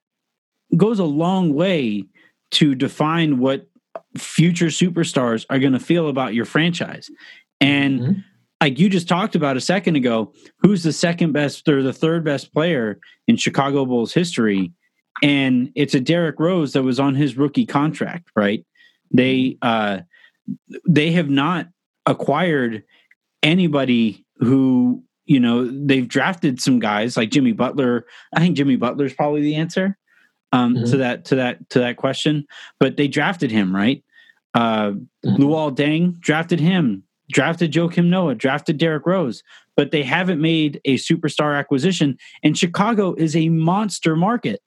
goes 0.76 0.98
a 0.98 1.04
long 1.04 1.54
way 1.54 2.04
to 2.50 2.74
define 2.74 3.38
what 3.38 3.66
future 4.18 4.66
superstars 4.66 5.46
are 5.50 5.58
going 5.58 5.72
to 5.72 5.80
feel 5.80 6.08
about 6.08 6.34
your 6.34 6.44
franchise 6.44 7.10
and 7.60 8.00
Mhm. 8.00 8.24
like 8.60 8.78
you 8.78 8.88
just 8.88 9.08
talked 9.08 9.34
about 9.34 9.56
a 9.56 9.60
second 9.60 9.96
ago, 9.96 10.32
who's 10.58 10.82
the 10.82 10.92
second 10.92 11.32
best 11.32 11.68
or 11.68 11.82
the 11.82 11.92
third 11.92 12.24
best 12.24 12.52
player 12.52 12.98
in 13.28 13.36
Chicago 13.36 13.84
Bulls 13.86 14.12
history? 14.14 14.72
And 15.22 15.70
it's 15.74 15.94
a 15.94 16.00
Derrick 16.00 16.38
Rose 16.40 16.72
that 16.72 16.82
was 16.82 16.98
on 17.00 17.14
his 17.14 17.36
rookie 17.36 17.66
contract, 17.66 18.28
right? 18.36 18.64
They 19.12 19.56
uh 19.62 20.00
they 20.88 21.12
have 21.12 21.30
not 21.30 21.68
acquired 22.06 22.82
anybody 23.42 24.24
who, 24.38 25.02
you 25.26 25.40
know, 25.40 25.64
they've 25.86 26.06
drafted 26.08 26.60
some 26.60 26.78
guys 26.78 27.16
like 27.16 27.30
Jimmy 27.30 27.52
Butler. 27.52 28.06
I 28.34 28.40
think 28.40 28.56
Jimmy 28.56 28.76
Butler 28.76 29.06
is 29.06 29.14
probably 29.14 29.42
the 29.42 29.56
answer 29.56 29.96
um 30.52 30.74
Mhm. 30.76 30.90
to 30.90 30.96
that 30.98 31.24
to 31.26 31.34
that 31.36 31.68
to 31.70 31.78
that 31.80 31.96
question. 31.96 32.46
But 32.78 32.96
they 32.96 33.08
drafted 33.08 33.50
him, 33.50 33.74
right? 33.74 34.02
Uh 34.54 34.92
Mhm. 35.24 35.38
Luol 35.38 35.74
Deng 35.74 36.20
drafted 36.20 36.60
him, 36.60 37.02
drafted 37.32 37.72
Joakim 37.72 38.06
Noah, 38.06 38.34
drafted 38.34 38.78
Derrick 38.78 39.06
Rose, 39.06 39.42
but 39.76 39.90
they 39.90 40.02
haven't 40.02 40.40
made 40.40 40.80
a 40.84 40.94
superstar 40.96 41.58
acquisition. 41.58 42.16
And 42.42 42.56
Chicago 42.56 43.14
is 43.14 43.34
a 43.34 43.48
monster 43.48 44.14
market. 44.16 44.60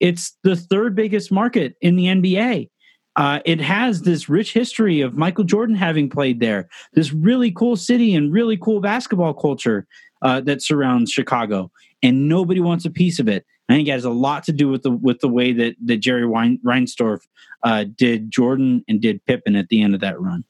It's 0.00 0.36
the 0.44 0.56
third 0.56 0.94
biggest 0.94 1.30
market 1.32 1.74
in 1.80 1.96
the 1.96 2.06
NBA. 2.06 2.68
Uh, 3.16 3.40
it 3.44 3.60
has 3.60 4.02
this 4.02 4.28
rich 4.28 4.52
history 4.52 5.00
of 5.00 5.16
Michael 5.16 5.44
Jordan 5.44 5.76
having 5.76 6.10
played 6.10 6.40
there, 6.40 6.68
this 6.94 7.12
really 7.12 7.50
cool 7.50 7.76
city 7.76 8.14
and 8.14 8.32
really 8.32 8.56
cool 8.56 8.80
basketball 8.80 9.34
culture 9.34 9.86
uh, 10.22 10.40
that 10.40 10.62
surrounds 10.62 11.12
Chicago, 11.12 11.70
and 12.02 12.28
nobody 12.28 12.60
wants 12.60 12.84
a 12.84 12.90
piece 12.90 13.18
of 13.18 13.28
it. 13.28 13.46
I 13.68 13.74
think 13.74 13.88
it 13.88 13.92
has 13.92 14.04
a 14.04 14.10
lot 14.10 14.44
to 14.44 14.52
do 14.52 14.68
with 14.68 14.82
the 14.82 14.90
with 14.90 15.20
the 15.20 15.28
way 15.28 15.52
that 15.52 15.76
that 15.84 15.98
Jerry 15.98 16.26
Wein, 16.26 16.58
Reinsdorf 16.64 17.20
uh, 17.62 17.84
did 17.96 18.30
Jordan 18.30 18.84
and 18.88 19.00
did 19.00 19.24
Pippen 19.26 19.56
at 19.56 19.68
the 19.68 19.82
end 19.82 19.94
of 19.94 20.00
that 20.00 20.20
run. 20.20 20.44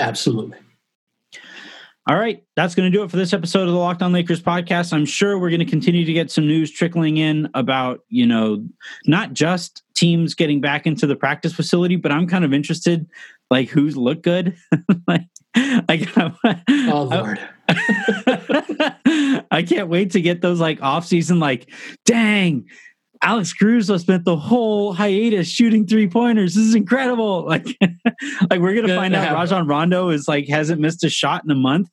Absolutely. 0.00 0.58
All 2.08 2.16
right, 2.16 2.42
that's 2.56 2.74
going 2.74 2.90
to 2.90 2.96
do 2.96 3.04
it 3.04 3.10
for 3.10 3.18
this 3.18 3.34
episode 3.34 3.68
of 3.68 3.74
the 3.74 3.78
Locked 3.78 4.00
On 4.00 4.14
Lakers 4.14 4.40
podcast. 4.40 4.94
I'm 4.94 5.04
sure 5.04 5.38
we're 5.38 5.50
going 5.50 5.60
to 5.60 5.66
continue 5.66 6.06
to 6.06 6.12
get 6.14 6.30
some 6.30 6.46
news 6.46 6.70
trickling 6.70 7.18
in 7.18 7.50
about, 7.52 8.00
you 8.08 8.24
know, 8.24 8.66
not 9.04 9.34
just 9.34 9.82
teams 9.98 10.34
getting 10.34 10.60
back 10.60 10.86
into 10.86 11.06
the 11.06 11.16
practice 11.16 11.52
facility, 11.52 11.96
but 11.96 12.12
I'm 12.12 12.26
kind 12.26 12.44
of 12.44 12.52
interested, 12.52 13.06
like 13.50 13.68
who's 13.68 13.96
look 13.96 14.22
good. 14.22 14.56
like, 15.06 15.26
like, 15.88 16.08
Oh 16.16 17.02
Lord. 17.10 17.40
I 19.50 19.64
can't 19.66 19.88
wait 19.88 20.12
to 20.12 20.20
get 20.20 20.40
those 20.40 20.60
like 20.60 20.80
off 20.82 21.04
season. 21.06 21.40
Like, 21.40 21.70
dang, 22.04 22.66
Alex 23.22 23.52
Caruso 23.52 23.96
spent 23.96 24.24
the 24.24 24.36
whole 24.36 24.92
hiatus 24.92 25.48
shooting 25.48 25.86
three 25.86 26.08
pointers. 26.08 26.54
This 26.54 26.64
is 26.64 26.74
incredible. 26.74 27.44
Like, 27.46 27.66
like 28.50 28.60
we're 28.60 28.74
gonna 28.74 28.88
Gonna 28.88 29.00
find 29.00 29.14
out 29.14 29.34
Rajon 29.34 29.66
Rondo 29.66 30.10
is 30.10 30.28
like 30.28 30.48
hasn't 30.48 30.80
missed 30.80 31.02
a 31.04 31.10
shot 31.10 31.44
in 31.44 31.50
a 31.50 31.56
month. 31.56 31.88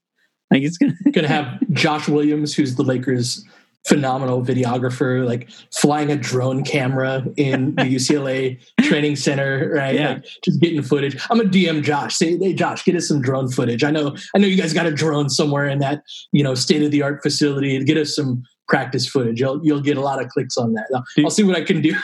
Like 0.51 0.61
it's 0.61 0.77
gonna. 0.77 0.93
Gonna 1.11 1.27
have 1.27 1.59
Josh 1.71 2.07
Williams, 2.07 2.53
who's 2.53 2.75
the 2.75 2.83
Lakers' 2.83 3.45
phenomenal 3.85 4.43
videographer, 4.43 5.25
like 5.25 5.49
flying 5.73 6.11
a 6.11 6.15
drone 6.15 6.63
camera 6.63 7.23
in 7.37 7.75
the 7.75 7.83
UCLA 7.95 8.59
training 8.81 9.15
center, 9.15 9.71
right? 9.73 9.95
Yeah. 9.95 10.13
Like, 10.13 10.25
just 10.43 10.59
getting 10.59 10.81
footage. 10.81 11.17
I'm 11.29 11.39
a 11.39 11.43
DM 11.43 11.83
Josh. 11.83 12.15
Say, 12.15 12.37
hey 12.37 12.53
Josh, 12.53 12.83
get 12.83 12.95
us 12.95 13.07
some 13.07 13.21
drone 13.21 13.49
footage. 13.49 13.83
I 13.83 13.91
know, 13.91 14.15
I 14.35 14.39
know 14.39 14.47
you 14.47 14.57
guys 14.57 14.73
got 14.73 14.85
a 14.85 14.91
drone 14.91 15.29
somewhere 15.29 15.67
in 15.67 15.79
that, 15.79 16.03
you 16.31 16.43
know, 16.43 16.55
state 16.55 16.83
of 16.83 16.91
the 16.91 17.01
art 17.01 17.21
facility. 17.21 17.83
Get 17.83 17.97
us 17.97 18.15
some 18.15 18.43
practice 18.67 19.07
footage. 19.07 19.39
You'll 19.39 19.63
you'll 19.63 19.81
get 19.81 19.97
a 19.97 20.01
lot 20.01 20.21
of 20.21 20.29
clicks 20.29 20.57
on 20.57 20.73
that. 20.73 20.87
I'll, 20.93 21.25
I'll 21.25 21.29
see 21.29 21.43
what 21.43 21.55
I 21.55 21.63
can 21.63 21.81
do. 21.81 21.95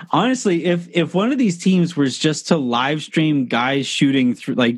Honestly, 0.10 0.64
if 0.64 0.88
if 0.90 1.14
one 1.14 1.32
of 1.32 1.38
these 1.38 1.58
teams 1.58 1.96
was 1.96 2.18
just 2.18 2.48
to 2.48 2.56
live 2.56 3.02
stream 3.02 3.46
guys 3.46 3.86
shooting 3.86 4.34
through 4.34 4.54
like 4.54 4.76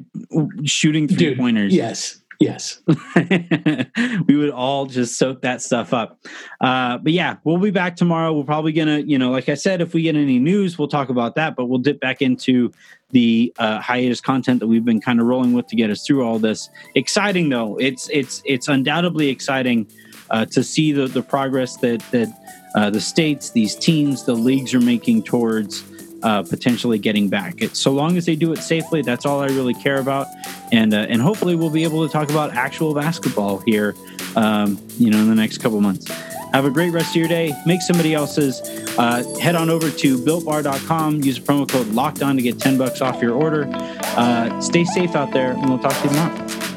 shooting 0.65 1.09
three 1.09 1.17
Dude, 1.17 1.39
pointers, 1.39 1.75
yes. 1.75 2.20
Yes. 2.41 2.81
we 4.27 4.35
would 4.35 4.49
all 4.51 4.87
just 4.87 5.19
soak 5.19 5.43
that 5.43 5.61
stuff 5.61 5.93
up. 5.93 6.19
Uh, 6.59 6.97
but 6.97 7.13
yeah, 7.13 7.37
we'll 7.45 7.59
be 7.59 7.71
back 7.71 7.97
tomorrow. 7.97 8.33
We're 8.33 8.45
probably 8.45 8.73
gonna, 8.73 9.01
you 9.01 9.19
know, 9.19 9.31
like 9.31 9.51
I 9.51 9.55
said, 9.55 9.83
if 9.83 9.93
we 9.93 10.01
get 10.01 10.17
any 10.17 10.39
news, 10.39 10.79
we'll 10.79 10.89
talk 10.89 11.11
about 11.11 11.35
that. 11.35 11.55
But 11.55 11.67
we'll 11.67 11.81
dip 11.81 12.01
back 12.01 12.23
into 12.23 12.73
the 13.11 13.53
uh, 13.59 13.79
hiatus 13.81 14.23
content 14.23 14.61
that 14.61 14.69
we've 14.69 14.87
been 14.87 15.03
kind 15.03 15.21
of 15.21 15.27
rolling 15.27 15.53
with 15.53 15.67
to 15.67 15.77
get 15.77 15.91
us 15.91 16.07
through 16.07 16.25
all 16.25 16.39
this. 16.39 16.71
Exciting 16.95 17.51
though, 17.51 17.77
it's 17.77 18.09
it's 18.09 18.41
it's 18.47 18.69
undoubtedly 18.69 19.29
exciting 19.29 19.87
uh, 20.31 20.47
to 20.47 20.65
see 20.65 20.93
the 20.93 21.09
the 21.09 21.23
progress 21.23 21.77
that 21.79 22.01
that 22.11 22.29
uh, 22.75 22.89
the 22.89 23.03
states, 23.03 23.51
these 23.51 23.77
teams, 23.77 24.25
the 24.25 24.35
leagues 24.35 24.73
are 24.73 24.81
making 24.81 25.25
towards 25.25 25.85
uh, 26.23 26.43
potentially 26.43 26.99
getting 26.99 27.29
back. 27.29 27.63
It, 27.63 27.77
so 27.77 27.93
long 27.93 28.17
as 28.17 28.27
they 28.27 28.37
do 28.37 28.53
it 28.53 28.59
safely, 28.59 29.03
that's 29.03 29.27
all 29.27 29.41
I 29.41 29.47
really 29.47 29.75
care 29.75 29.99
about. 29.99 30.27
And 30.73 30.95
uh, 30.95 31.07
and 31.09 31.21
hopefully 31.21 31.55
we'll 31.55 31.71
be 31.71 31.85
able 31.85 32.07
to 32.07 32.13
talk 32.13 32.31
about 32.31 32.55
actual 32.55 32.95
basketball 32.95 33.59
here, 33.59 33.95
um, 34.37 34.79
you 34.99 35.11
know, 35.11 35.19
in 35.19 35.29
the 35.29 35.35
next 35.35 35.59
couple 35.59 35.81
months. 35.81 36.11
Have 36.53 36.65
a 36.65 36.71
great 36.71 36.91
rest 36.91 37.11
of 37.11 37.17
your 37.17 37.29
day. 37.29 37.55
Make 37.65 37.81
somebody 37.81 38.15
else's. 38.15 38.61
Uh, 38.99 39.23
head 39.39 39.55
on 39.55 39.71
over 39.71 39.89
to 39.89 40.19
builtbar.com. 40.19 41.23
Use 41.23 41.39
the 41.39 41.45
promo 41.45 41.69
code 41.69 41.87
locked 41.89 42.23
on 42.23 42.37
to 42.37 42.43
get 42.43 42.59
10 42.59 42.77
bucks 42.77 43.01
off 43.01 43.23
your 43.23 43.35
order. 43.35 43.69
Uh, 43.73 44.61
stay 44.61 44.85
safe 44.85 45.15
out 45.15 45.33
there, 45.33 45.53
and 45.53 45.69
we'll 45.69 45.79
talk 45.79 45.95
to 45.95 46.03
you 46.03 46.11
tomorrow. 46.11 46.70